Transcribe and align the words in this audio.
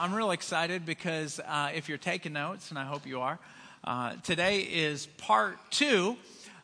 I'm 0.00 0.14
real 0.14 0.30
excited 0.30 0.86
because 0.86 1.40
uh, 1.40 1.70
if 1.74 1.88
you're 1.88 1.98
taking 1.98 2.32
notes, 2.32 2.70
and 2.70 2.78
I 2.78 2.84
hope 2.84 3.04
you 3.04 3.20
are, 3.20 3.36
uh, 3.82 4.12
today 4.22 4.60
is 4.60 5.06
part 5.06 5.58
two 5.72 6.16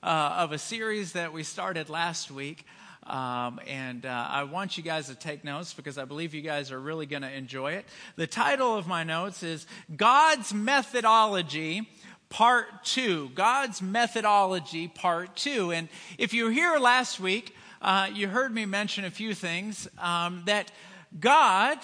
uh, 0.05 0.37
of 0.39 0.53
a 0.53 0.59
series 0.59 1.15
that 1.15 1.33
we 1.33 1.43
started 1.43 1.89
last 1.89 2.31
week. 2.31 2.65
Um, 3.03 3.59
and 3.67 4.07
uh, 4.07 4.29
I 4.31 4.45
want 4.45 4.77
you 4.77 4.85
guys 4.85 5.09
to 5.09 5.17
take 5.17 5.43
notes 5.43 5.75
because 5.75 5.99
I 5.99 6.05
believe 6.05 6.33
you 6.33 6.43
guys 6.43 6.71
are 6.71 6.79
really 6.79 7.07
going 7.07 7.23
to 7.23 7.31
enjoy 7.31 7.73
it. 7.73 7.87
The 8.15 8.29
title 8.29 8.77
of 8.77 8.87
my 8.87 9.03
notes 9.03 9.43
is 9.43 9.67
God's 9.97 10.55
Methodology 10.55 11.91
Part 12.29 12.85
2. 12.85 13.31
God's 13.35 13.83
Methodology 13.83 14.87
Part 14.87 15.35
2. 15.35 15.73
And 15.73 15.89
if 16.19 16.33
you 16.35 16.45
were 16.45 16.53
here 16.53 16.79
last 16.79 17.19
week, 17.19 17.53
uh, 17.83 18.11
you 18.15 18.29
heard 18.29 18.55
me 18.55 18.65
mention 18.65 19.05
a 19.05 19.11
few 19.11 19.35
things 19.35 19.89
um, 19.99 20.45
that 20.47 20.71
God 21.19 21.79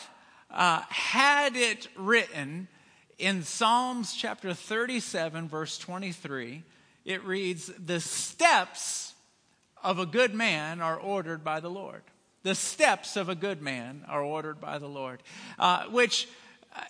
uh, 0.50 0.82
had 0.88 1.56
it 1.56 1.88
written 1.96 2.68
in 3.18 3.42
Psalms 3.42 4.14
chapter 4.14 4.54
37, 4.54 5.48
verse 5.48 5.78
23. 5.78 6.62
It 7.04 7.24
reads, 7.24 7.70
The 7.78 8.00
steps 8.00 9.14
of 9.82 9.98
a 9.98 10.06
good 10.06 10.34
man 10.34 10.80
are 10.80 10.98
ordered 10.98 11.44
by 11.44 11.60
the 11.60 11.70
Lord. 11.70 12.02
The 12.42 12.54
steps 12.54 13.16
of 13.16 13.28
a 13.28 13.34
good 13.34 13.60
man 13.60 14.04
are 14.08 14.22
ordered 14.22 14.60
by 14.60 14.78
the 14.78 14.88
Lord. 14.88 15.22
Uh, 15.58 15.84
which, 15.84 16.28
uh, 16.74 16.80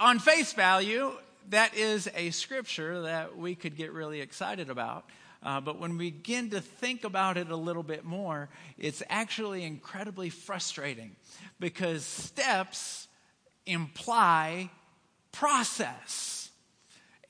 on 0.00 0.18
face 0.18 0.52
value, 0.52 1.12
that 1.50 1.76
is 1.76 2.08
a 2.14 2.30
scripture 2.30 3.02
that 3.02 3.36
we 3.36 3.54
could 3.54 3.76
get 3.76 3.92
really 3.92 4.20
excited 4.20 4.70
about. 4.70 5.04
Uh, 5.44 5.60
but 5.60 5.78
when 5.78 5.98
we 5.98 6.10
begin 6.10 6.50
to 6.50 6.60
think 6.60 7.04
about 7.04 7.36
it 7.36 7.50
a 7.50 7.56
little 7.56 7.82
bit 7.82 8.04
more, 8.04 8.48
it's 8.78 9.02
actually 9.10 9.62
incredibly 9.62 10.30
frustrating 10.30 11.14
because 11.60 12.04
steps 12.04 13.08
imply 13.66 14.70
process. 15.32 16.50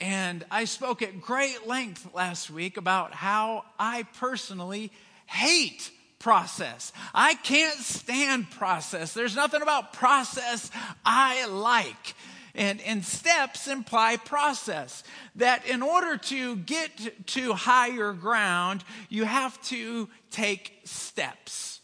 And 0.01 0.45
I 0.51 0.65
spoke 0.65 1.03
at 1.03 1.21
great 1.21 1.67
length 1.67 2.09
last 2.15 2.51
week 2.51 2.77
about 2.77 3.15
how 3.15 3.65
I 3.79 4.05
personally 4.19 4.93
hate 5.27 5.91
process. 6.19 6.93
I 7.15 7.35
can't 7.35 7.79
stand 7.79 8.51
process. 8.51 9.13
There's 9.13 9.37
nothing 9.37 9.63
about 9.63 9.93
process 9.93 10.71
I 11.05 11.47
like. 11.47 12.15
And, 12.55 12.81
and 12.83 13.05
steps 13.05 13.67
imply 13.67 14.17
process. 14.17 15.03
That 15.35 15.67
in 15.67 15.83
order 15.83 16.17
to 16.17 16.57
get 16.57 17.27
to 17.29 17.53
higher 17.55 18.13
ground, 18.13 18.85
you 19.09 19.25
have 19.25 19.61
to 19.65 20.09
take 20.31 20.81
steps. 20.85 21.81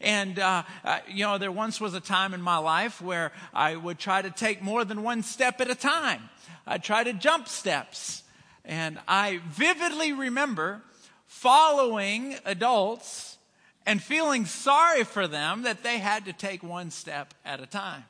And, 0.00 0.38
uh, 0.38 0.62
uh, 0.84 1.00
you 1.08 1.24
know, 1.24 1.38
there 1.38 1.52
once 1.52 1.80
was 1.80 1.94
a 1.94 2.00
time 2.00 2.32
in 2.32 2.40
my 2.40 2.56
life 2.56 3.02
where 3.02 3.32
I 3.52 3.76
would 3.76 3.98
try 3.98 4.22
to 4.22 4.30
take 4.30 4.62
more 4.62 4.84
than 4.84 5.02
one 5.02 5.22
step 5.22 5.60
at 5.60 5.70
a 5.70 5.74
time. 5.74 6.28
I'd 6.66 6.82
try 6.82 7.04
to 7.04 7.12
jump 7.12 7.48
steps. 7.48 8.22
And 8.64 8.98
I 9.08 9.40
vividly 9.48 10.12
remember 10.12 10.82
following 11.26 12.36
adults 12.44 13.38
and 13.86 14.02
feeling 14.02 14.46
sorry 14.46 15.04
for 15.04 15.26
them 15.26 15.62
that 15.62 15.82
they 15.82 15.98
had 15.98 16.24
to 16.26 16.32
take 16.32 16.62
one 16.62 16.90
step 16.90 17.34
at 17.44 17.60
a 17.60 17.66
time. 17.66 18.04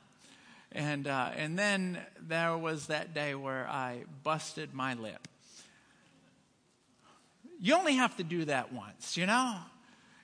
And, 0.71 1.07
uh, 1.07 1.31
and 1.35 1.59
then 1.59 1.97
there 2.19 2.57
was 2.57 2.87
that 2.87 3.13
day 3.13 3.35
where 3.35 3.67
I 3.67 4.03
busted 4.23 4.73
my 4.73 4.93
lip. 4.93 5.27
You 7.59 7.75
only 7.75 7.95
have 7.95 8.15
to 8.17 8.23
do 8.23 8.45
that 8.45 8.73
once, 8.73 9.17
you 9.17 9.25
know? 9.25 9.57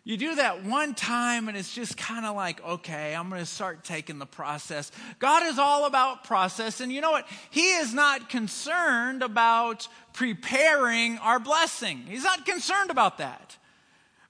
You 0.08 0.16
do 0.16 0.36
that 0.36 0.64
one 0.64 0.95
time 0.95 1.50
and 1.50 1.58
it's 1.58 1.75
just 1.75 1.98
kind 1.98 2.25
of 2.25 2.34
like, 2.34 2.64
okay, 2.64 3.14
I'm 3.14 3.28
going 3.28 3.42
to 3.42 3.45
start 3.45 3.84
taking 3.84 4.20
the 4.20 4.25
process. 4.25 4.90
God 5.20 5.44
is 5.45 5.59
all 5.59 5.86
about 5.86 6.24
process. 6.24 6.79
And 6.79 6.94
you 6.94 7.02
know 7.02 7.12
what? 7.12 7.28
He 7.50 7.74
is 7.74 7.94
not 7.94 8.29
concerned 8.29 9.22
about 9.22 9.90
preparing 10.14 11.18
our 11.18 11.40
blessing. 11.40 12.06
He's 12.08 12.24
not 12.24 12.46
concerned 12.46 12.90
about 12.90 13.18
that. 13.18 13.58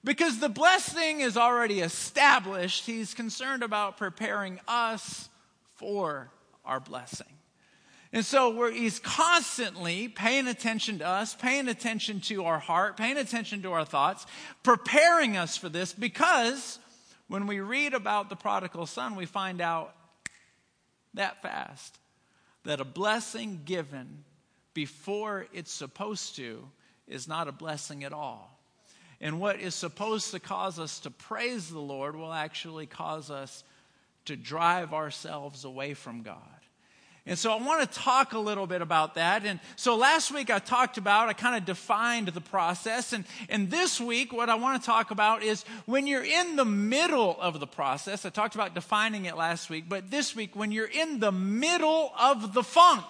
Because 0.02 0.40
the 0.40 0.48
blessing 0.48 1.20
is 1.20 1.36
already 1.36 1.78
established. 1.78 2.84
He's 2.84 3.14
concerned 3.14 3.62
about 3.62 3.98
preparing 3.98 4.58
us 4.66 5.28
for 5.78 6.30
our 6.64 6.80
blessing. 6.80 7.26
And 8.12 8.24
so 8.24 8.70
he's 8.70 8.98
constantly 8.98 10.08
paying 10.08 10.46
attention 10.46 10.98
to 11.00 11.06
us, 11.06 11.34
paying 11.34 11.68
attention 11.68 12.20
to 12.22 12.44
our 12.44 12.58
heart, 12.58 12.96
paying 12.96 13.18
attention 13.18 13.62
to 13.62 13.72
our 13.72 13.84
thoughts, 13.84 14.26
preparing 14.62 15.36
us 15.36 15.56
for 15.56 15.68
this 15.68 15.92
because 15.92 16.78
when 17.28 17.46
we 17.46 17.60
read 17.60 17.92
about 17.92 18.30
the 18.30 18.36
prodigal 18.36 18.86
son, 18.86 19.14
we 19.14 19.26
find 19.26 19.60
out 19.60 19.94
that 21.14 21.42
fast 21.42 21.98
that 22.64 22.80
a 22.80 22.84
blessing 22.84 23.62
given 23.64 24.24
before 24.72 25.46
it's 25.52 25.72
supposed 25.72 26.36
to 26.36 26.66
is 27.06 27.28
not 27.28 27.48
a 27.48 27.52
blessing 27.52 28.04
at 28.04 28.12
all. 28.12 28.58
And 29.20 29.40
what 29.40 29.60
is 29.60 29.74
supposed 29.74 30.30
to 30.30 30.40
cause 30.40 30.78
us 30.78 31.00
to 31.00 31.10
praise 31.10 31.68
the 31.68 31.80
Lord 31.80 32.14
will 32.14 32.32
actually 32.32 32.86
cause 32.86 33.30
us 33.30 33.64
to 34.28 34.36
drive 34.36 34.94
ourselves 34.94 35.64
away 35.64 35.94
from 35.94 36.22
God. 36.22 36.38
And 37.28 37.38
so 37.38 37.52
I 37.52 37.62
want 37.62 37.80
to 37.82 37.98
talk 37.98 38.32
a 38.32 38.38
little 38.38 38.66
bit 38.66 38.80
about 38.80 39.16
that. 39.16 39.44
And 39.44 39.60
so 39.76 39.96
last 39.96 40.32
week 40.32 40.48
I 40.48 40.58
talked 40.58 40.96
about, 40.96 41.28
I 41.28 41.34
kind 41.34 41.56
of 41.56 41.66
defined 41.66 42.28
the 42.28 42.40
process. 42.40 43.12
And, 43.12 43.26
and 43.50 43.70
this 43.70 44.00
week, 44.00 44.32
what 44.32 44.48
I 44.48 44.54
want 44.54 44.80
to 44.80 44.86
talk 44.86 45.10
about 45.10 45.42
is 45.42 45.62
when 45.84 46.06
you're 46.06 46.24
in 46.24 46.56
the 46.56 46.64
middle 46.64 47.36
of 47.38 47.60
the 47.60 47.66
process, 47.66 48.24
I 48.24 48.30
talked 48.30 48.54
about 48.54 48.74
defining 48.74 49.26
it 49.26 49.36
last 49.36 49.68
week, 49.68 49.90
but 49.90 50.10
this 50.10 50.34
week, 50.34 50.56
when 50.56 50.72
you're 50.72 50.86
in 50.86 51.20
the 51.20 51.32
middle 51.32 52.12
of 52.18 52.54
the 52.54 52.62
funk, 52.62 53.04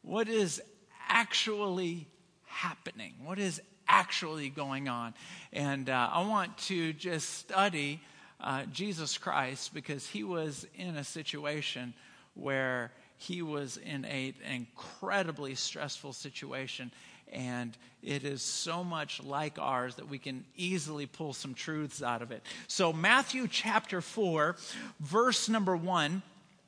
what 0.00 0.26
is 0.26 0.62
actually 1.06 2.06
happening? 2.46 3.12
What 3.22 3.38
is 3.38 3.60
actually 3.86 4.48
going 4.48 4.88
on? 4.88 5.12
And 5.52 5.90
uh, 5.90 6.08
I 6.10 6.26
want 6.26 6.56
to 6.68 6.94
just 6.94 7.28
study 7.28 8.00
uh, 8.44 8.64
Jesus 8.66 9.16
Christ 9.16 9.72
because 9.72 10.06
he 10.06 10.22
was 10.22 10.66
in 10.76 10.96
a 10.96 11.04
situation 11.04 11.94
where 12.34 12.92
he 13.16 13.40
was 13.40 13.78
in 13.78 14.04
a, 14.04 14.34
an 14.44 14.52
incredibly 14.52 15.54
stressful 15.54 16.12
situation. 16.12 16.92
And 17.32 17.76
it 18.02 18.24
is 18.24 18.42
so 18.42 18.84
much 18.84 19.22
like 19.22 19.58
ours 19.58 19.94
that 19.96 20.08
we 20.08 20.18
can 20.18 20.44
easily 20.56 21.06
pull 21.06 21.32
some 21.32 21.54
truths 21.54 22.02
out 22.02 22.20
of 22.20 22.30
it. 22.30 22.42
So, 22.68 22.92
Matthew 22.92 23.48
chapter 23.48 24.02
4, 24.02 24.56
verse 25.00 25.48
number 25.48 25.74
1, 25.74 26.22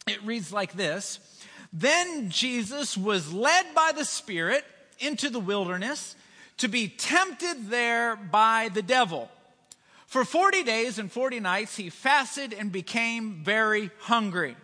it 0.09 0.25
reads 0.25 0.53
like 0.53 0.72
this 0.72 1.20
Then 1.75 2.31
Jesus 2.31 2.97
was 2.97 3.32
led 3.34 3.66
by 3.75 3.92
the 3.94 4.04
Spirit 4.04 4.65
into 4.98 5.28
the 5.28 5.41
wilderness 5.41 6.16
to 6.56 6.69
be 6.69 6.88
tempted 6.88 7.69
there 7.69 8.16
by 8.16 8.70
the 8.72 8.82
devil. 8.82 9.31
For 10.06 10.24
40 10.24 10.62
days 10.62 10.98
and 10.98 11.10
40 11.10 11.40
nights, 11.40 11.76
he 11.76 11.90
fasted 11.90 12.54
and 12.54 12.70
became 12.70 13.42
very 13.42 13.90
hungry. 14.00 14.56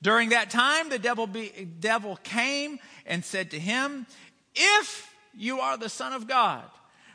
During 0.00 0.30
that 0.30 0.50
time, 0.50 0.88
the 0.88 0.98
devil, 0.98 1.26
be, 1.26 1.68
devil 1.80 2.16
came 2.22 2.78
and 3.04 3.24
said 3.24 3.50
to 3.50 3.58
him, 3.58 4.06
If 4.54 5.14
you 5.34 5.60
are 5.60 5.76
the 5.76 5.88
Son 5.88 6.12
of 6.12 6.26
God, 6.26 6.64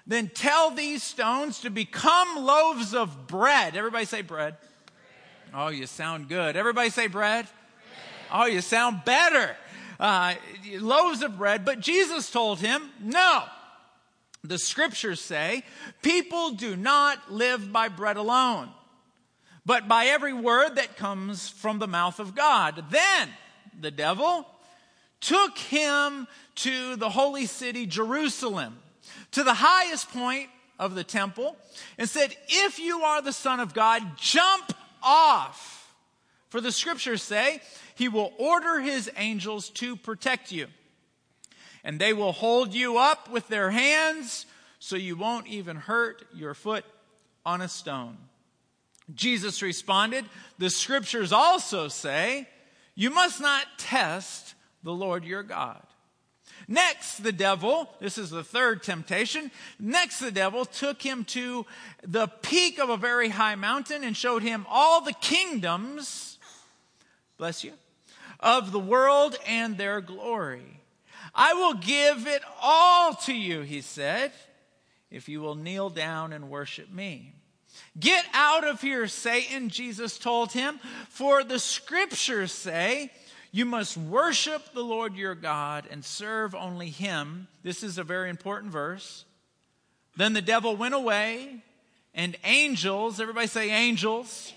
then 0.06 0.30
tell 0.30 0.72
these 0.72 1.04
stones 1.04 1.60
to 1.62 1.70
become 1.70 2.46
loaves 2.46 2.94
of 2.94 3.28
bread. 3.28 3.76
Everybody 3.76 4.06
say 4.06 4.22
bread. 4.22 4.56
bread. 4.56 5.54
Oh, 5.54 5.68
you 5.68 5.86
sound 5.86 6.30
good. 6.30 6.56
Everybody 6.56 6.90
say 6.90 7.08
bread. 7.08 7.46
bread. 7.46 7.54
Oh, 8.32 8.46
you 8.46 8.62
sound 8.62 9.04
better. 9.04 9.56
Uh, 10.00 10.36
loaves 10.80 11.24
of 11.24 11.38
bread. 11.38 11.66
But 11.66 11.82
Jesus 11.82 12.30
told 12.32 12.60
him, 12.60 12.90
No. 13.02 13.44
The 14.44 14.58
scriptures 14.58 15.20
say, 15.20 15.64
people 16.02 16.52
do 16.52 16.76
not 16.76 17.32
live 17.32 17.72
by 17.72 17.90
bread 17.90 18.18
alone 18.18 18.70
but 19.68 19.86
by 19.86 20.06
every 20.06 20.32
word 20.32 20.76
that 20.76 20.96
comes 20.96 21.50
from 21.50 21.78
the 21.78 21.88
mouth 21.88 22.22
of 22.22 22.34
God. 22.34 22.86
Then 22.90 23.30
the 23.78 23.92
devil 23.92 24.48
took 25.20 25.58
him 25.58 26.26
to 26.56 26.96
the 26.96 27.10
holy 27.10 27.46
city, 27.46 27.86
Jerusalem, 27.86 28.80
to 29.32 29.44
the 29.44 29.56
highest 29.56 30.10
point 30.14 30.48
of 30.80 30.96
the 30.96 31.04
temple, 31.04 31.58
and 31.98 32.08
said, 32.08 32.34
If 32.48 32.80
you 32.80 33.02
are 33.02 33.22
the 33.22 33.34
Son 33.34 33.60
of 33.60 33.74
God, 33.74 34.02
jump 34.16 34.72
off. 35.04 35.94
For 36.48 36.62
the 36.62 36.72
scriptures 36.72 37.22
say, 37.22 37.62
He 37.94 38.08
will 38.08 38.32
order 38.38 38.80
His 38.80 39.12
angels 39.18 39.70
to 39.72 39.98
protect 39.98 40.50
you, 40.50 40.68
and 41.88 42.00
they 42.00 42.12
will 42.12 42.34
hold 42.34 42.74
you 42.74 42.98
up 42.98 43.32
with 43.32 43.48
their 43.48 43.72
hands 43.72 44.46
so 44.78 44.98
you 44.98 45.16
won't 45.16 45.48
even 45.48 45.78
hurt 45.78 46.22
your 46.36 46.54
foot 46.54 46.84
on 47.46 47.62
a 47.62 47.70
stone. 47.70 48.18
Jesus 49.16 49.62
responded, 49.62 50.26
The 50.60 50.70
scriptures 50.70 51.32
also 51.32 51.88
say, 51.88 52.50
You 52.94 53.10
must 53.10 53.40
not 53.40 53.66
test 53.78 54.54
the 54.84 54.92
Lord 54.92 55.24
your 55.24 55.44
God. 55.44 55.82
Next, 56.68 57.24
the 57.24 57.32
devil, 57.32 57.90
this 58.02 58.18
is 58.18 58.32
the 58.32 58.44
third 58.44 58.84
temptation. 58.84 59.50
Next, 59.80 60.20
the 60.20 60.32
devil 60.32 60.66
took 60.66 61.02
him 61.02 61.24
to 61.26 61.66
the 62.06 62.28
peak 62.28 62.80
of 62.80 62.90
a 62.90 62.98
very 62.98 63.30
high 63.30 63.56
mountain 63.56 64.04
and 64.04 64.18
showed 64.18 64.44
him 64.44 64.66
all 64.70 65.00
the 65.00 65.14
kingdoms 65.14 66.38
bless 67.38 67.64
you, 67.64 67.72
of 68.40 68.72
the 68.74 68.80
world 68.80 69.38
and 69.48 69.78
their 69.78 70.02
glory. 70.02 70.82
I 71.40 71.54
will 71.54 71.76
give 71.76 72.26
it 72.26 72.42
all 72.62 73.14
to 73.14 73.34
you, 73.34 73.62
he 73.62 73.82
said, 73.82 74.32
if 75.12 75.30
you 75.30 75.40
will 75.40 75.54
kneel 75.56 75.92
down 75.92 76.34
and 76.34 76.50
worship 76.50 76.92
me. 76.92 77.34
Get 78.00 78.26
out 78.34 78.68
of 78.68 78.82
here, 78.82 79.08
Satan, 79.08 79.70
Jesus 79.70 80.18
told 80.18 80.52
him, 80.52 80.80
for 81.10 81.44
the 81.44 81.60
scriptures 81.60 82.52
say, 82.52 83.12
you 83.52 83.66
must 83.66 83.98
worship 83.98 84.74
the 84.74 84.84
Lord 84.84 85.16
your 85.16 85.36
God 85.36 85.86
and 85.90 86.04
serve 86.04 86.56
only 86.56 86.90
him. 86.90 87.48
This 87.62 87.84
is 87.84 88.00
a 88.00 88.04
very 88.04 88.30
important 88.32 88.72
verse. 88.72 89.24
Then 90.16 90.34
the 90.34 90.42
devil 90.42 90.76
went 90.76 90.96
away, 90.96 91.64
and 92.16 92.36
angels, 92.44 93.22
everybody 93.22 93.46
say 93.46 93.70
angels, 93.70 94.54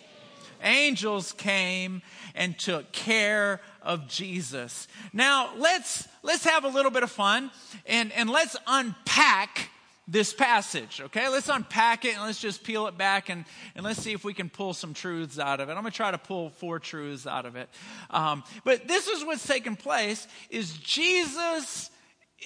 angels 0.63 1.33
came 1.33 2.01
and 2.35 2.59
took 2.59 2.91
care 2.93 3.61
of 3.83 4.09
Jesus. 4.09 4.89
Now 5.13 5.51
let's 5.57 6.09
let's 6.23 6.45
have 6.45 6.65
a 6.65 6.69
little 6.69 6.91
bit 6.91 7.03
of 7.03 7.11
fun 7.11 7.51
and, 7.87 8.13
and 8.13 8.31
let's 8.31 8.57
unpack 8.67 9.71
this 10.11 10.33
passage, 10.33 11.01
okay? 11.01 11.29
Let's 11.29 11.49
unpack 11.49 12.05
it 12.05 12.15
and 12.15 12.25
let's 12.25 12.41
just 12.41 12.65
peel 12.65 12.89
it 12.89 12.99
back 12.99 13.29
and, 13.29 13.45
and 13.77 13.85
let's 13.85 14.03
see 14.03 14.13
if 14.13 14.25
we 14.25 14.35
can 14.35 14.51
pull 14.51 14.75
some 14.75 14.93
truths 14.93 15.39
out 15.39 15.61
of 15.61 15.69
it. 15.69 15.77
I'm 15.77 15.85
to 15.85 15.91
try 15.93 16.11
to 16.11 16.19
pull 16.19 16.51
four 16.51 16.81
truths 16.81 17.29
out 17.29 17.47
of 17.47 17.55
it. 17.55 17.69
Um, 18.11 18.43
but 18.65 18.89
this 18.89 19.07
is 19.07 19.25
what's 19.25 19.47
taken 19.47 19.77
place 19.77 20.27
is 20.51 20.73
Jesus 20.73 21.91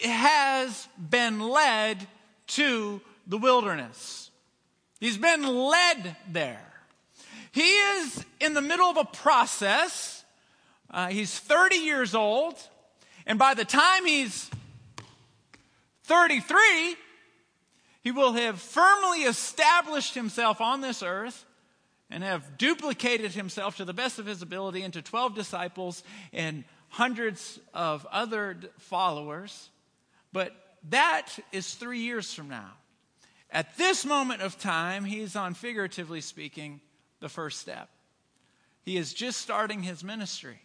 has 0.03 0.89
been 0.99 1.41
led 1.41 2.07
to 2.49 3.01
the 3.27 3.39
wilderness. 3.39 4.31
He's 5.01 5.17
been 5.17 5.43
led 5.43 6.17
there. 6.31 6.73
He 7.53 7.63
is 7.63 8.25
in 8.41 8.55
the 8.55 8.61
middle 8.61 8.87
of 8.87 8.97
a 8.97 9.05
process. 9.05 10.24
Uh, 10.91 11.09
he's 11.09 11.39
30 11.39 11.77
years 11.77 12.15
old. 12.15 12.55
And 13.27 13.39
by 13.39 13.55
the 13.55 13.65
time 13.65 14.05
he's 14.05 14.51
33, 16.05 16.97
he 18.03 18.11
will 18.11 18.33
have 18.35 18.61
firmly 18.61 19.21
established 19.23 20.15
himself 20.15 20.61
on 20.61 20.81
this 20.81 21.03
earth 21.03 21.45
and 22.11 22.23
have 22.23 22.59
duplicated 22.59 23.33
himself 23.33 23.79
to 23.79 23.85
the 23.85 23.95
best 23.95 24.19
of 24.19 24.27
his 24.27 24.43
ability 24.43 24.83
into 24.83 25.01
12 25.01 25.35
disciples 25.35 26.03
and 26.33 26.65
hundreds 26.91 27.59
of 27.73 28.07
other 28.13 28.57
followers. 28.79 29.71
But 30.33 30.55
that 30.91 31.31
is 31.51 31.75
three 31.75 32.01
years 32.01 32.33
from 32.33 32.49
now. 32.49 32.73
At 33.51 33.77
this 33.79 34.05
moment 34.05 34.43
of 34.43 34.59
time, 34.59 35.05
he's 35.05 35.35
on, 35.35 35.55
figuratively 35.55 36.21
speaking, 36.21 36.81
the 37.21 37.29
first 37.29 37.61
step. 37.61 37.89
He 38.83 38.97
is 38.97 39.15
just 39.15 39.41
starting 39.41 39.83
his 39.83 40.05
ministry. 40.05 40.61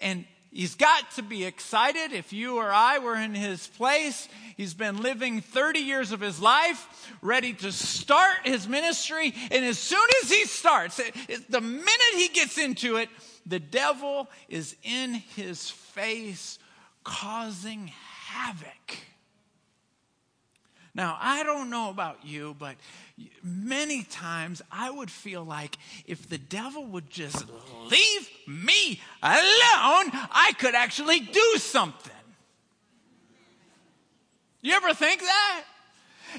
And 0.00 0.24
He's 0.50 0.74
got 0.74 1.10
to 1.12 1.22
be 1.22 1.44
excited. 1.44 2.12
If 2.12 2.32
you 2.32 2.56
or 2.56 2.72
I 2.72 2.98
were 2.98 3.16
in 3.16 3.34
his 3.34 3.66
place, 3.66 4.28
he's 4.56 4.72
been 4.72 5.02
living 5.02 5.42
30 5.42 5.80
years 5.80 6.10
of 6.10 6.20
his 6.20 6.40
life, 6.40 7.12
ready 7.20 7.52
to 7.54 7.70
start 7.70 8.38
his 8.44 8.66
ministry. 8.66 9.34
And 9.50 9.64
as 9.64 9.78
soon 9.78 10.06
as 10.22 10.30
he 10.30 10.46
starts, 10.46 10.98
it, 11.00 11.14
it, 11.28 11.50
the 11.50 11.60
minute 11.60 12.14
he 12.14 12.28
gets 12.28 12.56
into 12.56 12.96
it, 12.96 13.10
the 13.44 13.60
devil 13.60 14.28
is 14.48 14.74
in 14.82 15.14
his 15.36 15.70
face, 15.70 16.58
causing 17.04 17.92
havoc. 18.26 18.96
Now, 20.98 21.16
I 21.20 21.44
don't 21.44 21.70
know 21.70 21.90
about 21.90 22.26
you, 22.26 22.56
but 22.58 22.74
many 23.40 24.02
times 24.02 24.60
I 24.72 24.90
would 24.90 25.12
feel 25.12 25.44
like 25.44 25.78
if 26.06 26.28
the 26.28 26.38
devil 26.38 26.84
would 26.86 27.08
just 27.08 27.46
leave 27.84 28.28
me 28.48 29.00
alone, 29.22 30.10
I 30.12 30.52
could 30.58 30.74
actually 30.74 31.20
do 31.20 31.54
something. 31.58 32.10
You 34.60 34.72
ever 34.72 34.92
think 34.92 35.20
that? 35.20 35.64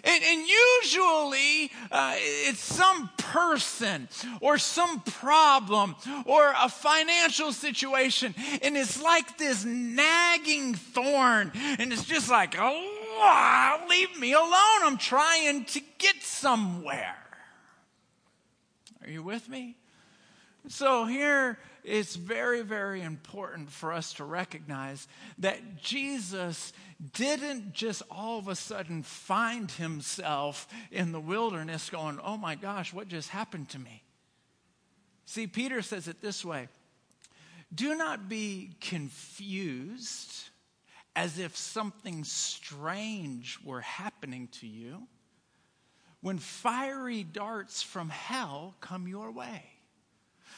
And, 0.03 0.23
and 0.23 0.45
usually 0.45 1.71
uh, 1.89 2.15
it's 2.17 2.59
some 2.59 3.09
person 3.17 4.09
or 4.41 4.57
some 4.57 4.99
problem 4.99 5.95
or 6.25 6.53
a 6.57 6.67
financial 6.67 7.53
situation. 7.53 8.35
And 8.61 8.75
it's 8.75 9.01
like 9.01 9.37
this 9.37 9.63
nagging 9.63 10.75
thorn. 10.75 11.53
And 11.79 11.93
it's 11.93 12.03
just 12.03 12.29
like, 12.29 12.55
oh, 12.59 12.98
leave 13.89 14.19
me 14.19 14.33
alone. 14.33 14.83
I'm 14.83 14.97
trying 14.97 15.65
to 15.65 15.81
get 15.97 16.21
somewhere. 16.21 17.15
Are 19.03 19.09
you 19.09 19.23
with 19.23 19.49
me? 19.49 19.75
So 20.67 21.05
here 21.05 21.57
it's 21.83 22.15
very, 22.15 22.61
very 22.61 23.01
important 23.01 23.71
for 23.71 23.93
us 23.93 24.13
to 24.13 24.23
recognize 24.23 25.07
that 25.39 25.81
Jesus 25.81 26.73
didn't 27.13 27.73
just 27.73 28.01
all 28.11 28.39
of 28.39 28.47
a 28.47 28.55
sudden 28.55 29.03
find 29.03 29.71
himself 29.71 30.67
in 30.91 31.11
the 31.11 31.19
wilderness 31.19 31.89
going, 31.89 32.19
oh 32.23 32.37
my 32.37 32.55
gosh, 32.55 32.93
what 32.93 33.07
just 33.07 33.29
happened 33.29 33.69
to 33.69 33.79
me? 33.79 34.03
See, 35.25 35.47
Peter 35.47 35.81
says 35.81 36.07
it 36.07 36.21
this 36.21 36.43
way 36.43 36.67
Do 37.73 37.95
not 37.95 38.27
be 38.27 38.71
confused 38.81 40.48
as 41.15 41.39
if 41.39 41.55
something 41.55 42.23
strange 42.23 43.59
were 43.63 43.81
happening 43.81 44.47
to 44.59 44.67
you 44.67 45.07
when 46.21 46.37
fiery 46.37 47.23
darts 47.23 47.81
from 47.81 48.09
hell 48.09 48.75
come 48.81 49.07
your 49.07 49.31
way. 49.31 49.63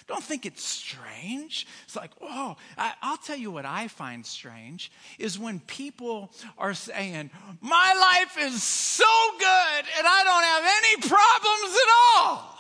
Don't 0.08 0.24
think 0.24 0.46
it's 0.46 0.64
strange. 0.64 1.68
It's 1.86 1.96
like, 1.96 2.12
oh, 2.22 2.56
I, 2.78 2.94
will 3.04 3.18
tell 3.18 3.38
you 3.38 3.52
what 3.52 3.66
I 3.66 3.88
find 3.88 4.26
strange 4.26 4.92
is 5.20 5.38
when 5.38 5.60
people 5.62 6.32
are 6.58 6.74
saying, 6.74 7.30
my 7.62 8.20
life 8.20 8.36
is 8.40 8.64
so 8.64 9.06
good 9.38 9.86
and 9.98 10.08
I 10.08 10.24
don't 10.24 10.44
have 10.44 10.64
any 10.84 10.96
problems 11.10 11.78
at 11.78 11.90
all. 12.16 12.58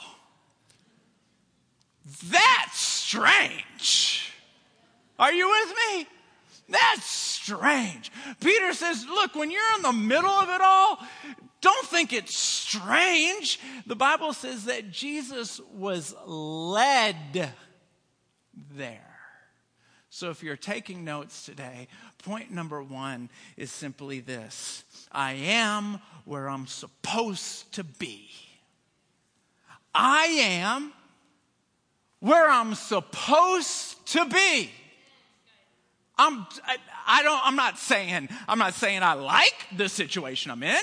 That's 2.32 2.80
strange. 2.80 4.32
Are 5.18 5.34
you 5.34 5.50
with 5.50 5.70
me? 5.70 6.08
That's 6.70 7.06
strange. 7.42 8.12
Peter 8.40 8.74
says, 8.74 9.06
Look, 9.06 9.36
when 9.36 9.52
you're 9.52 9.76
in 9.76 9.82
the 9.82 9.94
middle 9.94 10.30
of 10.30 10.50
it 10.50 10.62
all, 10.62 11.00
don't 11.62 11.88
think 11.88 12.12
it's 12.12 12.36
strange. 12.36 13.60
The 13.86 13.96
Bible 13.96 14.34
says 14.34 14.66
that 14.66 14.92
Jesus 14.92 15.60
was 15.74 16.16
led 16.26 17.52
there. 18.76 19.08
So 20.10 20.30
if 20.30 20.44
you're 20.44 20.58
taking 20.58 21.06
notes 21.06 21.46
today, 21.46 21.88
point 22.24 22.52
number 22.52 22.84
one 22.84 23.30
is 23.56 23.72
simply 23.72 24.20
this 24.20 24.84
I 25.12 25.34
am 25.34 26.00
where 26.26 26.50
I'm 26.50 26.68
supposed 26.68 27.72
to 27.74 27.84
be. 27.84 28.30
I 29.94 30.26
am 30.26 30.94
where 32.20 32.50
I'm 32.50 32.76
supposed 32.76 34.06
to 34.08 34.26
be. 34.26 34.72
I'm, 36.18 36.46
I, 36.66 36.78
I 37.08 37.24
don't, 37.24 37.42
I'm 37.44 37.56
not 37.56 37.78
saying, 37.78 38.30
I'm 38.48 38.60
not 38.60 38.74
saying 38.74 39.02
I 39.04 39.14
like 39.14 39.68
the 39.76 39.90
situation 39.90 40.52
I'm 40.52 40.64
in, 40.64 40.82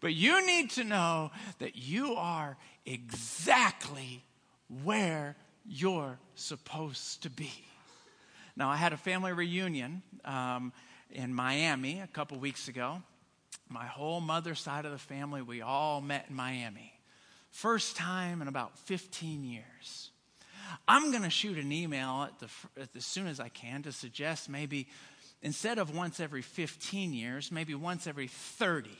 but 0.00 0.14
you 0.14 0.44
need 0.46 0.70
to 0.72 0.84
know 0.84 1.30
that 1.58 1.76
you 1.76 2.14
are 2.14 2.56
exactly 2.84 4.24
where 4.84 5.36
you're 5.64 6.18
supposed 6.34 7.22
to 7.22 7.30
be. 7.30 7.52
Now, 8.56 8.70
I 8.70 8.76
had 8.76 8.92
a 8.92 8.96
family 8.96 9.32
reunion 9.32 10.02
um, 10.24 10.72
in 11.10 11.32
Miami 11.34 12.00
a 12.00 12.06
couple 12.06 12.38
weeks 12.38 12.68
ago. 12.68 13.02
My 13.68 13.86
whole 13.86 14.20
mother 14.20 14.54
side 14.54 14.84
of 14.84 14.92
the 14.92 14.98
family, 14.98 15.42
we 15.42 15.60
all 15.60 16.00
met 16.00 16.26
in 16.30 16.36
Miami. 16.36 16.92
First 17.50 17.96
time 17.96 18.42
in 18.42 18.48
about 18.48 18.78
15 18.80 19.44
years. 19.44 20.10
I'm 20.88 21.10
going 21.10 21.22
to 21.22 21.30
shoot 21.30 21.58
an 21.58 21.72
email 21.72 22.28
at 22.28 22.38
the, 22.38 22.80
at 22.80 22.92
the, 22.92 22.98
as 22.98 23.06
soon 23.06 23.26
as 23.26 23.40
I 23.40 23.48
can 23.48 23.82
to 23.82 23.92
suggest 23.92 24.48
maybe 24.48 24.86
instead 25.42 25.78
of 25.78 25.94
once 25.94 26.20
every 26.20 26.42
15 26.42 27.12
years, 27.12 27.52
maybe 27.52 27.74
once 27.74 28.06
every 28.06 28.28
30. 28.28 28.90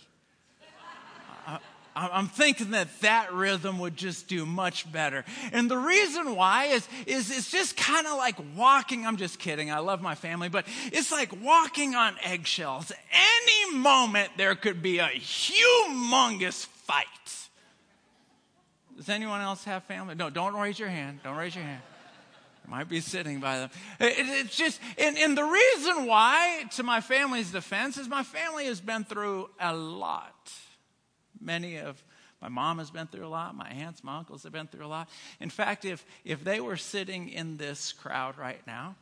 I, 1.47 1.59
I'm 1.97 2.29
thinking 2.29 2.73
that 2.73 2.89
that 3.01 3.33
rhythm 3.33 3.79
would 3.79 3.97
just 3.97 4.29
do 4.29 4.45
much 4.45 4.91
better. 4.93 5.25
And 5.53 5.71
the 5.71 5.79
reason 5.79 6.37
why 6.37 6.67
is, 6.67 6.87
is 7.07 7.31
it's 7.31 7.51
just 7.51 7.77
kind 7.77 8.07
of 8.07 8.19
like 8.19 8.37
walking. 8.55 9.07
I'm 9.07 9.17
just 9.17 9.39
kidding. 9.39 9.71
I 9.71 9.79
love 9.79 10.03
my 10.03 10.15
family, 10.15 10.49
but 10.49 10.67
it's 10.87 11.11
like 11.11 11.33
walking 11.43 11.95
on 11.95 12.17
eggshells. 12.23 12.93
Any 13.11 13.79
moment 13.79 14.31
there 14.37 14.55
could 14.55 14.83
be 14.83 14.99
a 14.99 15.09
humongous 15.09 16.67
fight. 16.67 17.46
Does 18.97 19.09
anyone 19.09 19.41
else 19.41 19.65
have 19.65 19.85
family? 19.85 20.15
No, 20.15 20.31
don't 20.31 20.55
raise 20.55 20.79
your 20.79 20.89
hand. 20.89 21.21
Don't 21.23 21.37
raise 21.37 21.55
your 21.55 21.65
hand. 21.65 21.83
You 22.65 22.71
might 22.71 22.89
be 22.89 23.01
sitting 23.01 23.41
by 23.41 23.59
them. 23.59 23.71
It, 24.01 24.15
it's 24.19 24.57
just, 24.57 24.81
and, 24.99 25.17
and 25.19 25.37
the 25.37 25.45
reason 25.45 26.07
why, 26.07 26.65
to 26.77 26.83
my 26.83 27.01
family's 27.01 27.53
defense, 27.53 27.99
is 27.99 28.09
my 28.09 28.23
family 28.23 28.67
has 28.67 28.81
been 28.81 29.05
through 29.05 29.51
a 29.61 29.75
lot. 29.75 30.53
Many 31.41 31.77
of 31.77 32.03
My 32.41 32.49
mom 32.49 32.79
has 32.79 32.91
been 32.91 33.07
through 33.07 33.27
a 33.27 33.29
lot. 33.29 33.55
My 33.55 33.69
aunts, 33.69 34.03
my 34.03 34.19
uncles 34.19 34.43
have 34.43 34.53
been 34.53 34.67
through 34.67 34.87
a 34.87 34.89
lot. 34.89 35.09
In 35.41 35.51
fact, 35.51 35.85
if, 35.85 36.05
if 36.25 36.43
they 36.43 36.61
were 36.61 36.77
sitting 36.77 37.29
in 37.29 37.57
this 37.57 37.93
crowd 37.93 38.39
right 38.39 38.61
now, 38.67 38.97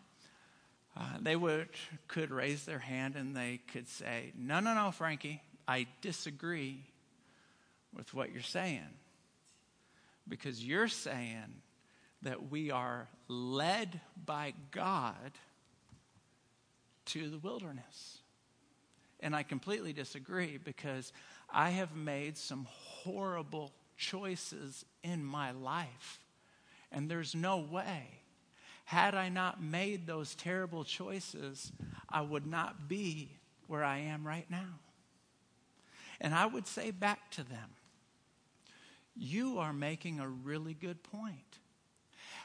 uh, 0.97 1.03
they 1.21 1.35
would, 1.35 1.69
could 2.07 2.31
raise 2.31 2.65
their 2.65 2.79
hand 2.79 3.17
and 3.17 3.37
they 3.37 3.61
could 3.73 3.89
say, 3.89 4.33
No, 4.37 4.61
no, 4.61 4.75
no, 4.75 4.93
Frankie, 4.93 5.43
I 5.67 5.87
disagree 6.01 6.85
with 7.93 8.15
what 8.15 8.33
you're 8.33 8.43
saying. 8.43 8.83
Because 10.28 10.64
you're 10.64 10.88
saying 10.88 11.62
that 12.23 12.50
we 12.50 12.71
are 12.71 13.09
led 13.28 14.00
by 14.25 14.54
God 14.71 15.33
to 17.07 17.28
the 17.28 17.38
wilderness. 17.38 18.19
And 19.21 19.37
I 19.37 19.43
completely 19.43 19.93
disagree 19.93 20.59
because 20.62 21.12
I 21.52 21.71
have 21.71 21.95
made 21.95 22.37
some 22.37 22.66
horrible 22.71 23.73
choices 23.97 24.85
in 25.02 25.25
my 25.25 25.52
life. 25.52 26.21
And 26.90 27.11
there's 27.11 27.35
no 27.35 27.59
way, 27.59 28.21
had 28.85 29.14
I 29.14 29.28
not 29.28 29.62
made 29.62 30.07
those 30.07 30.35
terrible 30.35 30.85
choices, 30.85 31.73
I 32.09 32.23
would 32.23 32.47
not 32.47 32.88
be 32.88 33.31
where 33.66 33.85
I 33.85 33.99
am 33.99 34.26
right 34.26 34.50
now. 34.50 34.78
And 36.21 36.35
I 36.35 36.47
would 36.47 36.66
say 36.66 36.90
back 36.90 37.31
to 37.33 37.43
them, 37.43 37.71
you 39.16 39.59
are 39.59 39.73
making 39.73 40.21
a 40.21 40.28
really 40.28 40.75
good 40.75 41.02
point. 41.02 41.59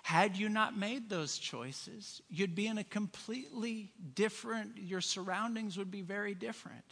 Had 0.03 0.37
you 0.37 0.49
not 0.49 0.77
made 0.77 1.09
those 1.09 1.37
choices, 1.37 2.21
you'd 2.29 2.55
be 2.55 2.67
in 2.67 2.77
a 2.77 2.83
completely 2.83 3.91
different, 4.15 4.77
your 4.77 5.01
surroundings 5.01 5.77
would 5.77 5.91
be 5.91 6.01
very 6.01 6.33
different. 6.33 6.85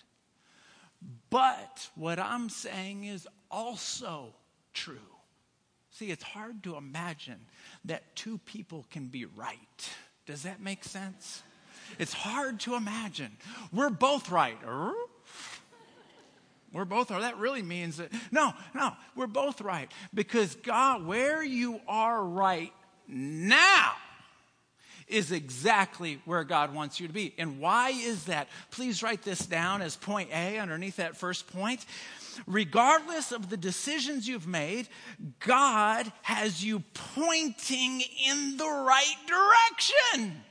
But 1.30 1.90
what 1.96 2.20
I'm 2.20 2.50
saying 2.50 3.06
is 3.06 3.28
also 3.50 4.34
true. 4.74 4.98
See, 5.92 6.12
it's 6.12 6.24
hard 6.24 6.64
to 6.64 6.76
imagine 6.76 7.40
that 7.86 8.16
two 8.16 8.38
people 8.40 8.86
can 8.92 9.08
be 9.08 9.26
right. 9.26 9.90
Does 10.26 10.44
that 10.44 10.62
make 10.62 10.84
sense? 10.84 11.42
It's 11.98 12.14
hard 12.14 12.60
to 12.62 12.76
imagine. 12.76 13.38
We're 13.72 13.90
both 13.90 14.30
right. 14.30 14.58
We're 16.78 16.86
both 16.86 17.10
right. 17.10 17.22
That 17.22 17.40
really 17.40 17.64
means 17.64 17.98
that, 17.98 18.12
no, 18.32 18.54
no, 18.76 18.92
we're 19.16 19.26
both 19.26 19.62
right. 19.62 19.92
Because 20.14 20.54
God, 20.54 21.08
where 21.08 21.44
you 21.44 21.82
are 21.88 22.24
right 22.24 22.72
now 23.08 23.94
is 25.08 25.32
exactly 25.32 26.22
where 26.26 26.44
God 26.44 26.76
wants 26.76 27.00
you 27.00 27.08
to 27.08 27.14
be. 27.14 27.34
And 27.40 27.60
why 27.60 27.90
is 27.90 28.26
that? 28.26 28.48
Please 28.70 29.02
write 29.02 29.24
this 29.24 29.44
down 29.44 29.82
as 29.82 29.96
point 29.96 30.30
A 30.32 30.60
underneath 30.60 30.98
that 30.98 31.18
first 31.18 31.52
point. 31.52 31.84
Regardless 32.46 33.32
of 33.32 33.50
the 33.50 33.58
decisions 33.58 34.28
you've 34.28 34.48
made, 34.48 34.88
God 35.40 36.12
has 36.22 36.64
you 36.64 36.84
pointing 37.16 38.04
in 38.30 38.58
the 38.58 38.66
right 38.66 39.16
direction. 39.26 40.44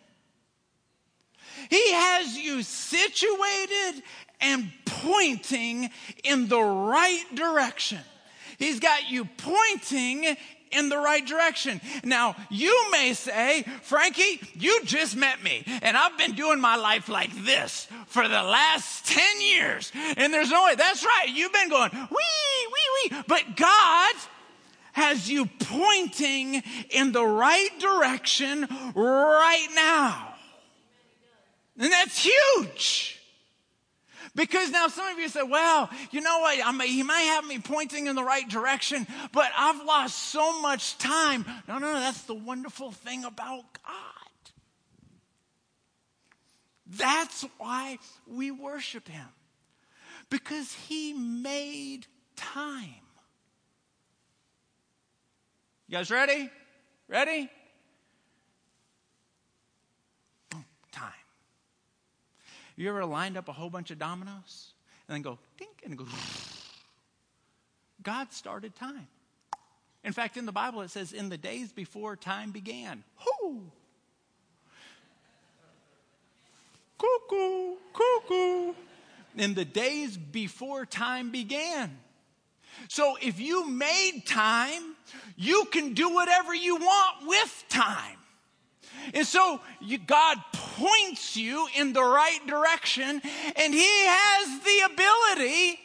He 1.71 1.93
has 1.93 2.37
you 2.37 2.63
situated 2.63 4.03
and 4.41 4.71
pointing 4.85 5.91
in 6.25 6.49
the 6.49 6.61
right 6.61 7.25
direction. 7.35 8.01
He's 8.59 8.81
got 8.81 9.11
you 9.11 9.25
pointing 9.25 10.37
in 10.73 10.89
the 10.89 10.99
right 10.99 11.25
direction. 11.27 11.81
Now, 12.05 12.37
you 12.51 12.91
may 12.91 13.13
say, 13.15 13.63
Frankie, 13.83 14.41
you 14.55 14.81
just 14.85 15.17
met 15.17 15.43
me, 15.43 15.65
and 15.83 15.97
I've 15.97 16.19
been 16.19 16.33
doing 16.33 16.61
my 16.61 16.77
life 16.77 17.09
like 17.09 17.31
this 17.45 17.87
for 18.07 18.27
the 18.27 18.43
last 18.43 19.07
10 19.07 19.41
years. 19.41 19.93
And 20.17 20.33
there's 20.33 20.51
no 20.51 20.65
way. 20.65 20.75
That's 20.75 21.05
right. 21.05 21.29
You've 21.29 21.53
been 21.53 21.69
going, 21.69 21.91
wee, 21.93 22.07
wee, 22.11 23.11
wee. 23.11 23.23
But 23.27 23.57
God 23.57 24.15
has 24.93 25.31
you 25.31 25.47
pointing 25.47 26.63
in 26.91 27.13
the 27.13 27.25
right 27.25 27.71
direction 27.79 28.67
right 28.95 29.69
now. 29.75 30.36
And 31.79 31.93
that's 31.93 32.25
huge. 32.25 33.21
Because 34.35 34.71
now 34.71 34.89
some 34.89 35.09
of 35.09 35.19
you 35.19 35.29
say, 35.29 35.43
well, 35.43 35.89
you 36.11 36.21
know 36.21 36.41
what? 36.41 36.59
I 36.65 36.71
mean, 36.71 36.89
he 36.89 37.03
might 37.03 37.21
have 37.21 37.47
me 37.47 37.59
pointing 37.59 38.07
in 38.07 38.15
the 38.15 38.23
right 38.23 38.47
direction, 38.49 39.07
but 39.33 39.51
I've 39.57 39.83
lost 39.85 40.31
so 40.31 40.61
much 40.61 40.99
time. 40.99 41.47
No, 41.67 41.79
no, 41.79 41.93
no. 41.93 42.01
That's 42.01 42.23
the 42.25 42.35
wonderful 42.35 42.93
thing 42.93 43.25
about 43.25 43.65
God. 43.87 44.53
That's 46.87 47.47
why 47.59 47.99
we 48.27 48.51
worship 48.51 49.09
him. 49.09 49.27
Because 50.29 50.73
he 50.87 51.15
made 51.15 52.07
time. 52.37 52.95
You 55.89 55.99
guys 55.99 56.11
ready? 56.11 56.51
Ready? 57.09 57.49
You 62.77 62.91
ever 62.91 63.05
lined 63.05 63.37
up 63.37 63.49
a 63.49 63.53
whole 63.53 63.71
bunch 63.71 63.91
of 63.91 63.99
dominoes 63.99 64.73
and 65.09 65.15
then 65.15 65.23
go 65.23 65.39
dink 65.59 65.83
and 65.85 65.97
go? 65.97 66.07
God 68.03 68.33
started 68.33 68.77
time. 68.77 69.09
In 70.05 70.13
fact, 70.13 70.37
in 70.37 70.47
the 70.47 70.53
Bible 70.53 70.83
it 70.83 70.91
says, 70.91 71.13
in 71.13 71.31
the 71.31 71.39
days 71.39 71.73
before 71.73 72.15
time 72.15 72.53
began. 72.53 73.03
Whoo! 73.43 73.63
Cuckoo, 76.99 77.77
cuckoo. 77.93 78.75
In 79.37 79.55
the 79.55 79.65
days 79.65 80.17
before 80.17 80.87
time 80.87 81.31
began. 81.31 81.99
So 82.89 83.17
if 83.21 83.41
you 83.41 83.69
made 83.69 84.23
time, 84.27 84.97
you 85.37 85.67
can 85.73 85.95
do 85.95 86.15
whatever 86.15 86.55
you 86.55 86.77
want 86.77 87.27
with 87.27 87.65
time. 87.69 88.19
And 89.15 89.27
so 89.27 89.61
you, 89.81 89.99
God 89.99 90.39
points 90.53 91.37
you 91.37 91.69
in 91.77 91.93
the 91.93 92.03
right 92.03 92.41
direction, 92.47 93.21
and 93.57 93.75
He 93.75 94.07
has 94.07 94.61
the 94.61 94.93
ability 94.93 95.79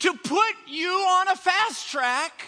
to 0.00 0.14
put 0.14 0.54
you 0.68 0.90
on 0.90 1.28
a 1.28 1.36
fast 1.36 1.90
track 1.90 2.46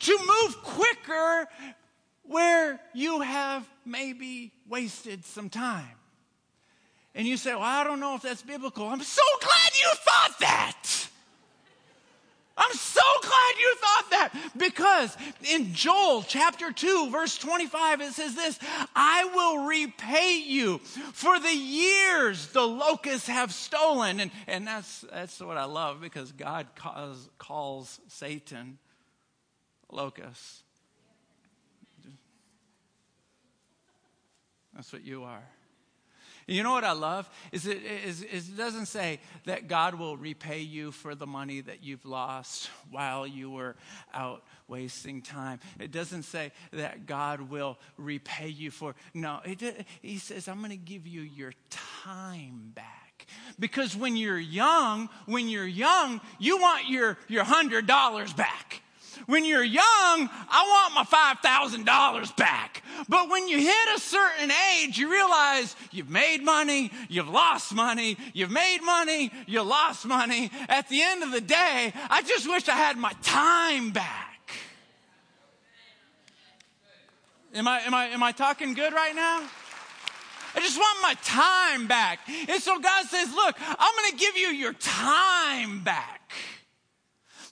to 0.00 0.18
move 0.18 0.56
quicker 0.62 1.48
where 2.22 2.80
you 2.94 3.20
have 3.20 3.68
maybe 3.84 4.52
wasted 4.68 5.24
some 5.24 5.48
time. 5.48 5.88
And 7.14 7.26
you 7.26 7.36
say, 7.36 7.54
Well, 7.54 7.62
I 7.62 7.84
don't 7.84 8.00
know 8.00 8.16
if 8.16 8.22
that's 8.22 8.42
biblical. 8.42 8.88
I'm 8.88 9.02
so 9.02 9.22
glad 9.40 9.76
you 9.76 9.88
thought 9.94 10.38
that. 10.40 11.08
I'm 12.56 12.72
so 12.76 13.00
glad 13.20 13.54
you 13.58 13.74
thought 13.76 14.10
that 14.10 14.52
because 14.56 15.16
in 15.50 15.74
Joel 15.74 16.22
chapter 16.22 16.70
2, 16.70 17.10
verse 17.10 17.36
25, 17.36 18.00
it 18.00 18.12
says 18.12 18.36
this 18.36 18.58
I 18.94 19.24
will 19.34 19.66
repay 19.66 20.38
you 20.38 20.78
for 20.78 21.40
the 21.40 21.52
years 21.52 22.48
the 22.48 22.66
locusts 22.66 23.26
have 23.26 23.52
stolen. 23.52 24.20
And, 24.20 24.30
and 24.46 24.66
that's, 24.66 25.04
that's 25.12 25.40
what 25.40 25.56
I 25.56 25.64
love 25.64 26.00
because 26.00 26.30
God 26.30 26.68
calls, 26.76 27.28
calls 27.38 28.00
Satan 28.06 28.78
locusts. 29.90 30.62
That's 34.74 34.92
what 34.92 35.04
you 35.04 35.24
are. 35.24 35.44
You 36.46 36.62
know 36.62 36.72
what 36.72 36.84
I 36.84 36.92
love 36.92 37.28
is 37.52 37.66
it, 37.66 37.82
is, 37.82 38.22
is 38.22 38.48
it 38.48 38.56
doesn't 38.56 38.86
say 38.86 39.20
that 39.46 39.66
God 39.68 39.94
will 39.94 40.16
repay 40.16 40.60
you 40.60 40.92
for 40.92 41.14
the 41.14 41.26
money 41.26 41.60
that 41.62 41.82
you've 41.82 42.04
lost 42.04 42.68
while 42.90 43.26
you 43.26 43.50
were 43.50 43.76
out 44.12 44.44
wasting 44.68 45.22
time. 45.22 45.60
It 45.78 45.90
doesn't 45.90 46.24
say 46.24 46.52
that 46.72 47.06
God 47.06 47.50
will 47.50 47.78
repay 47.96 48.48
you 48.48 48.70
for 48.70 48.94
no. 49.14 49.40
It, 49.44 49.86
he 50.02 50.18
says 50.18 50.48
I'm 50.48 50.58
going 50.58 50.70
to 50.70 50.76
give 50.76 51.06
you 51.06 51.22
your 51.22 51.52
time 51.70 52.72
back. 52.74 53.26
Because 53.58 53.96
when 53.96 54.16
you're 54.16 54.38
young, 54.38 55.08
when 55.26 55.48
you're 55.48 55.66
young, 55.66 56.20
you 56.38 56.58
want 56.58 56.88
your 56.88 57.16
your 57.28 57.44
hundred 57.44 57.86
dollars 57.86 58.32
back. 58.32 58.82
When 59.26 59.44
you're 59.44 59.64
young, 59.64 59.82
I 59.84 60.90
want 60.92 61.08
my 61.10 61.34
$5,000 61.42 62.36
back. 62.36 62.82
But 63.08 63.30
when 63.30 63.48
you 63.48 63.58
hit 63.58 63.96
a 63.96 64.00
certain 64.00 64.50
age, 64.50 64.98
you 64.98 65.10
realize 65.10 65.74
you've 65.90 66.10
made 66.10 66.42
money, 66.42 66.90
you've 67.08 67.28
lost 67.28 67.74
money, 67.74 68.16
you've 68.32 68.50
made 68.50 68.80
money, 68.82 69.30
you 69.46 69.62
lost 69.62 70.06
money. 70.06 70.50
At 70.68 70.88
the 70.88 71.02
end 71.02 71.22
of 71.22 71.32
the 71.32 71.40
day, 71.40 71.92
I 72.10 72.22
just 72.22 72.48
wish 72.48 72.68
I 72.68 72.76
had 72.76 72.96
my 72.96 73.12
time 73.22 73.90
back. 73.90 74.50
Am 77.54 77.68
I, 77.68 77.80
am 77.80 77.94
I, 77.94 78.06
am 78.06 78.22
I 78.22 78.32
talking 78.32 78.74
good 78.74 78.92
right 78.92 79.14
now? 79.14 79.42
I 80.56 80.60
just 80.60 80.78
want 80.78 80.98
my 81.02 81.14
time 81.24 81.86
back. 81.86 82.20
And 82.48 82.62
so 82.62 82.78
God 82.78 83.06
says, 83.06 83.32
Look, 83.32 83.56
I'm 83.60 83.96
going 83.96 84.10
to 84.12 84.16
give 84.16 84.36
you 84.36 84.48
your 84.48 84.72
time 84.72 85.82
back. 85.82 86.23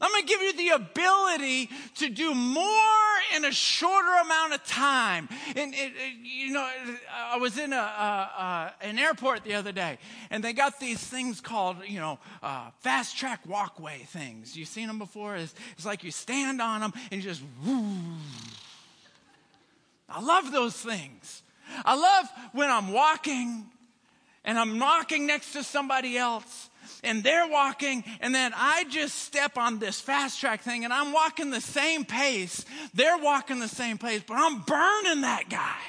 I'm 0.02 0.10
going 0.10 0.22
to 0.22 0.28
give 0.28 0.42
you 0.42 0.52
the 0.54 0.68
ability 0.70 1.70
to 1.98 2.08
do 2.08 2.34
more 2.34 3.12
in 3.36 3.44
a 3.44 3.52
shorter 3.52 4.14
amount 4.20 4.52
of 4.52 4.64
time. 4.66 5.28
And, 5.54 5.72
it, 5.72 5.92
it, 5.96 6.16
you 6.20 6.52
know, 6.52 6.68
I 7.16 7.36
was 7.36 7.56
in 7.56 7.72
a, 7.72 7.76
a, 7.76 7.80
a, 7.80 8.74
an 8.84 8.98
airport 8.98 9.44
the 9.44 9.54
other 9.54 9.70
day, 9.70 9.98
and 10.28 10.42
they 10.42 10.52
got 10.52 10.80
these 10.80 10.98
things 10.98 11.40
called, 11.40 11.76
you 11.86 12.00
know, 12.00 12.18
uh, 12.42 12.70
fast 12.80 13.16
track 13.16 13.40
walkway 13.46 13.98
things. 13.98 14.56
You've 14.56 14.68
seen 14.68 14.88
them 14.88 14.98
before? 14.98 15.36
It's, 15.36 15.54
it's 15.76 15.86
like 15.86 16.02
you 16.02 16.10
stand 16.10 16.60
on 16.60 16.80
them 16.80 16.92
and 17.12 17.22
you 17.22 17.30
just, 17.30 17.42
whoo. 17.64 17.86
I 20.08 20.20
love 20.20 20.50
those 20.50 20.74
things. 20.74 21.44
I 21.84 21.94
love 21.94 22.28
when 22.52 22.70
I'm 22.70 22.92
walking 22.92 23.66
and 24.44 24.58
I'm 24.58 24.80
walking 24.80 25.28
next 25.28 25.52
to 25.52 25.62
somebody 25.62 26.18
else 26.18 26.70
and 27.02 27.22
they're 27.22 27.48
walking, 27.48 28.04
and 28.20 28.34
then 28.34 28.52
I 28.54 28.84
just 28.84 29.16
step 29.16 29.58
on 29.58 29.78
this 29.78 30.00
fast 30.00 30.40
track 30.40 30.62
thing, 30.62 30.84
and 30.84 30.92
I'm 30.92 31.12
walking 31.12 31.50
the 31.50 31.60
same 31.60 32.04
pace. 32.04 32.64
They're 32.94 33.18
walking 33.18 33.58
the 33.58 33.68
same 33.68 33.98
pace, 33.98 34.22
but 34.26 34.36
I'm 34.38 34.60
burning 34.60 35.22
that 35.22 35.48
guy. 35.48 35.80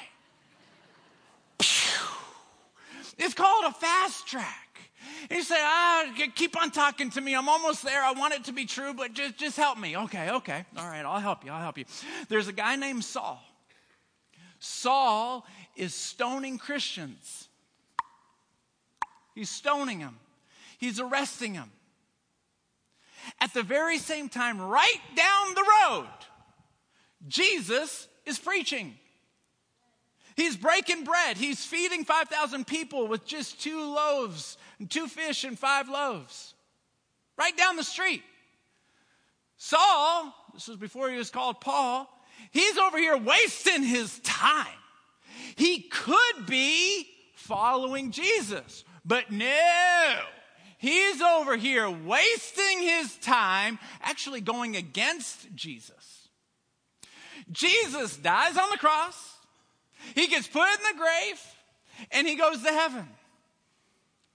It's 3.16 3.34
called 3.34 3.64
a 3.66 3.72
fast 3.72 4.26
track. 4.26 4.60
You 5.30 5.42
say, 5.42 5.56
ah, 5.58 6.06
keep 6.34 6.60
on 6.60 6.70
talking 6.70 7.10
to 7.10 7.20
me. 7.20 7.34
I'm 7.34 7.48
almost 7.48 7.82
there. 7.82 8.02
I 8.02 8.12
want 8.12 8.34
it 8.34 8.44
to 8.44 8.52
be 8.52 8.66
true, 8.66 8.92
but 8.92 9.14
just, 9.14 9.38
just 9.38 9.56
help 9.56 9.78
me. 9.78 9.96
Okay, 9.96 10.30
okay. 10.30 10.64
All 10.76 10.86
right, 10.86 11.04
I'll 11.04 11.20
help 11.20 11.44
you. 11.44 11.52
I'll 11.52 11.62
help 11.62 11.78
you. 11.78 11.84
There's 12.28 12.48
a 12.48 12.52
guy 12.52 12.76
named 12.76 13.04
Saul. 13.04 13.42
Saul 14.58 15.46
is 15.76 15.94
stoning 15.94 16.58
Christians. 16.58 17.48
He's 19.34 19.50
stoning 19.50 20.00
them. 20.00 20.16
He's 20.84 21.00
arresting 21.00 21.54
him. 21.54 21.72
At 23.40 23.54
the 23.54 23.62
very 23.62 23.96
same 23.96 24.28
time, 24.28 24.60
right 24.60 25.00
down 25.16 25.54
the 25.54 25.64
road, 25.82 26.08
Jesus 27.26 28.06
is 28.26 28.38
preaching. 28.38 28.94
He's 30.36 30.58
breaking 30.58 31.04
bread. 31.04 31.38
He's 31.38 31.64
feeding 31.64 32.04
5,000 32.04 32.66
people 32.66 33.08
with 33.08 33.24
just 33.24 33.62
two 33.62 33.82
loaves, 33.82 34.58
and 34.78 34.90
two 34.90 35.06
fish, 35.06 35.44
and 35.44 35.58
five 35.58 35.88
loaves. 35.88 36.52
Right 37.38 37.56
down 37.56 37.76
the 37.76 37.82
street. 37.82 38.22
Saul, 39.56 40.34
this 40.52 40.68
was 40.68 40.76
before 40.76 41.08
he 41.08 41.16
was 41.16 41.30
called 41.30 41.62
Paul, 41.62 42.10
he's 42.50 42.76
over 42.76 42.98
here 42.98 43.16
wasting 43.16 43.84
his 43.84 44.18
time. 44.18 44.66
He 45.56 45.80
could 45.80 46.44
be 46.46 47.08
following 47.36 48.10
Jesus, 48.10 48.84
but 49.02 49.30
no. 49.30 50.20
He's 50.84 51.22
over 51.22 51.56
here 51.56 51.88
wasting 51.88 52.82
his 52.82 53.16
time 53.16 53.78
actually 54.02 54.42
going 54.42 54.76
against 54.76 55.46
Jesus. 55.56 56.28
Jesus 57.50 58.18
dies 58.18 58.58
on 58.58 58.68
the 58.68 58.76
cross, 58.76 59.38
he 60.14 60.26
gets 60.26 60.46
put 60.46 60.68
in 60.68 60.78
the 60.92 60.98
grave, 60.98 61.40
and 62.10 62.28
he 62.28 62.36
goes 62.36 62.62
to 62.62 62.68
heaven. 62.68 63.08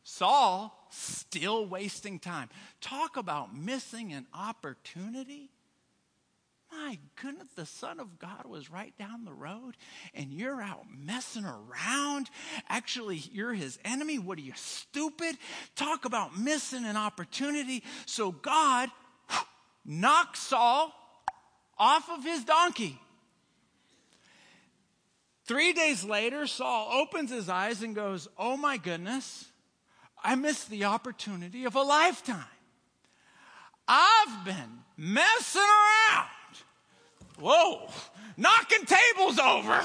Saul 0.04 0.76
still 0.90 1.68
wasting 1.68 2.18
time. 2.18 2.50
Talk 2.82 3.16
about 3.16 3.56
missing 3.56 4.12
an 4.12 4.26
opportunity. 4.34 5.52
My 6.72 7.00
goodness, 7.22 7.48
the 7.56 7.66
Son 7.66 8.00
of 8.00 8.20
God 8.20 8.46
was 8.46 8.70
right 8.70 8.96
down 8.98 9.26
the 9.26 9.34
road, 9.34 9.76
and 10.14 10.32
you're 10.32 10.62
out 10.62 10.86
messing 10.96 11.46
around. 11.46 12.30
Actually, 12.68 13.18
you're 13.32 13.54
his 13.54 13.80
enemy. 13.84 14.20
What 14.20 14.38
are 14.38 14.42
you, 14.42 14.54
stupid? 14.56 15.36
Talk 15.76 16.06
about 16.06 16.38
missing 16.38 16.86
an 16.86 16.96
opportunity. 16.96 17.84
So 18.06 18.32
God 18.32 18.90
knocks 19.84 20.40
Saul 20.40 20.94
off 21.78 22.10
of 22.10 22.24
his 22.24 22.44
donkey. 22.44 23.00
Three 25.46 25.74
days 25.74 26.04
later, 26.04 26.46
Saul 26.46 26.92
opens 27.02 27.32
his 27.32 27.50
eyes 27.50 27.82
and 27.82 27.96
goes, 27.96 28.28
Oh 28.38 28.56
my 28.56 28.78
goodness, 28.78 29.46
I 30.24 30.36
missed 30.36 30.70
the 30.70 30.86
opportunity 30.86 31.66
of 31.66 31.76
a 31.76 31.82
lifetime. 31.82 32.46
I've 33.88 34.46
been 34.46 34.84
messing 34.96 35.62
around. 35.62 36.30
Whoa, 37.40 37.90
knocking 38.38 38.86
tables 38.86 39.40
over. 39.40 39.82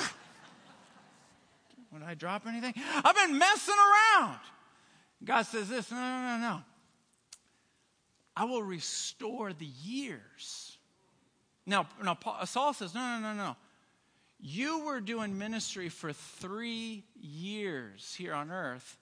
Would 1.93 2.03
I 2.03 2.15
drop 2.15 2.47
anything? 2.47 2.75
I've 3.05 3.15
been 3.15 3.39
messing 3.39 3.75
around. 3.75 4.39
God 5.25 5.43
says 5.43 5.69
this 5.69 5.91
no, 5.91 5.97
no, 5.97 6.37
no, 6.37 6.39
no. 6.39 6.63
I 8.37 8.45
will 8.45 8.63
restore 8.63 9.53
the 9.53 9.67
years. 9.67 10.77
Now, 11.67 11.87
now 12.03 12.15
Paul, 12.15 12.45
Saul 12.47 12.75
says, 12.75 12.95
no, 12.95 13.01
no, 13.01 13.33
no, 13.33 13.35
no. 13.35 13.57
You 14.41 14.85
were 14.85 15.01
doing 15.01 15.39
ministry 15.39 15.89
for 15.89 16.13
three 16.13 17.05
years 17.19 18.15
here 18.19 18.35
on 18.35 18.51
earth, 18.51 18.99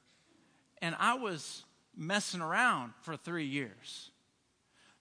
and 0.80 0.94
I 0.98 1.14
was 1.14 1.64
messing 1.96 2.40
around 2.40 2.92
for 3.00 3.16
three 3.16 3.46
years. 3.46 4.10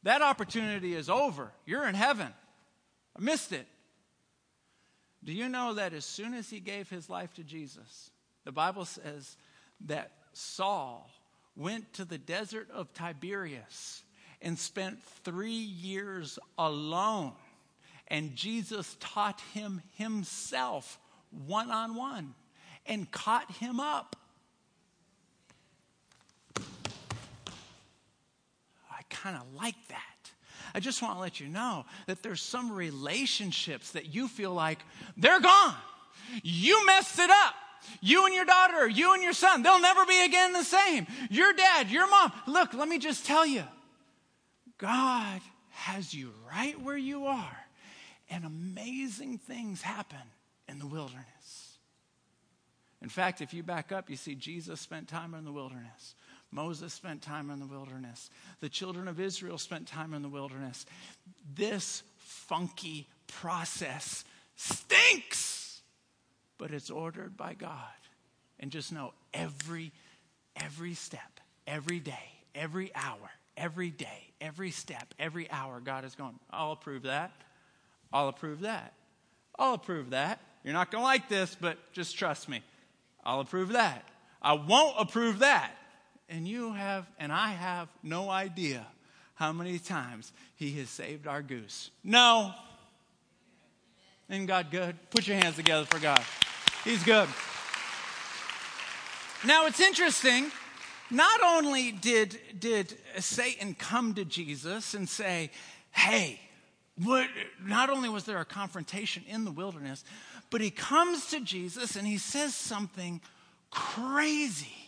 That 0.04 0.22
opportunity 0.22 0.96
is 0.96 1.10
over. 1.10 1.52
You're 1.66 1.88
in 1.88 1.94
heaven. 1.94 2.34
I 3.18 3.22
missed 3.22 3.52
it. 3.52 3.68
Do 5.24 5.34
you 5.34 5.50
know 5.50 5.76
that 5.76 5.94
as 5.94 6.06
soon 6.06 6.34
as 6.34 6.50
he 6.50 6.60
gave 6.60 6.90
his 6.90 7.10
life 7.10 7.34
to 7.36 7.44
Jesus, 7.44 8.10
the 8.44 8.52
Bible 8.52 8.86
says 8.86 9.38
that 9.86 10.12
Saul 10.34 11.10
went 11.56 11.94
to 11.94 12.06
the 12.06 12.18
desert 12.18 12.70
of 12.72 12.94
Tiberias 12.94 14.04
and 14.42 14.58
spent 14.58 15.02
three 15.24 15.52
years 15.52 16.40
alone. 16.58 17.34
And 18.08 18.36
Jesus 18.36 18.98
taught 19.00 19.42
him 19.54 19.82
himself 19.96 21.00
one 21.46 21.70
on 21.70 21.96
one 21.96 22.34
and 22.86 23.10
caught 23.12 23.52
him 23.52 23.80
up. 23.80 24.16
I 28.90 29.04
kind 29.10 29.38
of 29.38 29.54
like 29.54 29.76
that. 29.90 30.11
I 30.74 30.80
just 30.80 31.02
want 31.02 31.16
to 31.16 31.20
let 31.20 31.40
you 31.40 31.48
know 31.48 31.86
that 32.08 32.24
there's 32.24 32.42
some 32.42 32.72
relationships 32.72 33.92
that 33.92 34.14
you 34.14 34.28
feel 34.28 34.54
like 34.54 34.80
they're 35.18 35.42
gone. 35.42 35.76
You 36.44 36.86
messed 36.86 37.20
it 37.20 37.30
up. 37.30 37.56
You 38.00 38.26
and 38.26 38.36
your 38.36 38.46
daughter, 38.46 38.88
you 38.88 39.14
and 39.14 39.24
your 39.24 39.34
son, 39.34 39.64
they'll 39.64 39.82
never 39.82 40.06
be 40.06 40.24
again 40.24 40.54
the 40.54 40.64
same. 40.64 41.08
Your 41.30 41.52
dad, 41.54 41.90
your 41.90 42.08
mom. 42.08 42.32
Look, 42.48 42.74
let 42.74 42.88
me 42.88 43.00
just 43.00 43.26
tell 43.26 43.46
you 43.46 43.64
God 44.78 45.42
has 45.72 46.14
you 46.14 46.32
right 46.48 46.80
where 46.80 46.98
you 46.98 47.26
are, 47.26 47.58
and 48.30 48.46
amazing 48.46 49.40
things 49.40 49.82
happen 49.82 50.20
in 50.68 50.80
the 50.80 50.86
wilderness. 50.86 51.78
In 53.02 53.10
fact, 53.10 53.42
if 53.42 53.54
you 53.54 53.64
back 53.64 53.92
up, 53.92 54.10
you 54.10 54.16
see 54.16 54.36
Jesus 54.36 54.80
spent 54.80 55.08
time 55.08 55.34
in 55.34 55.44
the 55.44 55.52
wilderness. 55.52 56.14
Moses 56.52 56.94
spent 56.94 57.22
time 57.22 57.50
in 57.50 57.60
the 57.60 57.66
wilderness. 57.66 58.30
The 58.60 58.70
children 58.70 59.08
of 59.08 59.20
Israel 59.20 59.58
spent 59.58 59.88
time 59.88 60.14
in 60.14 60.22
the 60.22 60.30
wilderness. 60.30 60.86
This 61.56 62.04
funky 62.18 63.08
process 63.28 64.26
stinks, 64.56 65.82
but 66.58 66.72
it's 66.72 66.90
ordered 66.90 67.38
by 67.38 67.54
God. 67.54 67.78
And 68.60 68.72
just 68.72 68.92
know 68.92 69.14
every 69.34 69.92
every 70.56 70.94
step, 70.94 71.40
every 71.66 72.00
day, 72.00 72.32
every 72.54 72.92
hour, 72.94 73.32
every 73.58 73.90
day, 73.90 74.34
every 74.40 74.72
step, 74.72 75.14
every 75.20 75.50
hour 75.50 75.80
God 75.80 76.06
is 76.06 76.16
going, 76.16 76.38
I'll 76.50 76.74
approve 76.74 77.04
that. 77.04 77.32
I'll 78.12 78.28
approve 78.28 78.62
that. 78.62 78.94
I'll 79.58 79.76
approve 79.76 80.12
that. 80.12 80.40
You're 80.64 80.74
not 80.74 80.92
going 80.92 81.02
to 81.02 81.06
like 81.06 81.30
this, 81.30 81.56
but 81.60 81.78
just 81.94 82.18
trust 82.18 82.50
me. 82.50 82.62
I'll 83.24 83.40
approve 83.40 83.70
that. 83.70 84.08
I 84.42 84.54
won't 84.54 84.96
approve 85.00 85.40
that. 85.40 85.72
And 86.32 86.48
you 86.48 86.72
have, 86.72 87.06
and 87.20 87.30
I 87.30 87.50
have 87.50 87.90
no 88.02 88.30
idea 88.30 88.88
how 89.36 89.52
many 89.52 89.80
times 89.80 90.32
he 90.56 90.72
has 90.80 90.90
saved 90.90 91.28
our 91.28 91.42
goose. 91.42 91.92
No. 92.06 92.54
Isn't 94.30 94.46
God 94.46 94.72
good? 94.72 94.96
Put 95.10 95.28
your 95.28 95.36
hands 95.36 95.58
together 95.58 95.86
for 95.86 96.00
God. 96.00 96.24
He's 96.86 97.04
good. 97.04 97.28
Now 99.46 99.66
it's 99.66 99.82
interesting. 99.82 100.50
Not 101.10 101.42
only 101.44 101.92
did, 101.92 102.40
did 102.58 102.98
Satan 103.20 103.76
come 103.76 104.14
to 104.14 104.24
Jesus 104.24 104.94
and 104.94 105.10
say, 105.10 105.52
Hey, 105.92 106.40
what, 107.04 107.28
not 107.62 107.90
only 107.90 108.08
was 108.08 108.24
there 108.24 108.40
a 108.40 108.46
confrontation 108.46 109.24
in 109.28 109.44
the 109.44 109.52
wilderness, 109.52 110.06
but 110.50 110.62
he 110.62 110.70
comes 110.70 111.26
to 111.28 111.42
Jesus 111.42 111.98
and 111.98 112.08
he 112.08 112.18
says 112.18 112.56
something 112.56 113.20
crazy. 113.70 114.81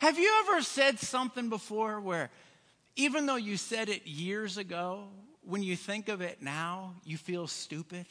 Have 0.00 0.18
you 0.18 0.44
ever 0.44 0.62
said 0.62 0.98
something 0.98 1.48
before 1.48 2.00
where, 2.00 2.30
even 2.96 3.26
though 3.26 3.36
you 3.36 3.56
said 3.56 3.88
it 3.88 4.06
years 4.06 4.58
ago, 4.58 5.08
when 5.42 5.62
you 5.62 5.76
think 5.76 6.08
of 6.08 6.20
it 6.20 6.42
now, 6.42 6.94
you 7.04 7.16
feel 7.16 7.46
stupid? 7.46 8.06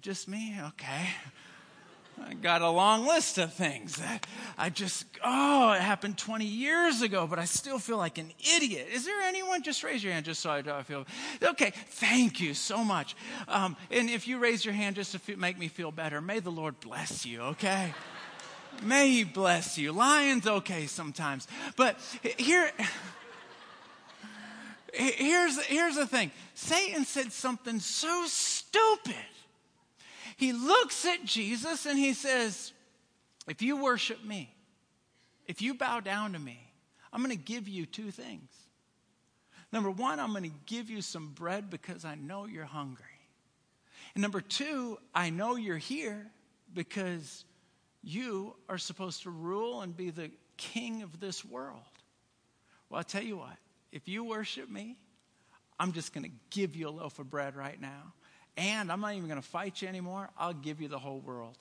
Just 0.00 0.28
me? 0.28 0.54
Okay. 0.68 1.08
I 2.26 2.34
got 2.34 2.62
a 2.62 2.68
long 2.68 3.06
list 3.06 3.38
of 3.38 3.54
things 3.54 3.96
that 3.96 4.26
I 4.56 4.70
just, 4.70 5.06
oh, 5.24 5.72
it 5.72 5.80
happened 5.80 6.18
20 6.18 6.44
years 6.44 7.00
ago, 7.00 7.26
but 7.26 7.38
I 7.38 7.44
still 7.44 7.78
feel 7.78 7.96
like 7.96 8.18
an 8.18 8.32
idiot. 8.56 8.88
Is 8.92 9.04
there 9.04 9.20
anyone? 9.22 9.62
Just 9.62 9.82
raise 9.82 10.02
your 10.02 10.12
hand 10.12 10.26
just 10.26 10.40
so 10.40 10.50
I 10.50 10.82
feel. 10.82 11.06
Okay, 11.42 11.72
thank 11.86 12.40
you 12.40 12.54
so 12.54 12.84
much. 12.84 13.16
Um, 13.46 13.76
and 13.90 14.10
if 14.10 14.26
you 14.26 14.38
raise 14.38 14.64
your 14.64 14.74
hand 14.74 14.96
just 14.96 15.12
to 15.12 15.36
make 15.36 15.58
me 15.58 15.68
feel 15.68 15.92
better, 15.92 16.20
may 16.20 16.40
the 16.40 16.50
Lord 16.50 16.80
bless 16.80 17.24
you, 17.24 17.40
okay? 17.40 17.94
May 18.82 19.10
He 19.10 19.24
bless 19.24 19.78
you. 19.78 19.92
Lion's 19.92 20.46
okay 20.46 20.86
sometimes. 20.86 21.46
But 21.76 21.98
here, 22.38 22.70
here's, 24.92 25.62
here's 25.64 25.96
the 25.96 26.06
thing 26.06 26.30
Satan 26.54 27.04
said 27.04 27.32
something 27.32 27.80
so 27.80 28.24
stupid 28.26 29.14
he 30.38 30.52
looks 30.52 31.04
at 31.04 31.24
Jesus 31.24 31.84
and 31.84 31.98
he 31.98 32.12
says, 32.12 32.72
If 33.48 33.60
you 33.60 33.82
worship 33.82 34.24
me, 34.24 34.54
if 35.48 35.60
you 35.60 35.74
bow 35.74 35.98
down 35.98 36.32
to 36.34 36.38
me, 36.38 36.60
I'm 37.12 37.24
going 37.24 37.36
to 37.36 37.42
give 37.42 37.66
you 37.66 37.86
two 37.86 38.12
things. 38.12 38.48
Number 39.72 39.90
one, 39.90 40.20
I'm 40.20 40.30
going 40.30 40.44
to 40.44 40.56
give 40.66 40.90
you 40.90 41.02
some 41.02 41.32
bread 41.32 41.70
because 41.70 42.04
I 42.04 42.14
know 42.14 42.46
you're 42.46 42.64
hungry. 42.64 43.04
And 44.14 44.22
number 44.22 44.40
two, 44.40 44.98
I 45.12 45.30
know 45.30 45.56
you're 45.56 45.76
here 45.76 46.30
because 46.72 47.44
you 48.02 48.54
are 48.68 48.78
supposed 48.78 49.22
to 49.24 49.30
rule 49.30 49.82
and 49.82 49.96
be 49.96 50.10
the 50.10 50.30
king 50.56 51.02
of 51.02 51.20
this 51.20 51.44
world. 51.44 51.80
Well, 52.88 52.98
I'll 52.98 53.04
tell 53.04 53.22
you 53.22 53.36
what, 53.38 53.56
if 53.92 54.08
you 54.08 54.24
worship 54.24 54.70
me, 54.70 54.96
I'm 55.78 55.92
just 55.92 56.12
going 56.12 56.24
to 56.24 56.30
give 56.50 56.74
you 56.74 56.88
a 56.88 56.90
loaf 56.90 57.18
of 57.18 57.30
bread 57.30 57.54
right 57.56 57.80
now. 57.80 58.12
And 58.56 58.90
I'm 58.90 59.00
not 59.00 59.14
even 59.14 59.28
going 59.28 59.40
to 59.40 59.46
fight 59.46 59.80
you 59.82 59.88
anymore. 59.88 60.30
I'll 60.36 60.52
give 60.52 60.80
you 60.80 60.88
the 60.88 60.98
whole 60.98 61.20
world. 61.20 61.56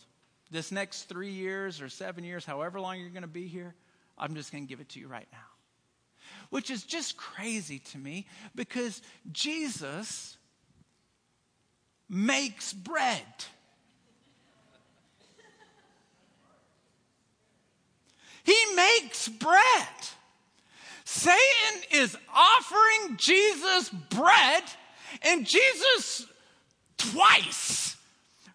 This 0.50 0.71
next 0.71 1.04
three 1.04 1.30
years 1.30 1.82
or 1.82 1.89
seven 1.89 2.23
years, 2.23 2.45
however 2.45 2.80
long 2.80 3.00
you're 3.00 3.10
going 3.10 3.21
to 3.21 3.28
be 3.28 3.47
here, 3.47 3.76
I'm 4.17 4.34
just 4.34 4.52
going 4.52 4.65
to 4.65 4.69
give 4.69 4.80
it 4.80 4.89
to 4.89 5.00
you 5.00 5.08
right 5.08 5.28
now. 5.32 5.38
Which 6.50 6.71
is 6.71 6.84
just 6.84 7.17
crazy 7.17 7.80
to 7.80 7.97
me 7.97 8.26
because 8.56 9.02
Jesus 9.32 10.38
makes 12.10 12.73
bread. 12.73 13.23
He 18.48 18.58
makes 18.78 19.28
bread. 19.28 19.88
Satan 21.04 21.82
is 21.92 22.16
offering 22.34 23.18
Jesus 23.18 23.90
bread, 23.90 24.64
and 25.22 25.46
Jesus 25.46 26.26
twice. 26.98 27.98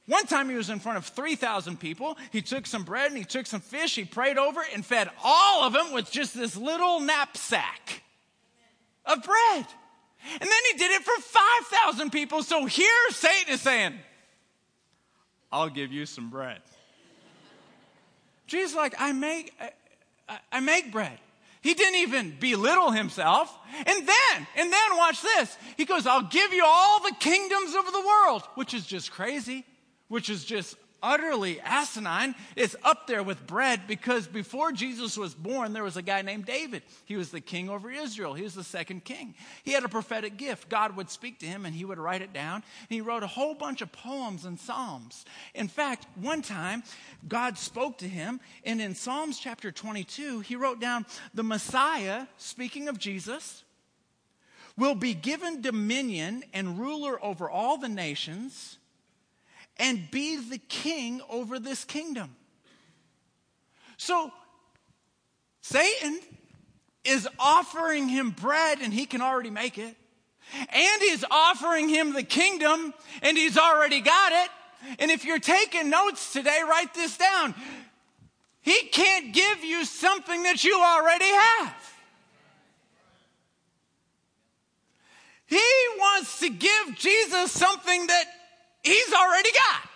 One 0.07 0.27
time 0.27 0.49
he 0.49 0.57
was 0.57 0.71
in 0.71 0.81
front 0.81 0.97
of 0.97 1.05
3,000 1.05 1.79
people. 1.79 2.17
He 2.31 2.41
took 2.41 2.67
some 2.67 2.85
bread 2.85 3.11
and 3.11 3.19
he 3.19 3.25
took 3.25 3.47
some 3.47 3.61
fish. 3.61 3.95
He 3.95 4.05
prayed 4.05 4.39
over 4.39 4.63
it 4.63 4.69
and 4.75 4.85
fed 4.85 5.11
all 5.23 5.65
of 5.65 5.75
them 5.75 5.93
with 5.93 6.11
just 6.11 6.35
this 6.35 6.57
little 6.57 6.99
knapsack 6.99 8.03
of 9.05 9.23
bread. 9.23 9.67
And 10.33 10.41
then 10.41 10.63
he 10.73 10.79
did 10.79 10.91
it 10.93 11.03
for 11.03 11.21
5,000 11.21 12.11
people. 12.11 12.43
So 12.43 12.65
here 12.65 12.89
Satan 13.11 13.55
is 13.55 13.61
saying, 13.61 13.95
I'll 15.53 15.69
give 15.69 15.93
you 15.93 16.07
some 16.07 16.31
bread. 16.31 16.63
Jesus 18.47 18.75
like, 18.75 18.95
I 18.99 19.13
make, 19.13 19.53
I 20.51 20.61
make 20.61 20.93
bread. 20.93 21.19
He 21.63 21.75
didn't 21.75 22.01
even 22.01 22.37
belittle 22.41 22.91
himself. 22.91 23.57
And 23.75 23.87
then, 23.87 24.47
and 24.57 24.73
then 24.73 24.97
watch 24.97 25.23
this. 25.23 25.57
He 25.77 25.85
goes, 25.85 26.07
I'll 26.07 26.23
give 26.23 26.53
you 26.53 26.65
all 26.67 27.01
the 27.03 27.15
kingdoms 27.21 27.75
of 27.75 27.87
the 27.93 28.01
world, 28.01 28.43
which 28.57 28.75
is 28.75 28.85
just 28.85 29.13
crazy, 29.13 29.65
which 30.09 30.29
is 30.29 30.45
just 30.45 30.77
utterly 31.03 31.61
asinine. 31.61 32.35
It's 32.57 32.77
up 32.85 33.07
there 33.07 33.23
with 33.23 33.47
bread 33.47 33.83
because 33.87 34.27
before 34.27 34.73
Jesus 34.73 35.17
was 35.17 35.35
born, 35.35 35.73
there 35.73 35.83
was 35.83 35.97
a 35.97 36.03
guy 36.03 36.23
named 36.23 36.47
David. 36.47 36.83
He 37.05 37.17
was 37.17 37.31
the 37.31 37.41
king 37.41 37.69
over 37.69 37.91
Israel. 37.91 38.35
He 38.35 38.43
was 38.43 38.55
the 38.55 38.65
second 38.65 39.05
king. 39.05 39.35
He 39.65 39.73
had 39.73 39.85
a 39.85 39.89
prophetic 39.89 40.37
gift. 40.37 40.69
God 40.69 40.97
would 40.97 41.11
speak 41.11 41.39
to 41.41 41.47
him 41.47 41.67
and 41.67 41.75
he 41.75 41.85
would 41.85 41.99
write 41.99 42.23
it 42.23 42.33
down. 42.33 42.57
And 42.57 42.89
he 42.89 43.01
wrote 43.01 43.23
a 43.23 43.29
whole 43.29 43.55
bunch 43.55 43.83
of 43.83 43.93
poems 43.93 44.45
and 44.45 44.59
psalms. 44.59 45.25
In 45.55 45.69
fact, 45.69 46.07
one 46.17 46.43
time, 46.43 46.83
God 47.29 47.59
spoke 47.59 47.99
to 47.99 48.09
him, 48.09 48.41
and 48.65 48.81
in 48.81 48.95
Psalms 48.95 49.39
chapter 49.39 49.71
22, 49.71 50.41
he 50.41 50.57
wrote 50.57 50.81
down 50.81 51.07
the 51.35 51.43
Messiah, 51.43 52.27
speaking 52.37 52.89
of 52.89 52.99
Jesus, 52.99 53.65
will 54.77 54.95
be 54.95 55.15
given 55.15 55.61
dominion 55.61 56.43
and 56.53 56.79
ruler 56.79 57.23
over 57.25 57.49
all 57.49 57.79
the 57.79 57.89
nations 57.89 58.79
and 59.79 60.11
be 60.11 60.37
the 60.37 60.59
king 60.59 61.21
over 61.29 61.59
this 61.59 61.85
kingdom. 61.85 62.37
So, 63.97 64.33
Satan 65.61 66.19
is 67.05 67.29
offering 67.39 68.09
him 68.09 68.31
bread 68.31 68.79
and 68.81 68.93
he 68.93 69.07
can 69.07 69.23
already 69.23 69.51
make 69.51 69.79
it. 69.79 69.97
And 70.55 71.03
he's 71.03 71.25
offering 71.31 71.89
him 71.89 72.13
the 72.13 72.23
kingdom 72.23 72.93
and 73.23 73.37
he's 73.37 73.57
already 73.57 74.01
got 74.01 74.33
it. 74.33 74.51
And 74.99 75.11
if 75.11 75.25
you're 75.25 75.39
taking 75.39 75.91
notes 75.91 76.33
today, 76.33 76.61
write 76.69 76.95
this 76.95 77.17
down. 77.17 77.55
He 78.61 78.79
can't 78.93 79.33
give 79.33 79.65
you 79.65 79.85
something 79.85 80.43
that 80.45 80.65
you 80.65 80.81
already 80.81 81.31
have. 81.31 81.93
He 85.47 85.63
wants 85.99 86.41
to 86.41 86.49
give 86.49 86.97
Jesus 86.97 87.53
something 87.53 88.07
that 88.07 88.25
he's 88.83 89.13
already 89.13 89.51
got. 89.53 89.89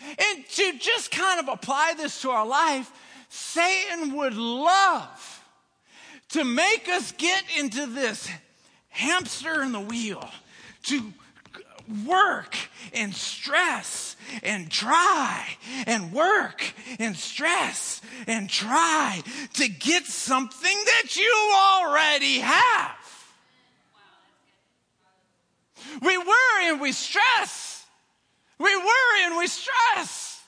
And 0.00 0.48
to 0.48 0.78
just 0.78 1.10
kind 1.10 1.40
of 1.40 1.48
apply 1.48 1.94
this 1.96 2.22
to 2.22 2.30
our 2.30 2.46
life, 2.46 2.90
Satan 3.28 4.16
would 4.16 4.34
love 4.34 5.42
to 6.30 6.44
make 6.44 6.88
us 6.88 7.12
get 7.12 7.42
into 7.58 7.86
this 7.86 8.28
hamster 8.88 9.62
in 9.62 9.72
the 9.72 9.80
wheel, 9.80 10.28
to 10.84 11.12
work 12.06 12.56
and 12.92 13.14
stress 13.14 14.16
and 14.42 14.70
try 14.70 15.46
and 15.86 16.12
work 16.12 16.62
and 16.98 17.16
stress 17.16 18.02
and 18.26 18.48
try 18.50 19.22
to 19.54 19.68
get 19.68 20.04
something 20.04 20.84
that 20.84 21.16
you 21.16 21.52
already 21.56 22.40
have. 22.40 22.97
We 26.00 26.18
worry 26.18 26.68
and 26.68 26.80
we 26.80 26.92
stress. 26.92 27.86
We 28.58 28.76
worry 28.76 29.24
and 29.24 29.36
we 29.36 29.46
stress. 29.46 30.42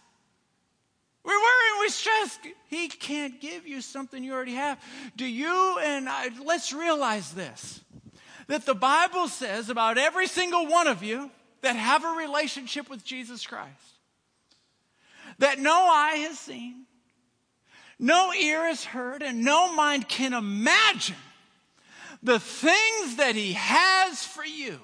We 1.25 1.33
worry 1.33 1.71
and 1.73 1.81
we 1.81 1.89
stress. 1.91 2.39
He 2.69 2.89
can't 2.89 3.41
give 3.41 3.67
you 3.67 3.81
something 3.81 4.23
you 4.25 4.33
already 4.33 4.55
have. 4.55 4.79
Do 5.17 5.27
you 5.27 5.79
and 5.83 6.09
I, 6.09 6.31
let's 6.45 6.73
realize 6.73 7.33
this 7.33 7.81
that 8.47 8.67
the 8.67 8.75
Bible 8.75 9.29
says 9.29 9.71
about 9.71 9.97
every 9.97 10.27
single 10.27 10.67
one 10.67 10.89
of 10.89 11.05
you 11.05 11.31
that 11.61 11.77
have 11.77 12.05
a 12.05 12.09
relationship 12.09 12.91
with 12.91 13.05
Jesus 13.05 13.47
Christ 13.47 13.91
that 15.39 15.59
no 15.59 15.73
eye 15.73 16.17
has 16.29 16.39
seen, 16.39 16.85
no 17.99 18.33
ear 18.33 18.67
has 18.67 18.85
heard, 18.85 19.23
and 19.23 19.45
no 19.45 19.73
mind 19.73 20.09
can 20.09 20.33
imagine 20.33 21.17
the 22.23 22.41
things 22.41 23.17
that 23.17 23.35
He 23.35 23.53
has 23.53 24.25
for 24.25 24.45
you. 24.45 24.81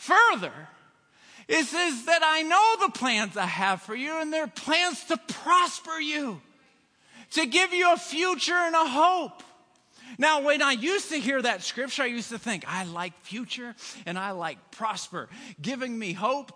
Further, 0.00 0.52
it 1.46 1.66
says 1.66 2.06
that 2.06 2.22
I 2.24 2.40
know 2.40 2.86
the 2.86 2.98
plans 2.98 3.36
I 3.36 3.44
have 3.44 3.82
for 3.82 3.94
you, 3.94 4.18
and 4.18 4.32
they're 4.32 4.46
plans 4.46 5.04
to 5.04 5.18
prosper 5.18 6.00
you, 6.00 6.40
to 7.32 7.44
give 7.44 7.74
you 7.74 7.92
a 7.92 7.98
future 7.98 8.54
and 8.54 8.74
a 8.74 8.86
hope. 8.86 9.42
Now, 10.16 10.40
when 10.40 10.62
I 10.62 10.72
used 10.72 11.10
to 11.10 11.16
hear 11.16 11.42
that 11.42 11.62
scripture, 11.62 12.04
I 12.04 12.06
used 12.06 12.30
to 12.30 12.38
think, 12.38 12.64
I 12.66 12.84
like 12.84 13.12
future 13.20 13.74
and 14.06 14.18
I 14.18 14.30
like 14.30 14.70
prosper, 14.70 15.28
giving 15.60 15.98
me 15.98 16.14
hope. 16.14 16.50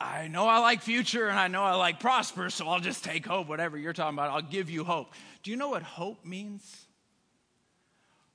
I 0.00 0.28
know 0.28 0.46
I 0.46 0.58
like 0.60 0.82
future 0.82 1.26
and 1.26 1.36
I 1.36 1.48
know 1.48 1.64
I 1.64 1.74
like 1.74 1.98
prosper, 1.98 2.48
so 2.48 2.68
I'll 2.68 2.78
just 2.78 3.02
take 3.02 3.26
hope, 3.26 3.48
whatever 3.48 3.76
you're 3.76 3.92
talking 3.92 4.16
about. 4.16 4.30
I'll 4.30 4.40
give 4.40 4.70
you 4.70 4.84
hope. 4.84 5.12
Do 5.42 5.50
you 5.50 5.56
know 5.56 5.70
what 5.70 5.82
hope 5.82 6.24
means? 6.24 6.86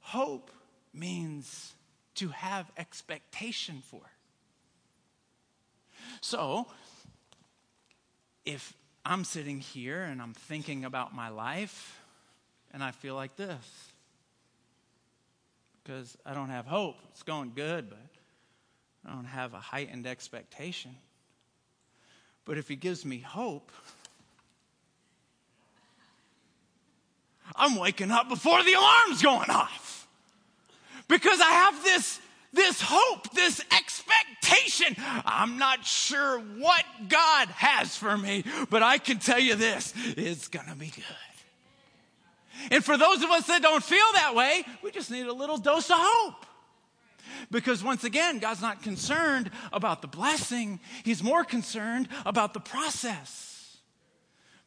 Hope 0.02 0.52
means 0.94 1.74
to 2.16 2.30
have 2.30 2.72
expectation 2.78 3.82
for. 3.90 4.02
So, 6.22 6.68
if 8.46 8.74
I'm 9.06 9.24
sitting 9.24 9.60
here 9.60 10.04
and 10.04 10.22
I'm 10.22 10.34
thinking 10.34 10.86
about 10.86 11.14
my 11.14 11.30
life 11.30 12.00
and 12.72 12.84
I 12.84 12.92
feel 12.92 13.16
like 13.16 13.36
this, 13.36 13.92
because 15.84 16.18
I 16.26 16.34
don't 16.34 16.50
have 16.50 16.66
hope, 16.66 16.96
it's 17.12 17.24
going 17.24 17.52
good, 17.56 17.90
but 17.90 18.00
I 19.06 19.14
don't 19.14 19.26
have 19.26 19.54
a 19.54 19.60
heightened 19.60 20.08
expectation. 20.08 20.96
But 22.46 22.58
if 22.58 22.68
he 22.68 22.76
gives 22.76 23.06
me 23.06 23.20
hope, 23.20 23.72
I'm 27.56 27.76
waking 27.76 28.12
up 28.12 28.30
before 28.30 28.64
the 28.64 28.74
alarm's 28.74 29.22
going 29.22 29.50
off 29.50 30.03
because 31.08 31.40
I 31.40 31.52
have 31.52 31.84
this, 31.84 32.20
this 32.52 32.82
hope, 32.82 33.32
this 33.34 33.62
expectation. 33.76 34.96
I'm 35.26 35.58
not 35.58 35.86
sure 35.86 36.40
what 36.40 36.86
God 37.10 37.48
has 37.50 37.96
for 37.96 38.18
me, 38.18 38.44
but 38.70 38.84
I 38.84 38.98
can 38.98 39.20
tell 39.20 39.40
you 39.40 39.56
this 39.56 39.94
it's 40.18 40.48
going 40.48 40.68
to 40.68 40.76
be 40.76 40.88
good. 40.88 41.04
And 42.72 42.84
for 42.84 42.98
those 42.98 43.24
of 43.24 43.30
us 43.30 43.48
that 43.48 43.62
don't 43.62 43.84
feel 43.84 44.06
that 44.14 44.36
way, 44.36 44.64
we 44.82 44.92
just 44.92 45.12
need 45.12 45.28
a 45.28 45.34
little 45.34 45.58
dose 45.58 45.90
of 45.90 45.98
hope. 46.00 46.46
Because 47.52 47.84
once 47.84 48.04
again, 48.04 48.40
God's 48.40 48.62
not 48.62 48.84
concerned 48.84 49.50
about 49.72 50.02
the 50.02 50.08
blessing, 50.08 50.80
He's 51.04 51.24
more 51.24 51.44
concerned 51.44 52.08
about 52.26 52.54
the 52.54 52.60
process. 52.60 53.78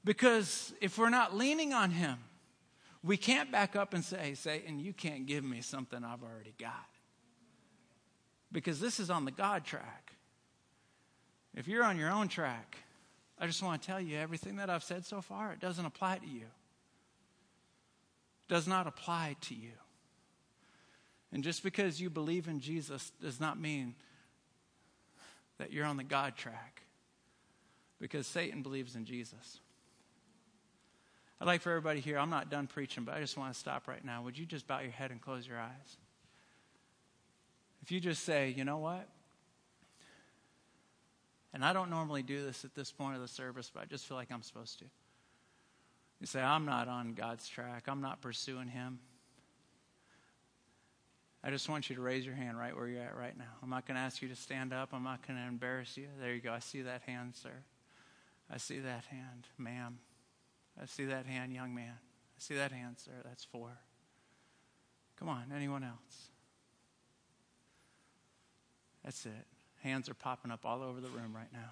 Because 0.05 0.72
if 0.81 0.99
we're 0.99 1.11
not 1.11 1.37
leaning 1.37 1.72
on 1.72 1.90
Him, 1.90 2.18
we 3.07 3.16
can't 3.16 3.53
back 3.53 3.77
up 3.77 3.95
and 3.95 4.05
say, 4.05 4.35
Satan, 4.35 4.81
you 4.81 4.92
can't 4.92 5.27
give 5.27 5.45
me 5.45 5.61
something 5.61 6.03
I've 6.03 6.25
already 6.25 6.55
got. 6.59 6.88
Because 8.51 8.81
this 8.81 8.99
is 8.99 9.11
on 9.11 9.25
the 9.25 9.31
God 9.31 9.64
track. 9.64 10.12
If 11.55 11.69
you're 11.69 11.85
on 11.85 11.97
your 11.97 12.11
own 12.11 12.27
track, 12.27 12.77
I 13.38 13.47
just 13.47 13.62
want 13.62 13.81
to 13.81 13.87
tell 13.87 14.01
you 14.01 14.19
everything 14.19 14.57
that 14.57 14.69
I've 14.69 14.83
said 14.83 15.07
so 15.07 15.21
far, 15.21 15.53
it 15.53 15.61
doesn't 15.61 15.87
apply 15.87 16.19
to 16.19 16.27
you. 16.27 16.47
It 18.49 18.49
Does 18.49 18.66
not 18.66 18.88
apply 18.88 19.37
to 19.42 19.55
you. 19.55 19.73
And 21.33 21.45
just 21.45 21.62
because 21.62 22.01
you 22.01 22.11
believe 22.11 22.49
in 22.49 22.61
Jesus 22.61 23.12
does 23.23 23.40
not 23.40 23.59
mean 23.61 23.95
that 25.59 25.73
you're 25.73 25.87
on 25.87 25.97
the 25.97 26.05
God 26.05 26.37
track. 26.37 26.83
Because 28.01 28.27
Satan 28.27 28.62
believes 28.62 28.97
in 28.97 29.05
Jesus. 29.05 29.61
I'd 31.40 31.46
like 31.46 31.61
for 31.61 31.70
everybody 31.70 32.01
here, 32.01 32.18
I'm 32.18 32.31
not 32.31 32.51
done 32.51 32.66
preaching, 32.66 33.05
but 33.05 33.14
I 33.14 33.20
just 33.20 33.37
want 33.37 33.53
to 33.53 33.59
stop 33.59 33.88
right 33.88 34.05
now. 34.05 34.22
Would 34.22 34.38
you 34.38 34.46
just 34.46 34.66
bow 34.66 34.81
your 34.81 34.90
head 34.90 35.11
and 35.11 35.20
close 35.20 35.46
your 35.46 35.59
eyes? 35.59 35.96
If 37.83 37.92
you 37.92 38.01
just 38.01 38.25
say, 38.25 38.55
you 38.57 38.64
know 38.64 38.79
what? 38.79 39.07
And 41.53 41.64
I 41.64 41.72
don't 41.72 41.90
normally 41.90 42.22
do 42.22 42.44
this 42.44 42.64
at 42.64 42.75
this 42.75 42.90
point 42.90 43.14
of 43.16 43.20
the 43.20 43.29
service, 43.29 43.70
but 43.72 43.83
I 43.83 43.87
just 43.87 44.07
feel 44.07 44.16
like 44.16 44.33
I'm 44.33 44.42
supposed 44.42 44.79
to. 44.81 44.87
You 46.20 46.27
say, 46.27 46.40
I'm 46.40 46.64
not 46.64 46.88
on 46.88 47.12
God's 47.12 47.46
track, 47.49 47.85
I'm 47.87 48.01
not 48.01 48.20
pursuing 48.22 48.68
Him. 48.68 48.99
I 51.44 51.51
just 51.51 51.68
want 51.68 51.88
you 51.88 51.94
to 51.96 52.03
raise 52.03 52.27
your 52.27 52.35
hand 52.35 52.59
right 52.59 52.75
where 52.75 52.88
you're 52.88 53.03
at 53.03 53.16
right 53.16 53.37
now. 53.38 53.44
I'm 53.62 53.70
not 53.70 53.87
going 53.87 53.94
to 53.94 54.01
ask 54.01 54.20
you 54.20 54.29
to 54.29 54.35
stand 54.35 54.72
up. 54.72 54.88
I'm 54.92 55.05
not 55.05 55.25
going 55.25 55.38
to 55.38 55.46
embarrass 55.46 55.96
you. 55.96 56.09
There 56.20 56.35
you 56.35 56.40
go. 56.40 56.53
I 56.53 56.59
see 56.59 56.83
that 56.83 57.03
hand, 57.03 57.37
sir. 57.37 57.53
I 58.51 58.57
see 58.57 58.81
that 58.81 59.05
hand, 59.05 59.46
ma'am. 59.57 59.99
I 60.80 60.86
see 60.86 61.06
that 61.06 61.26
hand, 61.26 61.52
young 61.52 61.74
man. 61.74 61.92
I 61.92 62.38
see 62.38 62.54
that 62.54 62.72
hand, 62.72 62.96
sir. 62.98 63.12
That's 63.24 63.44
four. 63.44 63.70
Come 65.18 65.28
on, 65.28 65.44
anyone 65.54 65.82
else? 65.82 66.28
That's 69.04 69.24
it. 69.24 69.46
Hands 69.82 70.08
are 70.08 70.14
popping 70.14 70.50
up 70.50 70.66
all 70.66 70.82
over 70.82 71.00
the 71.00 71.08
room 71.08 71.34
right 71.34 71.52
now. 71.52 71.70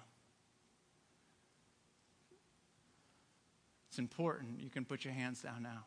It's 3.89 3.99
important. 3.99 4.61
You 4.61 4.69
can 4.69 4.83
put 4.85 5.05
your 5.05 5.13
hands 5.13 5.41
down 5.41 5.63
now. 5.63 5.85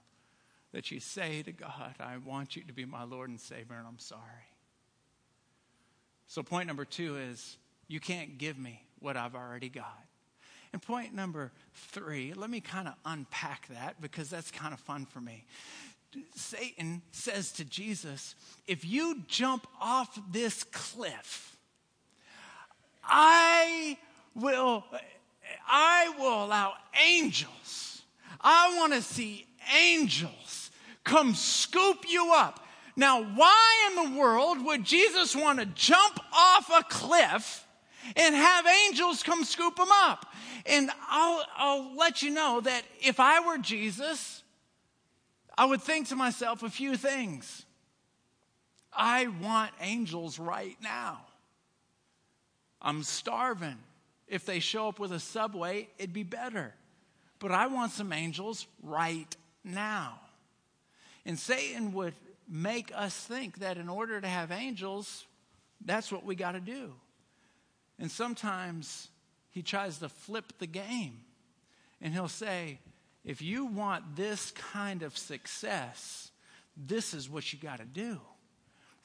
That 0.73 0.91
you 0.91 1.01
say 1.01 1.43
to 1.43 1.53
God, 1.53 1.95
I 1.99 2.19
want 2.19 2.55
you 2.55 2.63
to 2.65 2.73
be 2.73 2.85
my 2.85 3.05
Lord 3.05 3.31
and 3.31 3.41
Savior, 3.41 3.77
and 3.77 3.87
I'm 3.87 3.99
sorry. 3.99 4.23
So, 6.27 6.43
point 6.43 6.67
number 6.67 6.85
two 6.85 7.17
is 7.17 7.57
you 7.87 8.01
can't 8.01 8.37
give 8.37 8.59
me 8.59 8.83
what 8.99 9.17
I've 9.17 9.35
already 9.35 9.71
got. 9.71 10.08
And 10.73 10.83
point 10.83 11.15
number 11.15 11.53
three, 11.75 12.35
let 12.35 12.51
me 12.51 12.61
kind 12.61 12.89
of 12.89 12.95
unpack 13.05 13.69
that 13.69 14.01
because 14.01 14.29
that's 14.29 14.51
kind 14.51 14.75
of 14.75 14.81
fun 14.81 15.07
for 15.07 15.21
me. 15.21 15.45
Satan 16.35 17.03
says 17.13 17.53
to 17.53 17.65
Jesus, 17.65 18.35
If 18.67 18.85
you 18.85 19.23
jump 19.27 19.67
off 19.81 20.19
this 20.31 20.65
cliff, 20.65 21.57
I 23.05 23.97
will, 24.35 24.85
I 25.67 26.15
will 26.19 26.45
allow 26.45 26.75
angels. 27.07 28.03
I 28.41 28.77
want 28.79 28.93
to 28.93 29.03
see 29.03 29.47
angels 29.77 30.71
come 31.05 31.35
scoop 31.35 32.05
you 32.09 32.33
up. 32.35 32.65
Now, 32.97 33.23
why 33.23 33.91
in 33.91 34.13
the 34.13 34.19
world 34.19 34.65
would 34.65 34.85
Jesus 34.85 35.35
want 35.35 35.61
to 35.61 35.67
jump 35.67 36.21
off 36.33 36.71
a 36.71 36.83
cliff 36.85 37.65
and 38.17 38.35
have 38.35 38.67
angels 38.67 39.23
come 39.23 39.45
scoop 39.45 39.77
them 39.77 39.89
up? 39.91 40.27
And 40.67 40.91
I'll, 41.09 41.45
I'll 41.57 41.97
let 41.97 42.23
you 42.23 42.31
know 42.31 42.61
that 42.61 42.83
if 43.01 43.21
I 43.21 43.41
were 43.47 43.59
Jesus, 43.59 44.43
I 45.57 45.65
would 45.65 45.83
think 45.83 46.09
to 46.09 46.17
myself 46.17 46.63
a 46.63 46.71
few 46.71 46.97
things. 46.97 47.65
I 48.93 49.27
want 49.27 49.71
angels 49.81 50.39
right 50.39 50.77
now. 50.83 51.21
I'm 52.81 53.03
starving. 53.03 53.77
If 54.27 54.45
they 54.45 54.61
show 54.61 54.89
up 54.89 54.99
with 54.99 55.13
a 55.13 55.21
subway, 55.21 55.89
it'd 55.99 56.13
be 56.13 56.23
better. 56.23 56.75
But 57.39 57.53
I 57.53 57.67
want 57.67 57.93
some 57.93 58.13
angels 58.13 58.67
right 58.83 59.35
now. 59.65 60.21
And 61.25 61.39
Satan 61.39 61.93
would 61.93 62.15
make 62.49 62.93
us 62.95 63.15
think 63.17 63.59
that 63.59 63.79
in 63.79 63.89
order 63.89 64.21
to 64.21 64.27
have 64.27 64.51
angels, 64.51 65.27
that's 65.85 66.11
what 66.11 66.25
we 66.25 66.35
got 66.35 66.53
to 66.53 66.61
do. 66.61 66.93
And 67.99 68.11
sometimes 68.11 69.09
he 69.51 69.63
tries 69.63 69.99
to 69.99 70.09
flip 70.09 70.53
the 70.59 70.67
game. 70.67 71.21
And 72.01 72.13
he'll 72.13 72.29
say, 72.29 72.79
if 73.25 73.43
you 73.43 73.67
want 73.67 74.17
this 74.17 74.53
kind 74.53 75.03
of 75.03 75.19
success, 75.19 76.31
this 76.77 77.13
is 77.13 77.29
what 77.29 77.53
you 77.53 77.59
got 77.59 77.79
to 77.79 77.85
do. 77.85 78.21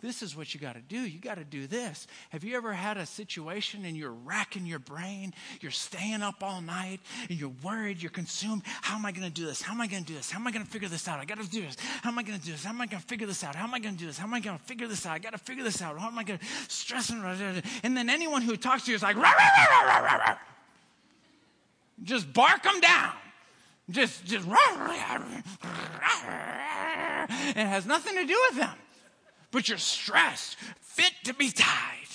This 0.03 0.21
is 0.21 0.35
what 0.35 0.53
you 0.53 0.59
got 0.59 0.73
to 0.73 0.81
do. 0.81 0.99
You 0.99 1.17
got 1.17 1.35
to 1.35 1.45
do 1.45 1.65
this. 1.65 2.07
Have 2.31 2.43
you 2.43 2.57
ever 2.57 2.73
had 2.73 2.97
a 2.97 3.05
situation 3.05 3.85
and 3.85 3.95
you're 3.95 4.11
racking 4.11 4.65
your 4.65 4.79
brain? 4.79 5.33
You're 5.61 5.71
staying 5.71 6.21
up 6.21 6.43
all 6.43 6.59
night 6.59 6.99
and 7.29 7.39
you're 7.39 7.53
worried, 7.63 8.01
you're 8.01 8.11
consumed. 8.11 8.63
How 8.65 8.97
am 8.97 9.05
I 9.05 9.13
going 9.13 9.25
to 9.25 9.33
do 9.33 9.45
this? 9.45 9.61
How 9.61 9.73
am 9.73 9.79
I 9.79 9.87
going 9.87 10.03
to 10.03 10.07
do 10.11 10.17
this? 10.17 10.29
How 10.29 10.39
am 10.39 10.45
I 10.45 10.51
going 10.51 10.65
to 10.65 10.69
figure 10.69 10.89
this 10.89 11.07
out? 11.07 11.21
I 11.21 11.25
got 11.25 11.39
to 11.39 11.49
do 11.49 11.61
this. 11.61 11.77
How 12.01 12.09
am 12.09 12.19
I 12.19 12.23
going 12.23 12.37
to 12.37 12.45
do 12.45 12.51
this? 12.51 12.65
How 12.65 12.71
am 12.71 12.81
I 12.81 12.85
going 12.85 13.01
to 13.01 13.07
figure 13.07 13.25
this 13.25 13.45
out? 13.45 13.55
How 13.55 13.63
am 13.63 13.73
I 13.73 13.79
going 13.79 13.93
to 13.93 13.99
do 14.01 14.05
this? 14.05 14.17
How 14.17 14.25
am 14.25 14.33
I 14.33 14.41
going 14.41 14.57
to 14.57 14.63
figure 14.65 14.89
this 14.89 15.05
out? 15.05 15.13
I 15.13 15.19
got 15.19 15.31
to 15.31 15.37
figure 15.37 15.63
this 15.63 15.81
out. 15.81 15.97
How 15.97 16.07
am 16.07 16.19
I 16.19 16.25
going 16.25 16.39
to 16.39 16.45
stress 16.67 17.09
and 17.09 17.23
and 17.83 17.95
then 17.95 18.09
anyone 18.09 18.41
who 18.41 18.57
talks 18.57 18.83
to 18.83 18.91
you 18.91 18.95
is 18.95 19.03
like, 19.03 19.15
rah, 19.15 19.31
rah, 19.31 19.99
rah, 19.99 20.35
just 22.03 22.33
bark 22.33 22.61
them 22.61 22.81
down. 22.81 23.13
Just, 23.89 24.25
just, 24.25 24.47
it 24.47 24.55
has 27.55 27.85
nothing 27.85 28.15
to 28.15 28.25
do 28.25 28.41
with 28.49 28.57
them 28.57 28.75
but 29.53 29.69
you're 29.69 29.77
stressed, 29.77 30.57
fit 30.81 31.13
to 31.25 31.33
be 31.33 31.51
tied. 31.51 32.07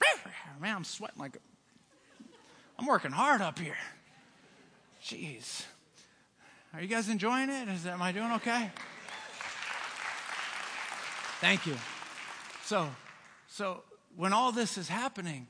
Man, 0.60 0.76
I'm 0.76 0.84
sweating 0.84 1.20
like 1.20 1.36
a, 1.36 1.38
I'm 2.76 2.86
working 2.86 3.12
hard 3.12 3.40
up 3.40 3.58
here. 3.58 3.76
Jeez. 5.02 5.64
Are 6.74 6.82
you 6.82 6.88
guys 6.88 7.08
enjoying 7.08 7.50
it? 7.50 7.68
Is, 7.68 7.86
am 7.86 8.02
I 8.02 8.10
doing 8.10 8.32
okay? 8.32 8.70
Thank 11.40 11.66
you. 11.66 11.76
So, 12.64 12.88
so 13.46 13.84
when 14.16 14.32
all 14.32 14.50
this 14.50 14.76
is 14.76 14.88
happening, 14.88 15.46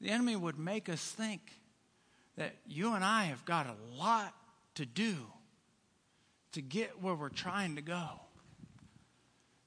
the 0.00 0.10
enemy 0.10 0.34
would 0.34 0.58
make 0.58 0.88
us 0.88 1.12
think 1.12 1.52
that 2.36 2.56
you 2.66 2.94
and 2.94 3.04
I 3.04 3.26
have 3.26 3.44
got 3.44 3.66
a 3.66 3.76
lot 3.96 4.34
to 4.74 4.84
do 4.84 5.14
to 6.52 6.60
get 6.60 7.00
where 7.00 7.14
we're 7.14 7.28
trying 7.28 7.76
to 7.76 7.82
go. 7.82 8.25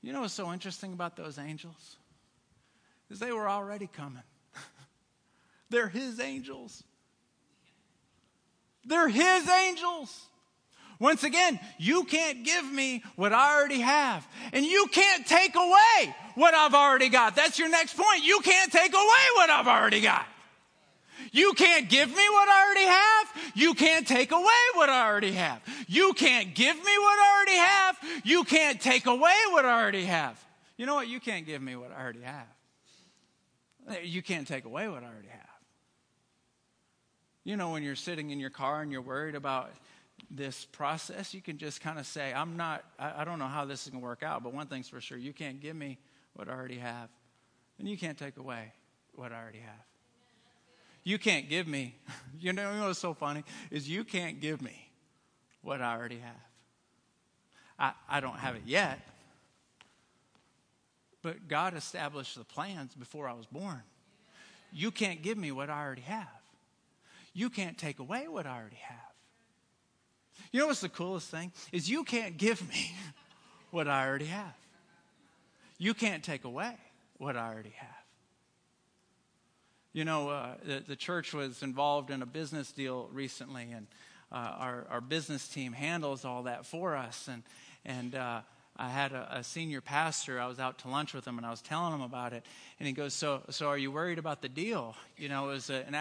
You 0.01 0.13
know 0.13 0.21
what's 0.21 0.33
so 0.33 0.51
interesting 0.53 0.93
about 0.93 1.15
those 1.15 1.37
angels? 1.37 1.97
Is 3.09 3.19
they 3.19 3.31
were 3.31 3.49
already 3.49 3.87
coming. 3.87 4.23
They're 5.69 5.89
his 5.89 6.19
angels. 6.19 6.83
They're 8.85 9.09
his 9.09 9.49
angels. 9.49 10.25
Once 10.99 11.23
again, 11.23 11.59
you 11.77 12.03
can't 12.03 12.43
give 12.43 12.69
me 12.69 13.03
what 13.15 13.31
I 13.31 13.55
already 13.55 13.79
have. 13.79 14.27
And 14.51 14.65
you 14.65 14.87
can't 14.91 15.25
take 15.25 15.55
away 15.55 16.15
what 16.35 16.53
I've 16.53 16.73
already 16.73 17.09
got. 17.09 17.35
That's 17.35 17.57
your 17.57 17.69
next 17.69 17.95
point. 17.95 18.23
You 18.23 18.39
can't 18.43 18.71
take 18.71 18.93
away 18.93 19.25
what 19.35 19.49
I've 19.49 19.67
already 19.67 20.01
got. 20.01 20.25
You 21.31 21.53
can't 21.53 21.89
give 21.89 22.09
me 22.09 22.15
what 22.15 22.49
I 22.49 22.65
already 22.65 22.85
have. 22.85 23.53
You 23.55 23.73
can't 23.73 24.07
take 24.07 24.31
away 24.31 24.61
what 24.75 24.89
I 24.89 25.07
already 25.07 25.33
have. 25.33 25.61
You 25.87 26.13
can't 26.13 26.53
give 26.55 26.75
me 26.75 26.83
what 26.83 27.19
I 27.19 27.35
already 27.35 27.57
have. 27.57 28.25
You 28.25 28.43
can't 28.43 28.79
take 28.81 29.05
away 29.05 29.35
what 29.51 29.65
I 29.65 29.81
already 29.81 30.05
have. 30.05 30.43
You 30.77 30.85
know 30.85 30.95
what? 30.95 31.07
You 31.07 31.19
can't 31.19 31.45
give 31.45 31.61
me 31.61 31.75
what 31.75 31.91
I 31.91 32.01
already 32.01 32.21
have. 32.21 32.47
You 34.03 34.21
can't 34.21 34.47
take 34.47 34.65
away 34.65 34.87
what 34.87 35.03
I 35.03 35.07
already 35.07 35.29
have. 35.29 35.39
You 37.43 37.57
know, 37.57 37.71
when 37.71 37.83
you're 37.83 37.95
sitting 37.95 38.29
in 38.29 38.39
your 38.39 38.49
car 38.49 38.81
and 38.81 38.91
you're 38.91 39.01
worried 39.01 39.35
about 39.35 39.71
this 40.29 40.65
process, 40.65 41.33
you 41.33 41.41
can 41.41 41.57
just 41.57 41.81
kind 41.81 41.97
of 41.97 42.05
say, 42.05 42.33
I'm 42.33 42.57
not, 42.57 42.83
I, 42.99 43.23
don't 43.23 43.39
know 43.39 43.47
how 43.47 43.65
this 43.65 43.83
is 43.83 43.89
going 43.89 44.01
to 44.01 44.05
work 44.05 44.21
out, 44.21 44.43
but 44.43 44.53
one 44.53 44.67
thing's 44.67 44.87
for 44.87 45.01
sure 45.01 45.17
you 45.17 45.33
can't 45.33 45.59
give 45.59 45.75
me 45.75 45.97
what 46.33 46.47
I 46.47 46.51
already 46.51 46.77
have, 46.77 47.09
and 47.79 47.87
you 47.87 47.97
can't 47.97 48.17
take 48.17 48.37
away 48.37 48.73
what 49.13 49.31
I 49.31 49.41
already 49.41 49.59
have. 49.59 49.88
You 51.09 51.17
can't 51.17 51.49
give 51.49 51.67
me, 51.67 51.95
you 52.39 52.53
know, 52.53 52.71
you 52.71 52.77
know 52.77 52.85
what's 52.85 52.99
so 52.99 53.15
funny 53.15 53.43
is 53.71 53.89
you 53.89 54.03
can't 54.03 54.39
give 54.39 54.61
me 54.61 54.91
what 55.63 55.81
I 55.81 55.95
already 55.95 56.19
have. 56.19 56.35
I, 57.79 57.93
I 58.07 58.19
don't 58.19 58.37
have 58.37 58.55
it 58.55 58.61
yet, 58.67 58.99
But 61.23 61.47
God 61.47 61.75
established 61.75 62.37
the 62.37 62.43
plans 62.43 62.93
before 62.93 63.27
I 63.27 63.33
was 63.33 63.47
born. 63.47 63.81
You 64.71 64.91
can't 64.91 65.23
give 65.23 65.35
me 65.35 65.51
what 65.51 65.71
I 65.71 65.81
already 65.83 66.03
have. 66.03 66.27
You 67.33 67.49
can't 67.49 67.75
take 67.75 67.97
away 67.97 68.27
what 68.27 68.45
I 68.45 68.55
already 68.55 68.75
have. 68.75 69.13
You 70.51 70.59
know 70.59 70.67
what's 70.67 70.81
the 70.81 70.89
coolest 70.89 71.31
thing? 71.31 71.51
Is 71.71 71.89
you 71.89 72.03
can't 72.03 72.37
give 72.37 72.61
me 72.69 72.93
what 73.71 73.87
I 73.87 74.07
already 74.07 74.25
have. 74.25 74.53
You 75.79 75.95
can't 75.95 76.23
take 76.23 76.43
away 76.43 76.75
what 77.17 77.35
I 77.35 77.51
already 77.51 77.73
have. 77.77 77.98
You 79.91 80.05
know, 80.05 80.29
uh, 80.29 80.53
the, 80.63 80.83
the, 80.87 80.95
church 80.95 81.33
was 81.33 81.63
involved 81.63 82.11
in 82.11 82.21
a 82.21 82.25
business 82.27 82.71
deal 82.71 83.09
recently, 83.11 83.71
and 83.71 83.87
uh, 84.31 84.35
our, 84.35 84.87
our 84.91 85.01
business 85.01 85.47
team 85.47 85.73
handles 85.73 86.23
all 86.23 86.43
that 86.43 86.67
for 86.67 86.95
us. 86.95 87.27
And, 87.27 87.41
and 87.85 88.13
uh, 88.13 88.41
I 88.77 88.89
had 88.89 89.13
a, 89.13 89.37
a, 89.37 89.43
senior 89.43 89.81
pastor. 89.81 90.39
I 90.39 90.45
was 90.45 90.59
out 90.59 90.77
to 90.79 90.89
lunch 90.89 91.15
with 91.15 91.25
him, 91.25 91.37
and 91.37 91.45
I 91.45 91.49
was 91.49 91.61
telling 91.63 91.91
him 91.91 92.01
about 92.01 92.33
it. 92.33 92.45
And 92.79 92.85
he 92.85 92.93
goes, 92.93 93.15
"So, 93.15 93.41
so 93.49 93.67
are 93.67 93.79
you 93.79 93.91
worried 93.91 94.19
about 94.19 94.43
the 94.43 94.49
deal? 94.49 94.95
You 95.17 95.27
know, 95.27 95.49
it 95.49 95.53
was 95.53 95.71
an, 95.71 95.95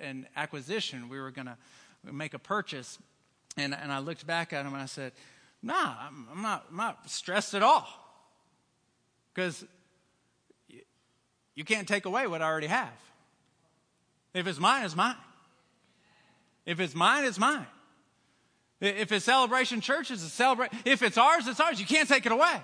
an 0.00 0.26
acquisition. 0.36 1.08
We 1.08 1.18
were 1.18 1.32
going 1.32 1.46
to 1.46 1.56
make 2.04 2.34
a 2.34 2.38
purchase." 2.38 3.00
And, 3.56 3.74
and 3.74 3.90
I 3.90 3.98
looked 3.98 4.28
back 4.28 4.52
at 4.52 4.64
him 4.64 4.74
and 4.74 4.82
I 4.82 4.86
said, 4.86 5.10
"Nah, 5.60 5.96
I'm, 6.06 6.28
I'm 6.32 6.42
not. 6.42 6.66
I'm 6.70 6.76
not 6.76 7.10
stressed 7.10 7.54
at 7.54 7.64
all, 7.64 7.88
because 9.34 9.64
you 11.56 11.64
can't 11.64 11.88
take 11.88 12.04
away 12.04 12.28
what 12.28 12.42
I 12.42 12.44
already 12.44 12.68
have. 12.68 13.07
If 14.38 14.46
it's 14.46 14.60
mine, 14.60 14.84
it's 14.84 14.96
mine. 14.96 15.16
If 16.64 16.80
it's 16.80 16.94
mine, 16.94 17.24
it's 17.24 17.38
mine." 17.38 17.66
If 18.80 19.10
it's 19.10 19.24
celebration 19.24 19.80
church, 19.80 20.12
it's 20.12 20.22
a 20.22 20.28
celebration. 20.28 20.78
If 20.84 21.02
it's 21.02 21.18
ours, 21.18 21.48
it's 21.48 21.58
ours. 21.58 21.80
You 21.80 21.86
can't 21.86 22.08
take 22.08 22.26
it 22.26 22.32
away. 22.32 22.62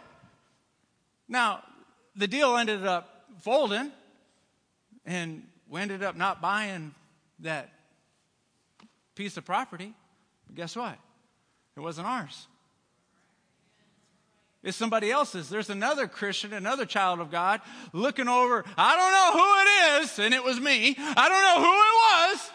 Now, 1.27 1.65
the 2.15 2.29
deal 2.29 2.57
ended 2.57 2.87
up 2.87 3.27
folding, 3.41 3.91
and 5.05 5.45
we 5.69 5.81
ended 5.81 6.05
up 6.05 6.15
not 6.15 6.41
buying 6.41 6.95
that 7.41 7.73
piece 9.17 9.37
of 9.37 9.45
property. 9.45 9.93
But 10.47 10.55
guess 10.55 10.77
what? 10.77 10.97
It 11.77 11.81
wasn't 11.81 12.07
ours. 12.07 12.47
It's 14.64 14.79
somebody 14.79 15.11
else's. 15.11 15.50
There's 15.50 15.68
another 15.68 16.09
Christian, 16.09 16.55
another 16.55 16.87
child 16.87 17.20
of 17.20 17.31
God 17.31 17.61
looking 17.92 18.29
over. 18.29 18.64
I 18.79 18.96
don't 18.96 19.12
know 19.12 19.42
who 19.42 19.61
it 19.61 20.03
is, 20.03 20.18
and 20.18 20.33
it 20.33 20.42
was 20.42 20.59
me. 20.59 20.96
I 20.98 21.29
don't 21.29 21.42
know 21.42 21.61
who 21.62 21.74
it 21.74 22.33
was. 22.33 22.50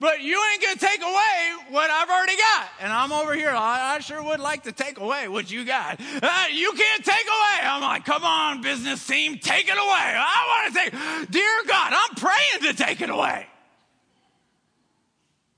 But 0.00 0.20
you 0.20 0.42
ain't 0.52 0.60
going 0.60 0.74
to 0.74 0.84
take 0.84 1.00
away 1.00 1.70
what 1.70 1.88
I've 1.90 2.10
already 2.10 2.36
got. 2.36 2.68
And 2.80 2.92
I'm 2.92 3.12
over 3.12 3.32
here. 3.34 3.50
I, 3.50 3.94
I 3.94 4.00
sure 4.00 4.20
would 4.20 4.40
like 4.40 4.64
to 4.64 4.72
take 4.72 4.98
away 4.98 5.28
what 5.28 5.50
you 5.50 5.64
got. 5.64 6.00
Uh, 6.00 6.44
you 6.52 6.72
can't 6.72 7.04
take 7.04 7.24
away. 7.24 7.68
I'm 7.68 7.80
like, 7.80 8.04
come 8.04 8.24
on, 8.24 8.60
business 8.60 9.06
team, 9.06 9.38
take 9.38 9.68
it 9.68 9.78
away. 9.78 9.78
I 9.78 10.64
want 10.64 10.74
to 10.74 10.80
take, 10.80 11.30
dear 11.30 11.62
God, 11.68 11.92
I'm 11.94 12.16
praying 12.16 12.74
to 12.74 12.84
take 12.84 13.00
it 13.00 13.08
away. 13.08 13.46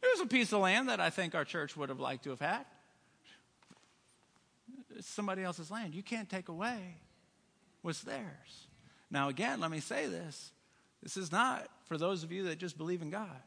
There's 0.03 0.21
a 0.21 0.27
piece 0.27 0.53
of 0.53 0.61
land 0.61 0.91
that 0.91 1.01
I 1.01 1.09
think 1.09 1.35
our 1.35 1.47
church 1.47 1.75
would 1.77 1.89
have 1.89 2.01
liked 2.01 2.25
to 2.25 2.31
have 2.31 2.41
had. 2.41 2.67
It's 5.07 5.15
somebody 5.15 5.45
else's 5.45 5.71
land. 5.71 5.95
You 5.95 6.03
can't 6.03 6.29
take 6.29 6.49
away 6.49 6.97
what's 7.83 8.01
theirs. 8.01 8.67
Now, 9.09 9.29
again, 9.29 9.61
let 9.61 9.71
me 9.71 9.79
say 9.79 10.07
this. 10.07 10.51
This 11.01 11.17
is 11.17 11.31
not 11.31 11.69
for 11.85 11.97
those 11.97 12.25
of 12.25 12.33
you 12.33 12.43
that 12.45 12.59
just 12.59 12.77
believe 12.77 13.03
in 13.03 13.11
God. 13.11 13.41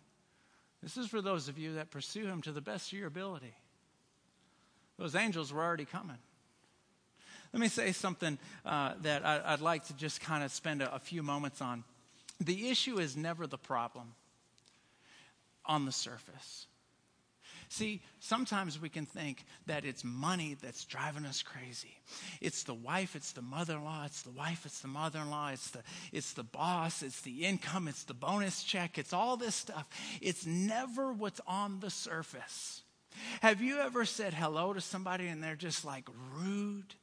This 0.82 0.96
is 0.96 1.08
for 1.08 1.22
those 1.22 1.50
of 1.50 1.58
you 1.58 1.74
that 1.74 1.92
pursue 1.92 2.26
Him 2.28 2.42
to 2.44 2.54
the 2.54 2.62
best 2.62 2.94
of 2.94 2.98
your 2.98 3.10
ability. 3.10 3.54
Those 4.98 5.16
angels 5.16 5.52
were 5.52 5.62
already 5.62 5.84
coming. 5.84 6.16
Let 7.52 7.60
me 7.60 7.68
say 7.68 7.92
something 7.92 8.38
uh, 8.66 8.94
that 9.02 9.26
I, 9.26 9.52
would 9.52 9.62
like 9.62 9.86
to 9.88 9.94
just 9.94 10.22
kind 10.22 10.46
of 10.46 10.54
spend 10.54 10.82
a, 10.82 10.96
a 10.96 11.00
few 11.00 11.22
moments 11.22 11.62
on. 11.62 11.84
The 12.40 12.70
issue 12.70 13.00
is 13.00 13.18
never 13.18 13.46
the 13.48 13.58
problem 13.58 14.14
on 15.66 15.86
the 15.86 15.92
surface. 15.92 16.68
See, 17.72 18.02
sometimes 18.20 18.82
we 18.82 18.90
can 18.90 19.06
think 19.06 19.46
that 19.68 19.86
it's 19.86 20.04
money 20.04 20.58
that's 20.60 20.86
driving 20.86 21.24
us 21.24 21.44
crazy. 21.44 22.02
It's 22.42 22.64
the 22.64 22.74
wife, 22.74 23.16
it's 23.16 23.32
the 23.32 23.44
mother-in-law, 23.44 24.06
it's 24.06 24.24
the 24.24 24.32
wife, 24.32 24.66
it's 24.66 24.80
the 24.82 24.88
mother-in-law, 24.88 25.50
it's 25.50 25.70
the 25.70 25.84
it's 26.12 26.34
the 26.34 26.44
boss, 26.44 27.04
it's 27.04 27.22
the 27.22 27.46
income, 27.46 27.88
it's 27.88 28.04
the 28.06 28.16
bonus 28.16 28.64
check, 28.64 28.98
it's 28.98 29.14
all 29.14 29.38
this 29.38 29.54
stuff. 29.54 29.88
It's 30.20 30.48
never 30.48 31.14
what's 31.14 31.42
on 31.46 31.80
the 31.80 31.92
surface. 31.92 32.82
Have 33.42 33.62
you 33.62 33.78
ever 33.78 34.04
said 34.04 34.34
hello 34.34 34.74
to 34.74 34.82
somebody 34.82 35.28
and 35.28 35.44
they're 35.44 35.56
just 35.56 35.86
like 35.86 36.10
rude? 36.34 36.96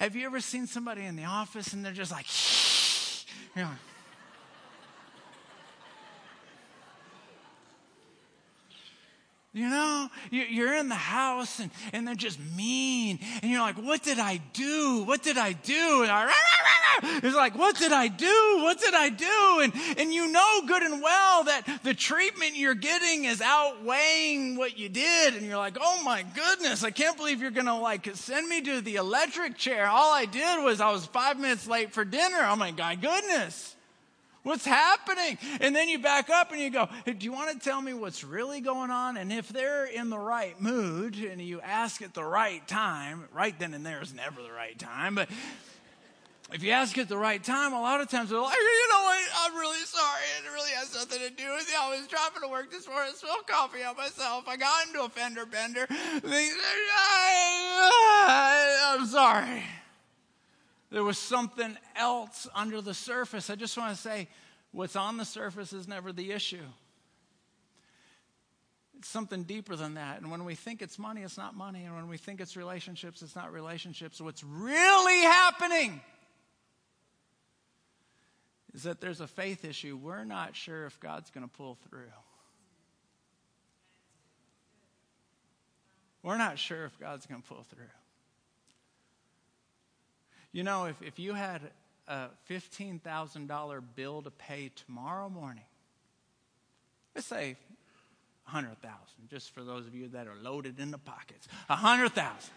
Have 0.00 0.16
you 0.16 0.24
ever 0.24 0.40
seen 0.40 0.66
somebody 0.66 1.04
in 1.04 1.16
the 1.16 1.24
office 1.24 1.74
and 1.74 1.84
they're 1.84 1.92
just 1.92 2.10
like, 2.10 2.26
you 3.54 3.62
know, 3.62 3.70
You 9.56 9.70
know, 9.70 10.10
you're 10.30 10.74
in 10.74 10.90
the 10.90 10.94
house 10.94 11.60
and, 11.60 11.70
and 11.94 12.06
they're 12.06 12.14
just 12.14 12.38
mean. 12.54 13.18
And 13.40 13.50
you're 13.50 13.62
like, 13.62 13.76
what 13.76 14.02
did 14.02 14.18
I 14.18 14.38
do? 14.52 15.04
What 15.04 15.22
did 15.22 15.38
I 15.38 15.54
do? 15.54 16.02
And 16.02 16.10
I, 16.12 16.30
it's 17.24 17.34
like, 17.34 17.56
what 17.56 17.74
did 17.74 17.90
I 17.90 18.08
do? 18.08 18.58
What 18.60 18.78
did 18.78 18.92
I 18.92 19.08
do? 19.08 19.60
And, 19.62 19.72
and 19.96 20.12
you 20.12 20.30
know 20.30 20.60
good 20.66 20.82
and 20.82 21.02
well 21.02 21.44
that 21.44 21.80
the 21.84 21.94
treatment 21.94 22.56
you're 22.56 22.74
getting 22.74 23.24
is 23.24 23.40
outweighing 23.40 24.58
what 24.58 24.78
you 24.78 24.90
did. 24.90 25.32
And 25.32 25.46
you're 25.46 25.56
like, 25.56 25.78
oh 25.80 26.02
my 26.04 26.22
goodness, 26.34 26.84
I 26.84 26.90
can't 26.90 27.16
believe 27.16 27.40
you're 27.40 27.50
going 27.50 27.64
to 27.64 27.76
like 27.76 28.14
send 28.14 28.46
me 28.46 28.60
to 28.60 28.82
the 28.82 28.96
electric 28.96 29.56
chair. 29.56 29.86
All 29.86 30.12
I 30.12 30.26
did 30.26 30.64
was 30.64 30.82
I 30.82 30.92
was 30.92 31.06
five 31.06 31.40
minutes 31.40 31.66
late 31.66 31.94
for 31.94 32.04
dinner. 32.04 32.40
Oh 32.42 32.56
my 32.56 32.72
God, 32.72 33.00
goodness. 33.00 33.75
What's 34.46 34.64
happening? 34.64 35.38
And 35.60 35.74
then 35.74 35.88
you 35.88 35.98
back 35.98 36.30
up 36.30 36.52
and 36.52 36.60
you 36.60 36.70
go, 36.70 36.88
hey, 37.04 37.14
Do 37.14 37.24
you 37.24 37.32
want 37.32 37.50
to 37.50 37.58
tell 37.58 37.82
me 37.82 37.92
what's 37.94 38.22
really 38.22 38.60
going 38.60 38.92
on? 38.92 39.16
And 39.16 39.32
if 39.32 39.48
they're 39.48 39.86
in 39.86 40.08
the 40.08 40.20
right 40.20 40.60
mood 40.60 41.16
and 41.16 41.42
you 41.42 41.60
ask 41.60 42.00
at 42.00 42.14
the 42.14 42.22
right 42.22 42.64
time, 42.68 43.24
right 43.34 43.58
then 43.58 43.74
and 43.74 43.84
there 43.84 44.00
is 44.00 44.14
never 44.14 44.40
the 44.40 44.52
right 44.52 44.78
time, 44.78 45.16
but 45.16 45.28
if 46.52 46.62
you 46.62 46.70
ask 46.70 46.96
at 46.96 47.08
the 47.08 47.16
right 47.16 47.42
time, 47.42 47.72
a 47.72 47.80
lot 47.80 48.00
of 48.00 48.08
times 48.08 48.30
they're 48.30 48.40
like, 48.40 48.54
you 48.56 48.88
know 48.88 49.02
what, 49.02 49.18
I'm 49.40 49.56
really 49.56 49.84
sorry. 49.84 50.22
It 50.38 50.48
really 50.52 50.70
has 50.76 50.94
nothing 50.94 51.28
to 51.28 51.30
do 51.30 51.52
with 51.52 51.68
you. 51.68 51.76
I 51.80 51.98
was 51.98 52.06
driving 52.06 52.42
to 52.42 52.48
work 52.48 52.70
this 52.70 52.86
morning, 52.86 53.14
spilled 53.16 53.48
coffee 53.48 53.82
on 53.82 53.96
myself. 53.96 54.44
I 54.46 54.56
got 54.56 54.86
into 54.86 55.02
a 55.02 55.08
fender 55.08 55.44
bender. 55.44 55.88
I'm 58.94 59.06
sorry 59.06 59.64
there 60.90 61.02
was 61.02 61.18
something 61.18 61.76
else 61.96 62.48
under 62.54 62.80
the 62.80 62.94
surface. 62.94 63.50
I 63.50 63.56
just 63.56 63.76
want 63.76 63.94
to 63.94 64.00
say 64.00 64.28
what's 64.72 64.96
on 64.96 65.16
the 65.16 65.24
surface 65.24 65.72
is 65.72 65.88
never 65.88 66.12
the 66.12 66.32
issue. 66.32 66.62
It's 68.98 69.08
something 69.08 69.42
deeper 69.42 69.76
than 69.76 69.94
that. 69.94 70.20
And 70.20 70.30
when 70.30 70.44
we 70.44 70.54
think 70.54 70.80
it's 70.80 70.98
money, 70.98 71.22
it's 71.22 71.36
not 71.36 71.54
money. 71.54 71.84
And 71.84 71.94
when 71.94 72.08
we 72.08 72.16
think 72.16 72.40
it's 72.40 72.56
relationships, 72.56 73.20
it's 73.20 73.36
not 73.36 73.52
relationships. 73.52 74.20
What's 74.20 74.42
really 74.42 75.22
happening 75.22 76.00
is 78.72 78.84
that 78.84 79.00
there's 79.00 79.20
a 79.20 79.26
faith 79.26 79.64
issue. 79.64 79.96
We're 79.96 80.24
not 80.24 80.56
sure 80.56 80.86
if 80.86 80.98
God's 81.00 81.30
going 81.30 81.46
to 81.46 81.52
pull 81.52 81.76
through. 81.88 82.12
We're 86.22 86.38
not 86.38 86.58
sure 86.58 86.84
if 86.84 86.98
God's 86.98 87.26
going 87.26 87.42
to 87.42 87.48
pull 87.48 87.64
through. 87.64 87.84
You 90.56 90.62
know, 90.62 90.86
if, 90.86 91.02
if 91.02 91.18
you 91.18 91.34
had 91.34 91.60
a 92.08 92.28
$15,000 92.48 93.82
bill 93.94 94.22
to 94.22 94.30
pay 94.30 94.70
tomorrow 94.74 95.28
morning, 95.28 95.66
let's 97.14 97.26
say 97.26 97.56
100,000, 98.44 98.96
just 99.28 99.50
for 99.50 99.62
those 99.62 99.86
of 99.86 99.94
you 99.94 100.08
that 100.08 100.26
are 100.26 100.34
loaded 100.40 100.80
in 100.80 100.92
the 100.92 100.96
pockets. 100.96 101.46
100,000. 101.66 102.50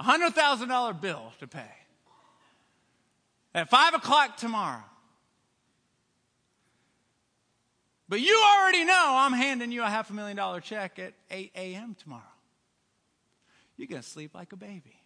A 0.00 0.02
$100,000 0.02 1.00
bill 1.00 1.32
to 1.38 1.46
pay. 1.46 1.70
At 3.54 3.70
5 3.70 3.94
o'clock 3.94 4.36
tomorrow. 4.36 4.82
But 8.08 8.20
you 8.20 8.44
already 8.58 8.84
know 8.84 9.14
I'm 9.16 9.32
handing 9.32 9.70
you 9.70 9.84
a 9.84 9.88
half 9.88 10.10
a 10.10 10.12
million 10.12 10.36
dollar 10.36 10.60
check 10.60 10.98
at 10.98 11.12
8 11.30 11.52
a.m. 11.54 11.94
tomorrow. 12.02 12.22
You're 13.76 13.86
going 13.86 14.02
to 14.02 14.08
sleep 14.08 14.34
like 14.34 14.52
a 14.52 14.56
baby. 14.56 14.99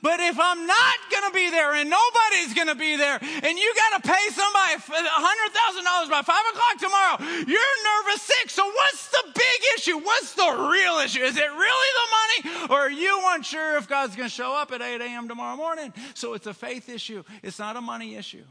But 0.00 0.20
if 0.20 0.38
I'm 0.38 0.66
not 0.66 0.94
going 1.10 1.24
to 1.24 1.34
be 1.34 1.50
there 1.50 1.74
and 1.74 1.90
nobody's 1.90 2.54
going 2.54 2.68
to 2.68 2.76
be 2.76 2.96
there 2.96 3.18
and 3.20 3.58
you 3.58 3.74
got 3.74 4.00
to 4.00 4.08
pay 4.08 4.28
somebody 4.30 4.76
$100,000 4.76 6.10
by 6.10 6.22
5 6.22 6.24
o'clock 6.24 6.78
tomorrow, 6.78 7.16
you're 7.44 7.76
nervous 7.84 8.22
sick. 8.22 8.50
So 8.50 8.64
what's 8.66 9.08
the 9.10 9.24
big 9.34 9.60
issue? 9.76 9.98
What's 9.98 10.34
the 10.34 10.68
real 10.70 10.98
issue? 10.98 11.22
Is 11.22 11.36
it 11.36 11.50
really 11.50 11.92
the 11.98 12.52
money 12.52 12.66
or 12.70 12.78
are 12.86 12.90
you 12.90 13.20
unsure 13.30 13.78
if 13.78 13.88
God's 13.88 14.14
going 14.14 14.28
to 14.28 14.34
show 14.34 14.54
up 14.54 14.70
at 14.70 14.80
8 14.80 15.00
a.m. 15.00 15.26
tomorrow 15.26 15.56
morning? 15.56 15.92
So 16.14 16.34
it's 16.34 16.46
a 16.46 16.54
faith 16.54 16.88
issue. 16.88 17.24
It's 17.42 17.58
not 17.58 17.76
a 17.76 17.80
money 17.80 18.14
issue. 18.14 18.44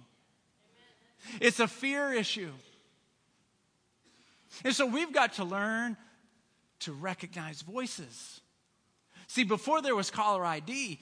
It's 1.40 1.62
a 1.62 1.68
fear 1.68 2.12
issue. 2.12 2.52
And 4.64 4.74
so 4.74 4.86
we've 4.86 5.14
got 5.14 5.34
to 5.34 5.44
learn 5.44 5.98
to 6.80 6.94
recognize 6.94 7.62
voices. 7.62 8.42
See, 9.28 9.44
before 9.44 9.82
there 9.82 9.96
was 9.96 10.10
caller 10.10 10.46
ID, 10.46 11.00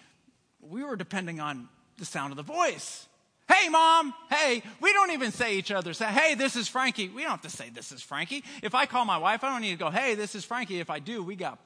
we 0.62 0.84
were 0.84 0.96
depending 0.96 1.40
on 1.40 1.70
the 1.98 2.06
sound 2.06 2.32
of 2.32 2.38
the 2.38 2.44
voice. 2.44 3.08
Hey, 3.48 3.70
mom. 3.70 4.14
Hey, 4.30 4.64
we 4.82 4.92
don't 4.94 5.12
even 5.12 5.32
say 5.32 5.58
each 5.58 5.72
other. 5.72 5.94
Say, 5.94 6.06
hey, 6.06 6.34
this 6.34 6.56
is 6.56 6.68
Frankie. 6.68 7.10
We 7.10 7.22
don't 7.22 7.32
have 7.32 7.42
to 7.44 7.50
say 7.50 7.70
this 7.70 7.92
is 7.92 8.02
Frankie. 8.02 8.44
If 8.64 8.74
I 8.74 8.88
call 8.88 9.06
my 9.06 9.18
wife, 9.18 9.44
I 9.44 9.52
don't 9.52 9.62
need 9.62 9.72
to 9.72 9.78
go, 9.78 9.92
hey, 9.92 10.16
this 10.16 10.34
is 10.34 10.44
Frankie. 10.44 10.80
If 10.80 10.90
I 10.90 11.00
do, 11.00 11.22
we 11.22 11.36
got 11.36 11.60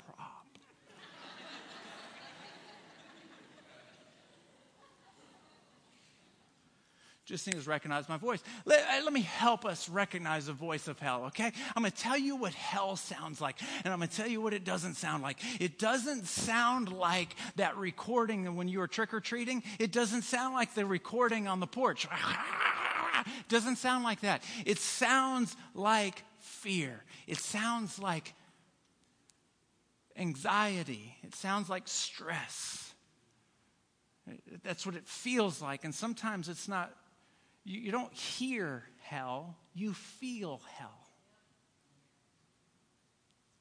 just 7.30 7.46
need 7.46 7.68
recognize 7.68 8.10
my 8.10 8.18
voice. 8.18 8.42
Let, 8.66 8.80
uh, 8.80 9.04
let, 9.04 9.14
me 9.14 9.22
help 9.22 9.64
us 9.64 9.88
recognize 9.88 10.48
the 10.48 10.54
voice 10.54 10.88
of 10.88 10.98
hell, 10.98 11.26
okay? 11.26 11.52
I'm 11.76 11.84
gonna 11.84 11.92
tell 11.92 12.18
you 12.18 12.36
what 12.36 12.54
hell 12.56 12.96
sounds 12.96 13.40
like, 13.40 13.62
and 13.84 13.94
I'm 13.94 14.00
gonna 14.00 14.08
tell 14.08 14.28
you 14.28 14.42
what 14.42 14.52
it 14.52 14.64
doesn't 14.64 14.96
sound 14.96 15.22
like. 15.22 15.38
It 15.60 15.78
doesn't 15.78 16.26
sound 16.26 16.92
like 16.92 17.36
that 17.56 17.78
recording 17.78 18.56
when 18.56 18.68
you 18.68 18.80
were 18.80 18.88
trick 18.88 19.14
or 19.14 19.20
treating. 19.20 19.62
It 19.78 19.92
doesn't 19.92 20.24
sound 20.24 20.56
like 20.56 20.74
the 20.74 20.88
recording 20.88 21.48
on 21.48 21.60
the 21.60 21.68
porch. 21.68 22.08
Doesn't 23.50 23.76
sound 23.76 24.06
like 24.06 24.22
that. 24.22 24.42
It 24.66 24.80
sounds 24.80 25.56
like 25.74 26.24
fear. 26.40 27.04
It 27.28 27.38
sounds 27.38 28.00
like 28.00 28.34
anxiety. 30.16 31.18
It 31.22 31.36
sounds 31.36 31.70
like 31.70 31.88
stress. 31.88 32.94
That's 34.64 34.86
what 34.86 34.96
it 34.96 35.06
feels 35.06 35.62
like. 35.62 35.84
And 35.84 35.94
sometimes 35.94 36.48
it's 36.48 36.70
not 36.70 36.94
you, 37.70 37.80
you 37.80 37.92
don't 37.92 38.12
hear 38.12 38.84
hell, 39.04 39.56
you 39.76 39.94
feel 39.94 40.60
hell. 40.78 41.08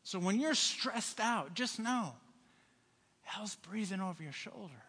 So 0.02 0.18
when 0.18 0.40
you're 0.40 0.54
stressed 0.54 1.20
out, 1.20 1.52
just 1.52 1.78
know 1.78 2.14
hell's 3.20 3.56
breathing 3.56 4.00
over 4.00 4.22
your 4.22 4.32
shoulder. 4.32 4.82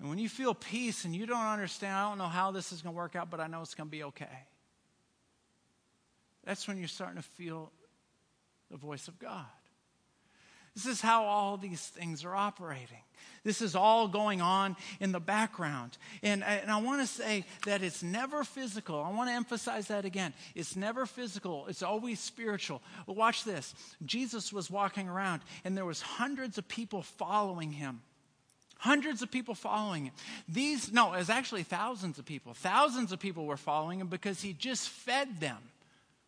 And 0.00 0.08
when 0.08 0.18
you 0.18 0.28
feel 0.28 0.54
peace 0.54 1.04
and 1.04 1.14
you 1.14 1.24
don't 1.24 1.46
understand, 1.46 1.94
I 1.94 2.08
don't 2.08 2.18
know 2.18 2.24
how 2.24 2.50
this 2.50 2.72
is 2.72 2.82
going 2.82 2.94
to 2.94 2.98
work 2.98 3.14
out, 3.14 3.30
but 3.30 3.38
I 3.38 3.46
know 3.46 3.60
it's 3.60 3.74
going 3.74 3.88
to 3.88 3.92
be 3.92 4.02
okay. 4.04 4.26
That's 6.44 6.66
when 6.66 6.78
you're 6.78 6.88
starting 6.88 7.22
to 7.22 7.22
feel 7.22 7.70
the 8.72 8.76
voice 8.76 9.06
of 9.06 9.20
God. 9.20 9.46
This 10.74 10.86
is 10.86 11.00
how 11.00 11.24
all 11.24 11.56
these 11.56 11.86
things 11.86 12.24
are 12.24 12.34
operating. 12.34 13.02
This 13.42 13.62
is 13.62 13.74
all 13.74 14.06
going 14.06 14.40
on 14.40 14.76
in 15.00 15.12
the 15.12 15.20
background. 15.20 15.96
And, 16.22 16.44
and 16.44 16.70
I 16.70 16.80
want 16.80 17.00
to 17.00 17.06
say 17.06 17.44
that 17.64 17.82
it's 17.82 18.02
never 18.02 18.44
physical. 18.44 19.02
I 19.02 19.10
want 19.10 19.30
to 19.30 19.34
emphasize 19.34 19.88
that 19.88 20.04
again. 20.04 20.34
It's 20.54 20.76
never 20.76 21.06
physical. 21.06 21.66
It's 21.68 21.82
always 21.82 22.20
spiritual. 22.20 22.82
Well, 23.06 23.16
watch 23.16 23.44
this. 23.44 23.74
Jesus 24.04 24.52
was 24.52 24.70
walking 24.70 25.08
around 25.08 25.42
and 25.64 25.76
there 25.76 25.86
was 25.86 26.02
hundreds 26.02 26.58
of 26.58 26.68
people 26.68 27.02
following 27.02 27.72
him. 27.72 28.02
Hundreds 28.76 29.20
of 29.20 29.30
people 29.30 29.54
following 29.54 30.06
him. 30.06 30.14
These, 30.48 30.92
no, 30.92 31.12
it 31.12 31.18
was 31.18 31.30
actually 31.30 31.64
thousands 31.64 32.18
of 32.18 32.24
people. 32.24 32.54
Thousands 32.54 33.12
of 33.12 33.20
people 33.20 33.44
were 33.44 33.58
following 33.58 34.00
him 34.00 34.08
because 34.08 34.40
he 34.40 34.52
just 34.52 34.88
fed 34.88 35.40
them 35.40 35.58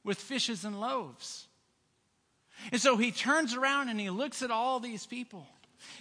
with 0.04 0.18
fishes 0.18 0.64
and 0.64 0.80
loaves. 0.80 1.46
And 2.70 2.80
so 2.80 2.96
he 2.96 3.10
turns 3.10 3.54
around 3.54 3.88
and 3.88 3.98
he 3.98 4.10
looks 4.10 4.42
at 4.42 4.50
all 4.50 4.80
these 4.80 5.06
people. 5.06 5.46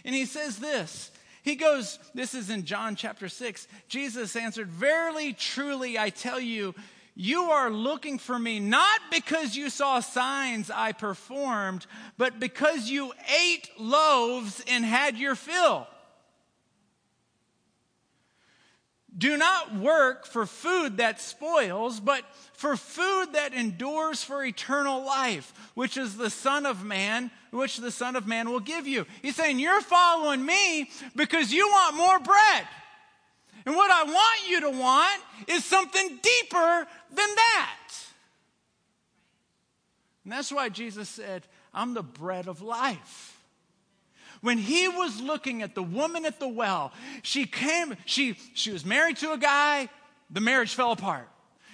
And 0.05 0.13
he 0.13 0.25
says 0.25 0.59
this. 0.59 1.11
He 1.43 1.55
goes, 1.55 1.97
this 2.13 2.35
is 2.35 2.49
in 2.49 2.65
John 2.65 2.95
chapter 2.95 3.27
6. 3.27 3.67
Jesus 3.87 4.35
answered, 4.35 4.69
Verily, 4.69 5.33
truly, 5.33 5.97
I 5.97 6.11
tell 6.11 6.39
you, 6.39 6.75
you 7.15 7.43
are 7.45 7.69
looking 7.69 8.19
for 8.19 8.37
me 8.37 8.59
not 8.59 8.99
because 9.11 9.55
you 9.55 9.69
saw 9.69 9.99
signs 9.99 10.69
I 10.69 10.91
performed, 10.91 11.85
but 12.17 12.39
because 12.39 12.89
you 12.89 13.11
ate 13.43 13.69
loaves 13.77 14.63
and 14.67 14.85
had 14.85 15.17
your 15.17 15.35
fill. 15.35 15.87
Do 19.17 19.37
not 19.37 19.75
work 19.75 20.25
for 20.25 20.45
food 20.45 20.97
that 20.97 21.19
spoils, 21.19 21.99
but 21.99 22.23
for 22.53 22.77
food 22.77 23.33
that 23.33 23.53
endures 23.53 24.23
for 24.23 24.43
eternal 24.43 25.03
life, 25.05 25.53
which 25.73 25.97
is 25.97 26.15
the 26.15 26.29
Son 26.29 26.65
of 26.65 26.83
Man, 26.83 27.29
which 27.51 27.77
the 27.77 27.91
Son 27.91 28.15
of 28.15 28.25
Man 28.25 28.49
will 28.49 28.61
give 28.61 28.87
you. 28.87 29.05
He's 29.21 29.35
saying, 29.35 29.59
You're 29.59 29.81
following 29.81 30.45
me 30.45 30.89
because 31.15 31.51
you 31.51 31.67
want 31.67 31.97
more 31.97 32.19
bread. 32.19 32.67
And 33.65 33.75
what 33.75 33.91
I 33.91 34.03
want 34.03 34.49
you 34.49 34.61
to 34.61 34.69
want 34.69 35.21
is 35.47 35.65
something 35.65 36.07
deeper 36.21 36.87
than 37.09 37.35
that. 37.35 37.77
And 40.23 40.31
that's 40.31 40.51
why 40.51 40.69
Jesus 40.69 41.09
said, 41.09 41.43
I'm 41.73 41.93
the 41.93 42.03
bread 42.03 42.47
of 42.47 42.61
life. 42.61 43.40
When 44.39 44.57
he 44.57 44.87
was 44.87 45.21
looking 45.21 45.61
at 45.61 45.75
the 45.75 45.83
woman 45.83 46.25
at 46.25 46.39
the 46.39 46.47
well, 46.47 46.93
she 47.21 47.45
came, 47.45 47.95
she, 48.05 48.35
she 48.53 48.71
was 48.71 48.85
married 48.85 49.17
to 49.17 49.33
a 49.33 49.37
guy, 49.37 49.89
the 50.29 50.41
marriage 50.41 50.73
fell 50.73 50.91
apart. 50.91 51.27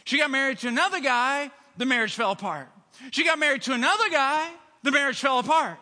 She 0.04 0.18
got 0.18 0.32
married 0.32 0.58
to 0.60 0.68
another 0.68 1.00
guy, 1.00 1.52
the 1.78 1.86
marriage 1.86 2.14
fell 2.14 2.32
apart. 2.32 2.70
She 3.12 3.24
got 3.24 3.40
married 3.40 3.62
to 3.64 3.74
another 3.74 4.10
guy, 4.10 4.50
the 4.84 4.92
marriage 4.92 5.20
fell 5.20 5.40
apart. 5.40 5.78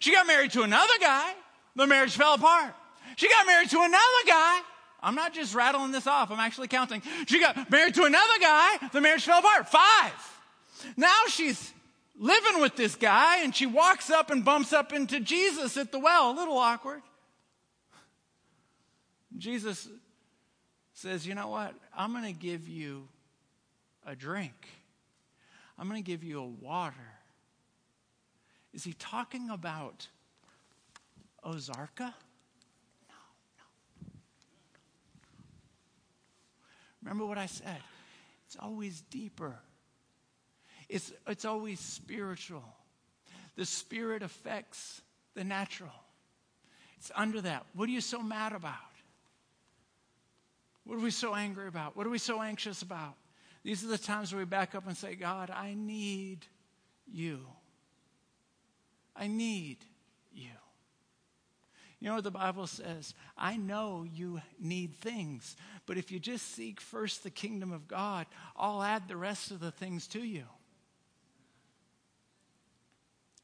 She 0.00 0.12
got 0.12 0.26
married 0.26 0.52
to 0.52 0.62
another 0.62 0.92
guy, 1.00 1.32
the 1.74 1.86
marriage 1.86 2.16
fell 2.16 2.34
apart. 2.34 2.74
She 3.16 3.28
got 3.28 3.46
married 3.46 3.70
to 3.70 3.78
another 3.78 4.24
guy. 4.26 4.60
I'm 5.00 5.14
not 5.14 5.32
just 5.32 5.54
rattling 5.54 5.92
this 5.92 6.06
off, 6.06 6.30
I'm 6.30 6.40
actually 6.40 6.68
counting. 6.68 7.02
She 7.26 7.40
got 7.40 7.70
married 7.70 7.94
to 7.94 8.04
another 8.04 8.38
guy, 8.40 8.88
the 8.92 9.00
marriage 9.00 9.24
fell 9.24 9.38
apart. 9.38 9.68
Five. 9.68 10.12
Now 10.96 11.22
she's 11.28 11.72
living 12.18 12.60
with 12.60 12.76
this 12.76 12.96
guy, 12.96 13.42
and 13.42 13.54
she 13.54 13.66
walks 13.66 14.10
up 14.10 14.30
and 14.30 14.44
bumps 14.44 14.72
up 14.72 14.92
into 14.92 15.20
Jesus 15.20 15.76
at 15.76 15.92
the 15.92 15.98
well. 15.98 16.30
A 16.30 16.36
little 16.36 16.58
awkward. 16.58 17.02
Jesus 19.36 19.88
says, 20.92 21.26
You 21.26 21.34
know 21.34 21.48
what? 21.48 21.74
I'm 21.96 22.12
going 22.12 22.24
to 22.24 22.38
give 22.38 22.68
you 22.68 23.08
a 24.06 24.16
drink, 24.16 24.68
I'm 25.78 25.88
going 25.88 26.02
to 26.02 26.06
give 26.06 26.24
you 26.24 26.40
a 26.40 26.46
water. 26.46 26.94
Is 28.74 28.84
he 28.84 28.92
talking 28.92 29.48
about 29.48 30.06
Ozarka? 31.44 31.98
No, 31.98 33.14
no. 33.56 33.64
Remember 37.02 37.24
what 37.24 37.38
I 37.38 37.46
said? 37.46 37.78
It's 38.46 38.56
always 38.60 39.00
deeper. 39.10 39.58
It's, 40.88 41.12
it's 41.26 41.44
always 41.44 41.80
spiritual. 41.80 42.64
The 43.56 43.66
spirit 43.66 44.22
affects 44.22 45.02
the 45.34 45.44
natural. 45.44 45.92
It's 46.96 47.10
under 47.14 47.40
that. 47.42 47.66
What 47.74 47.88
are 47.88 47.92
you 47.92 48.00
so 48.00 48.22
mad 48.22 48.52
about? 48.52 48.74
What 50.84 50.96
are 50.96 51.02
we 51.02 51.10
so 51.10 51.34
angry 51.34 51.68
about? 51.68 51.96
What 51.96 52.06
are 52.06 52.10
we 52.10 52.18
so 52.18 52.40
anxious 52.40 52.82
about? 52.82 53.14
These 53.62 53.84
are 53.84 53.88
the 53.88 53.98
times 53.98 54.32
where 54.32 54.38
we 54.38 54.46
back 54.46 54.74
up 54.74 54.86
and 54.86 54.96
say, 54.96 55.14
God, 55.14 55.50
I 55.50 55.74
need 55.74 56.46
you. 57.06 57.40
I 59.14 59.26
need 59.26 59.76
you. 60.32 60.48
You 62.00 62.08
know 62.08 62.14
what 62.14 62.24
the 62.24 62.30
Bible 62.30 62.66
says? 62.66 63.12
I 63.36 63.56
know 63.56 64.06
you 64.10 64.40
need 64.60 64.94
things, 64.94 65.56
but 65.84 65.98
if 65.98 66.12
you 66.12 66.20
just 66.20 66.54
seek 66.54 66.80
first 66.80 67.24
the 67.24 67.30
kingdom 67.30 67.72
of 67.72 67.88
God, 67.88 68.26
I'll 68.56 68.82
add 68.82 69.08
the 69.08 69.16
rest 69.16 69.50
of 69.50 69.58
the 69.60 69.72
things 69.72 70.06
to 70.08 70.20
you. 70.20 70.44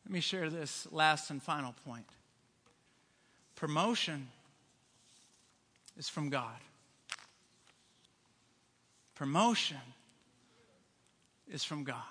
Let 0.04 0.12
me 0.12 0.20
share 0.20 0.50
this 0.50 0.86
last 0.90 1.30
and 1.30 1.42
final 1.42 1.74
point. 1.86 2.04
Promotion 3.56 4.28
is 5.96 6.08
from 6.08 6.28
God. 6.28 6.58
Promotion 9.14 9.78
is 11.50 11.64
from 11.64 11.84
God. 11.84 12.02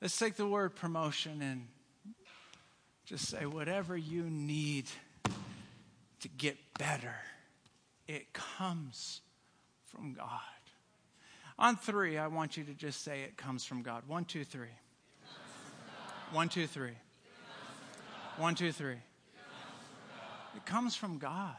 Let's 0.00 0.16
take 0.16 0.36
the 0.36 0.46
word 0.46 0.76
promotion 0.76 1.42
and 1.42 1.66
just 3.04 3.26
say, 3.26 3.46
whatever 3.46 3.96
you 3.96 4.24
need 4.24 4.84
to 6.20 6.28
get 6.28 6.56
better, 6.78 7.14
it 8.06 8.32
comes 8.32 9.22
from 9.86 10.12
God. 10.12 10.28
On 11.58 11.76
three, 11.76 12.18
I 12.18 12.28
want 12.28 12.56
you 12.56 12.62
to 12.64 12.74
just 12.74 13.02
say 13.02 13.22
it 13.22 13.36
comes 13.36 13.64
from 13.64 13.82
God. 13.82 14.04
One, 14.06 14.24
two, 14.24 14.44
three. 14.44 14.68
One, 16.32 16.50
two, 16.50 16.66
three. 16.66 16.92
One, 18.36 18.54
two, 18.54 18.70
three. 18.70 18.96
It 20.56 20.66
comes 20.66 20.94
from 20.94 21.18
God. 21.18 21.56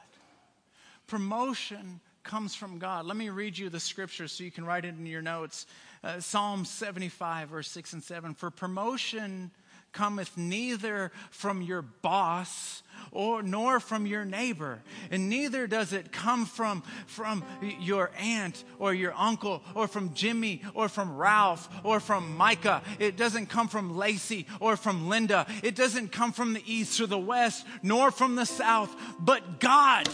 Promotion 1.08 2.00
comes 2.24 2.54
from 2.54 2.78
God. 2.78 3.06
Let 3.06 3.18
me 3.18 3.30
read 3.30 3.58
you 3.58 3.70
the 3.70 3.80
scripture 3.80 4.28
so 4.28 4.44
you 4.44 4.52
can 4.52 4.64
write 4.64 4.86
it 4.86 4.90
in 4.90 5.08
your 5.08 5.24
notes. 5.24 5.66
Uh, 6.04 6.20
Psalm 6.20 6.66
75, 6.66 7.50
verse 7.50 7.68
6 7.70 7.94
and 7.94 8.04
7. 8.04 8.36
For 8.36 8.52
promotion 8.52 9.50
cometh 9.92 10.38
neither 10.38 11.12
from 11.32 11.62
your 11.62 11.82
boss 11.82 12.84
or 13.12 13.42
nor 13.42 13.80
from 13.80 14.06
your 14.06 14.26
neighbor 14.26 14.80
and 15.10 15.30
neither 15.30 15.68
does 15.68 15.94
it 15.94 16.12
come 16.12 16.46
from 16.46 16.84
from 17.08 17.44
your 17.80 18.12
aunt 18.18 18.64
or 18.78 18.94
your 18.94 19.14
uncle 19.16 19.64
or 19.74 19.88
from 19.88 20.14
jimmy 20.14 20.62
or 20.74 20.90
from 20.90 21.16
ralph 21.16 21.70
or 21.84 22.00
from 22.00 22.36
micah. 22.36 22.82
It 23.00 23.18
doesn't 23.18 23.48
come 23.48 23.68
from 23.68 23.96
lacey 23.98 24.48
or 24.60 24.76
from 24.76 25.08
linda. 25.08 25.48
It 25.64 25.76
doesn't 25.76 26.12
come 26.12 26.32
from 26.32 26.54
the 26.54 26.64
east 26.66 27.00
or 27.00 27.08
the 27.08 27.18
west 27.18 27.66
nor 27.82 28.12
from 28.12 28.36
the 28.36 28.46
south 28.46 28.96
but 29.20 29.60
god. 29.60 30.08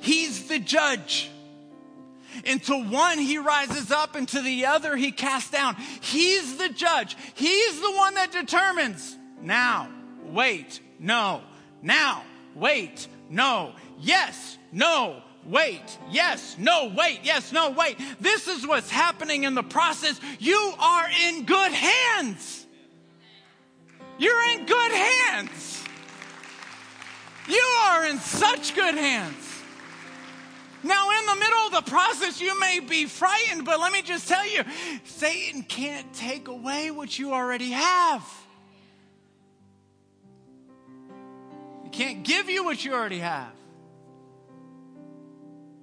He's 0.00 0.48
the 0.48 0.58
judge 0.58 1.30
and 2.44 2.62
to 2.64 2.76
one 2.76 3.18
he 3.18 3.38
rises 3.38 3.90
up, 3.90 4.14
and 4.14 4.28
to 4.28 4.40
the 4.40 4.66
other 4.66 4.96
he 4.96 5.12
casts 5.12 5.50
down. 5.50 5.76
He's 6.00 6.56
the 6.56 6.68
judge. 6.68 7.16
He's 7.34 7.80
the 7.80 7.92
one 7.92 8.14
that 8.14 8.32
determines. 8.32 9.16
Now, 9.40 9.88
wait, 10.24 10.80
no. 10.98 11.42
Now, 11.82 12.22
wait, 12.54 13.08
no. 13.30 13.72
Yes, 13.98 14.58
no, 14.72 15.22
wait, 15.44 15.98
yes, 16.10 16.56
no, 16.58 16.92
wait, 16.96 17.20
yes, 17.22 17.52
no, 17.52 17.70
wait. 17.70 17.96
This 18.20 18.48
is 18.48 18.66
what's 18.66 18.90
happening 18.90 19.44
in 19.44 19.54
the 19.54 19.62
process. 19.62 20.20
You 20.38 20.74
are 20.78 21.08
in 21.26 21.44
good 21.44 21.72
hands. 21.72 22.66
You're 24.18 24.44
in 24.50 24.66
good 24.66 24.92
hands. 24.92 25.84
You 27.48 27.62
are 27.84 28.06
in 28.06 28.18
such 28.18 28.74
good 28.74 28.96
hands. 28.96 29.55
Now, 30.86 31.10
in 31.10 31.26
the 31.26 31.34
middle 31.34 31.58
of 31.66 31.84
the 31.84 31.90
process, 31.90 32.40
you 32.40 32.58
may 32.60 32.78
be 32.78 33.06
frightened, 33.06 33.64
but 33.64 33.80
let 33.80 33.92
me 33.92 34.02
just 34.02 34.28
tell 34.28 34.46
you 34.46 34.62
Satan 35.04 35.64
can't 35.64 36.12
take 36.14 36.46
away 36.46 36.92
what 36.92 37.18
you 37.18 37.32
already 37.32 37.70
have. 37.70 38.22
He 41.82 41.90
can't 41.90 42.22
give 42.22 42.48
you 42.48 42.64
what 42.64 42.84
you 42.84 42.94
already 42.94 43.18
have. 43.18 43.50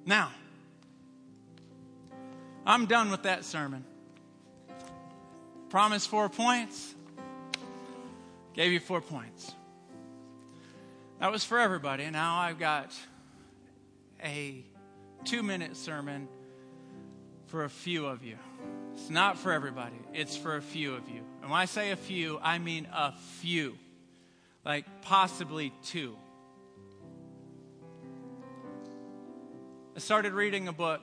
Now, 0.05 0.31
I'm 2.65 2.85
done 2.85 3.11
with 3.11 3.23
that 3.23 3.43
sermon. 3.43 3.83
Promise 5.69 6.05
four 6.05 6.29
points. 6.29 6.95
Gave 8.53 8.71
you 8.71 8.79
four 8.79 9.01
points. 9.01 9.53
That 11.19 11.29
was 11.31 11.43
for 11.43 11.59
everybody. 11.59 12.09
Now 12.09 12.37
I've 12.37 12.59
got 12.59 12.93
a 14.23 14.63
two 15.23 15.43
minute 15.43 15.77
sermon 15.77 16.27
for 17.47 17.63
a 17.63 17.69
few 17.69 18.05
of 18.05 18.23
you. 18.23 18.37
It's 18.93 19.09
not 19.09 19.37
for 19.37 19.51
everybody, 19.51 19.95
it's 20.13 20.35
for 20.35 20.57
a 20.57 20.61
few 20.61 20.93
of 20.95 21.09
you. 21.09 21.21
And 21.41 21.49
when 21.49 21.59
I 21.59 21.65
say 21.65 21.91
a 21.91 21.95
few, 21.95 22.39
I 22.41 22.59
mean 22.59 22.87
a 22.93 23.13
few, 23.39 23.77
like 24.65 24.85
possibly 25.01 25.73
two. 25.85 26.15
I 29.95 29.99
started 29.99 30.33
reading 30.33 30.67
a 30.67 30.73
book 30.73 31.01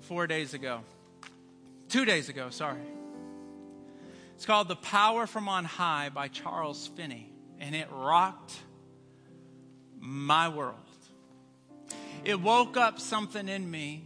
four 0.00 0.26
days 0.26 0.54
ago, 0.54 0.80
two 1.88 2.04
days 2.04 2.28
ago, 2.28 2.50
sorry. 2.50 2.80
It's 4.34 4.46
called 4.46 4.68
The 4.68 4.76
Power 4.76 5.26
from 5.26 5.48
On 5.48 5.64
High 5.64 6.08
by 6.08 6.28
Charles 6.28 6.88
Finney, 6.88 7.32
and 7.60 7.74
it 7.74 7.88
rocked 7.90 8.54
my 10.00 10.48
world 10.48 10.76
it 12.24 12.40
woke 12.40 12.76
up 12.76 13.00
something 13.00 13.48
in 13.48 13.70
me 13.70 14.04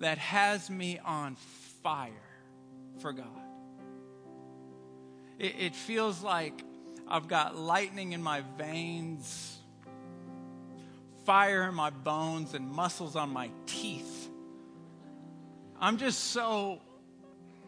that 0.00 0.18
has 0.18 0.68
me 0.68 0.98
on 1.04 1.36
fire 1.82 2.12
for 2.98 3.12
God. 3.12 3.26
It, 5.38 5.54
it 5.58 5.76
feels 5.76 6.22
like 6.22 6.62
I've 7.06 7.28
got 7.28 7.56
lightning 7.56 8.12
in 8.12 8.22
my 8.22 8.42
veins, 8.56 9.58
fire 11.24 11.64
in 11.68 11.74
my 11.74 11.90
bones, 11.90 12.54
and 12.54 12.70
muscles 12.70 13.16
on 13.16 13.30
my 13.30 13.50
teeth. 13.66 14.28
I'm 15.80 15.96
just 15.96 16.18
so 16.30 16.80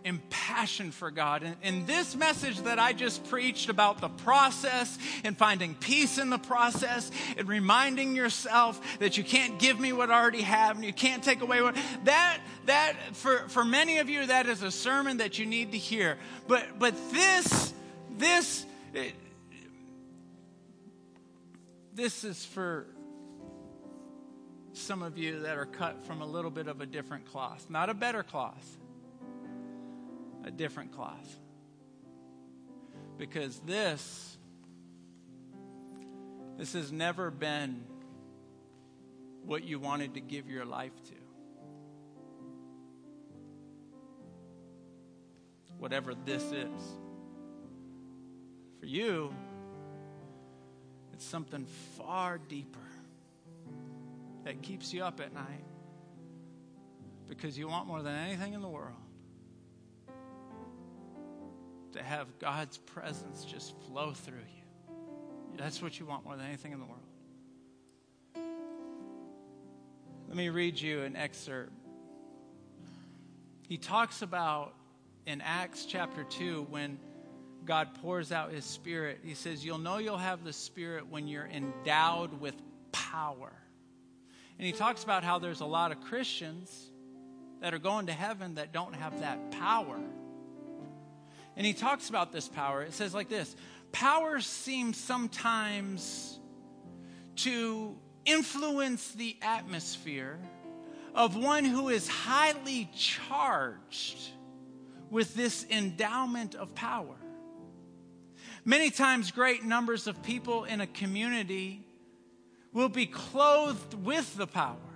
impassioned 0.04 0.92
for 0.92 1.10
God. 1.10 1.42
And, 1.42 1.56
and 1.62 1.86
this 1.86 2.14
message 2.14 2.60
that 2.60 2.78
I 2.78 2.92
just 2.92 3.24
preached 3.24 3.70
about 3.70 4.00
the 4.00 4.10
process 4.10 4.98
and 5.24 5.36
finding 5.36 5.74
peace 5.74 6.18
in 6.18 6.28
the 6.28 6.38
process 6.38 7.10
and 7.38 7.48
reminding 7.48 8.14
yourself 8.14 8.80
that 8.98 9.16
you 9.16 9.24
can't 9.24 9.58
give 9.58 9.80
me 9.80 9.92
what 9.92 10.10
I 10.10 10.20
already 10.20 10.42
have 10.42 10.76
and 10.76 10.84
you 10.84 10.92
can't 10.92 11.24
take 11.24 11.40
away 11.40 11.62
what 11.62 11.74
that 12.04 12.38
that 12.66 12.96
for, 13.12 13.48
for 13.48 13.64
many 13.64 13.98
of 13.98 14.10
you 14.10 14.26
that 14.26 14.46
is 14.46 14.62
a 14.62 14.70
sermon 14.70 15.16
that 15.18 15.38
you 15.38 15.46
need 15.46 15.72
to 15.72 15.78
hear. 15.78 16.18
But 16.46 16.78
but 16.78 16.94
this 17.10 17.72
this 18.18 18.66
this 21.94 22.24
is 22.24 22.44
for 22.44 22.86
some 24.74 25.02
of 25.02 25.16
you 25.16 25.40
that 25.40 25.56
are 25.56 25.66
cut 25.66 26.04
from 26.04 26.20
a 26.20 26.26
little 26.26 26.50
bit 26.50 26.66
of 26.66 26.80
a 26.80 26.86
different 26.86 27.24
cloth, 27.30 27.66
not 27.70 27.88
a 27.88 27.94
better 27.94 28.22
cloth 28.22 28.76
a 30.44 30.50
different 30.50 30.92
cloth. 30.92 31.38
Because 33.16 33.58
this, 33.60 34.36
this 36.58 36.74
has 36.74 36.92
never 36.92 37.30
been 37.30 37.84
what 39.44 39.64
you 39.64 39.78
wanted 39.78 40.14
to 40.14 40.20
give 40.20 40.48
your 40.48 40.64
life 40.64 40.92
to. 41.04 41.14
Whatever 45.78 46.14
this 46.14 46.42
is. 46.42 46.80
For 48.80 48.86
you, 48.86 49.34
it's 51.12 51.24
something 51.24 51.66
far 51.96 52.38
deeper 52.38 52.78
that 54.44 54.62
keeps 54.62 54.92
you 54.92 55.02
up 55.04 55.20
at 55.20 55.32
night 55.32 55.64
because 57.28 57.56
you 57.56 57.66
want 57.66 57.86
more 57.86 58.02
than 58.02 58.14
anything 58.14 58.52
in 58.52 58.60
the 58.60 58.68
world 58.68 59.03
to 61.94 62.02
have 62.02 62.26
God's 62.38 62.78
presence 62.78 63.44
just 63.44 63.74
flow 63.88 64.12
through 64.12 64.36
you. 64.36 64.94
That's 65.56 65.80
what 65.80 65.98
you 65.98 66.06
want 66.06 66.24
more 66.24 66.36
than 66.36 66.46
anything 66.46 66.72
in 66.72 66.80
the 66.80 66.84
world. 66.84 67.00
Let 70.28 70.36
me 70.36 70.48
read 70.48 70.80
you 70.80 71.02
an 71.02 71.16
excerpt. 71.16 71.72
He 73.68 73.78
talks 73.78 74.22
about 74.22 74.74
in 75.26 75.40
Acts 75.40 75.86
chapter 75.86 76.24
2 76.24 76.66
when 76.68 76.98
God 77.64 77.94
pours 78.02 78.32
out 78.32 78.52
his 78.52 78.64
spirit. 78.64 79.20
He 79.22 79.34
says, 79.34 79.64
You'll 79.64 79.78
know 79.78 79.98
you'll 79.98 80.18
have 80.18 80.44
the 80.44 80.52
spirit 80.52 81.06
when 81.08 81.28
you're 81.28 81.46
endowed 81.46 82.40
with 82.40 82.56
power. 82.92 83.52
And 84.58 84.66
he 84.66 84.72
talks 84.72 85.04
about 85.04 85.24
how 85.24 85.38
there's 85.38 85.60
a 85.60 85.66
lot 85.66 85.92
of 85.92 86.00
Christians 86.00 86.90
that 87.60 87.72
are 87.72 87.78
going 87.78 88.06
to 88.06 88.12
heaven 88.12 88.56
that 88.56 88.72
don't 88.72 88.94
have 88.94 89.20
that 89.20 89.52
power. 89.52 90.00
And 91.56 91.66
he 91.66 91.72
talks 91.72 92.08
about 92.08 92.32
this 92.32 92.48
power. 92.48 92.82
It 92.82 92.94
says 92.94 93.14
like 93.14 93.28
this 93.28 93.54
Power 93.92 94.40
seems 94.40 94.96
sometimes 94.96 96.38
to 97.36 97.96
influence 98.24 99.12
the 99.12 99.36
atmosphere 99.42 100.38
of 101.14 101.36
one 101.36 101.64
who 101.64 101.88
is 101.90 102.08
highly 102.08 102.90
charged 102.96 104.18
with 105.10 105.34
this 105.34 105.64
endowment 105.70 106.54
of 106.54 106.74
power. 106.74 107.14
Many 108.64 108.90
times, 108.90 109.30
great 109.30 109.62
numbers 109.62 110.06
of 110.06 110.22
people 110.22 110.64
in 110.64 110.80
a 110.80 110.86
community 110.86 111.86
will 112.72 112.88
be 112.88 113.06
clothed 113.06 113.94
with 113.94 114.36
the 114.36 114.46
power 114.46 114.93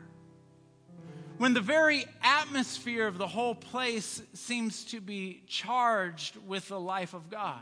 when 1.39 1.55
the 1.55 1.61
very 1.61 2.05
atmosphere 2.23 3.07
of 3.07 3.17
the 3.17 3.27
whole 3.27 3.55
place 3.55 4.21
seems 4.35 4.85
to 4.85 5.01
be 5.01 5.43
charged 5.47 6.37
with 6.47 6.69
the 6.69 6.79
life 6.79 7.15
of 7.15 7.31
God. 7.31 7.61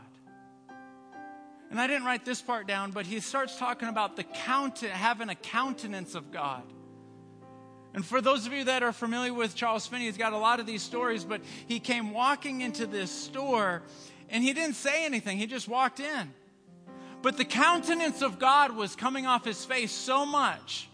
And 1.69 1.79
I 1.79 1.85
didn't 1.85 2.05
write 2.05 2.25
this 2.25 2.41
part 2.41 2.65
down, 2.67 2.91
but 2.91 3.05
he 3.05 3.19
starts 3.19 3.57
talking 3.57 3.87
about 3.87 4.15
the 4.15 4.23
count, 4.23 4.79
having 4.79 5.29
a 5.29 5.35
countenance 5.35 6.15
of 6.15 6.31
God. 6.31 6.63
And 7.93 8.05
for 8.05 8.21
those 8.21 8.45
of 8.45 8.53
you 8.53 8.63
that 8.65 8.83
are 8.83 8.93
familiar 8.93 9.33
with 9.33 9.55
Charles 9.55 9.85
Finney, 9.85 10.05
he's 10.05 10.17
got 10.17 10.33
a 10.33 10.37
lot 10.37 10.59
of 10.59 10.65
these 10.65 10.81
stories, 10.81 11.23
but 11.23 11.41
he 11.67 11.79
came 11.79 12.11
walking 12.11 12.61
into 12.61 12.85
this 12.85 13.11
store 13.11 13.83
and 14.29 14.43
he 14.43 14.53
didn't 14.53 14.75
say 14.75 15.05
anything, 15.05 15.37
he 15.37 15.45
just 15.45 15.67
walked 15.67 15.99
in. 15.99 16.33
But 17.21 17.37
the 17.37 17.45
countenance 17.45 18.21
of 18.21 18.39
God 18.39 18.75
was 18.75 18.95
coming 18.95 19.25
off 19.25 19.45
his 19.45 19.63
face 19.63 19.91
so 19.91 20.25
much 20.25 20.89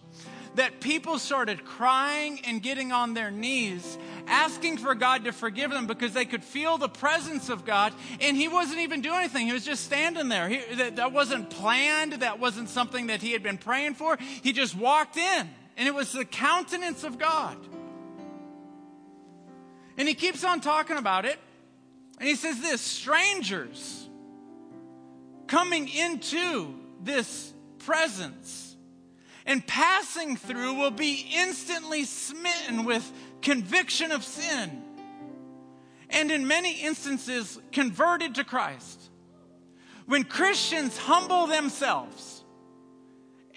that 0.55 0.79
people 0.79 1.17
started 1.17 1.65
crying 1.65 2.39
and 2.45 2.61
getting 2.61 2.91
on 2.91 3.13
their 3.13 3.31
knees, 3.31 3.97
asking 4.27 4.77
for 4.77 4.95
God 4.95 5.25
to 5.25 5.31
forgive 5.31 5.71
them 5.71 5.87
because 5.87 6.13
they 6.13 6.25
could 6.25 6.43
feel 6.43 6.77
the 6.77 6.89
presence 6.89 7.49
of 7.49 7.65
God. 7.65 7.93
And 8.21 8.37
He 8.37 8.47
wasn't 8.47 8.79
even 8.79 9.01
doing 9.01 9.19
anything, 9.19 9.47
He 9.47 9.53
was 9.53 9.65
just 9.65 9.83
standing 9.83 10.29
there. 10.29 10.49
He, 10.49 10.75
that, 10.75 10.97
that 10.97 11.11
wasn't 11.11 11.49
planned, 11.49 12.13
that 12.13 12.39
wasn't 12.39 12.69
something 12.69 13.07
that 13.07 13.21
He 13.21 13.31
had 13.31 13.43
been 13.43 13.57
praying 13.57 13.95
for. 13.95 14.17
He 14.17 14.53
just 14.53 14.75
walked 14.75 15.17
in, 15.17 15.49
and 15.77 15.87
it 15.87 15.93
was 15.93 16.11
the 16.11 16.25
countenance 16.25 17.03
of 17.03 17.17
God. 17.17 17.57
And 19.97 20.07
He 20.07 20.13
keeps 20.13 20.43
on 20.43 20.61
talking 20.61 20.97
about 20.97 21.25
it. 21.25 21.39
And 22.19 22.27
He 22.27 22.35
says 22.35 22.61
this 22.61 22.81
strangers 22.81 24.07
coming 25.47 25.87
into 25.87 26.75
this 27.01 27.53
presence 27.79 28.72
and 29.45 29.65
passing 29.65 30.37
through 30.37 30.75
will 30.75 30.91
be 30.91 31.27
instantly 31.35 32.05
smitten 32.05 32.85
with 32.85 33.11
conviction 33.41 34.11
of 34.11 34.23
sin 34.23 34.83
and 36.13 36.31
in 36.31 36.47
many 36.47 36.81
instances 36.81 37.59
converted 37.71 38.35
to 38.35 38.43
Christ. 38.43 39.09
When 40.05 40.23
Christians 40.23 40.97
humble 40.97 41.47
themselves 41.47 42.43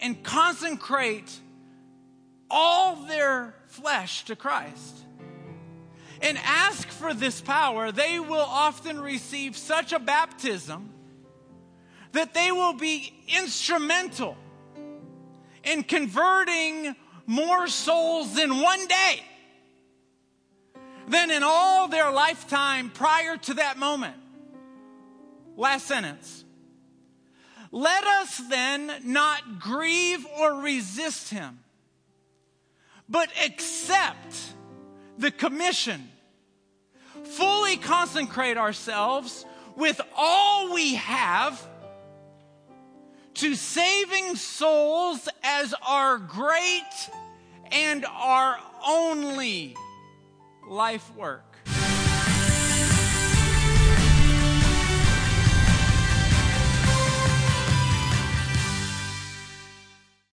and 0.00 0.22
consecrate 0.22 1.30
all 2.50 2.96
their 2.96 3.54
flesh 3.66 4.24
to 4.24 4.36
Christ 4.36 4.96
and 6.22 6.38
ask 6.38 6.88
for 6.88 7.12
this 7.12 7.40
power, 7.40 7.92
they 7.92 8.18
will 8.18 8.46
often 8.48 9.00
receive 9.00 9.56
such 9.56 9.92
a 9.92 9.98
baptism 9.98 10.90
that 12.12 12.32
they 12.32 12.50
will 12.50 12.72
be 12.72 13.12
instrumental 13.36 14.36
in 15.66 15.82
converting 15.82 16.94
more 17.26 17.66
souls 17.66 18.38
in 18.38 18.60
one 18.60 18.86
day 18.86 19.22
than 21.08 21.30
in 21.30 21.42
all 21.42 21.88
their 21.88 22.10
lifetime 22.10 22.90
prior 22.90 23.36
to 23.36 23.54
that 23.54 23.76
moment. 23.78 24.16
Last 25.56 25.86
sentence. 25.86 26.44
Let 27.72 28.04
us 28.04 28.40
then 28.48 28.92
not 29.04 29.58
grieve 29.58 30.24
or 30.38 30.62
resist 30.62 31.30
him, 31.30 31.58
but 33.08 33.28
accept 33.44 34.36
the 35.18 35.30
commission, 35.30 36.08
fully 37.24 37.76
consecrate 37.76 38.56
ourselves 38.56 39.44
with 39.76 40.00
all 40.16 40.72
we 40.72 40.94
have 40.94 41.66
to 43.36 43.54
saving 43.54 44.34
souls 44.34 45.28
as 45.42 45.74
our 45.86 46.18
great 46.18 47.10
and 47.70 48.04
our 48.06 48.58
only 48.86 49.76
life 50.68 51.14
work. 51.14 51.45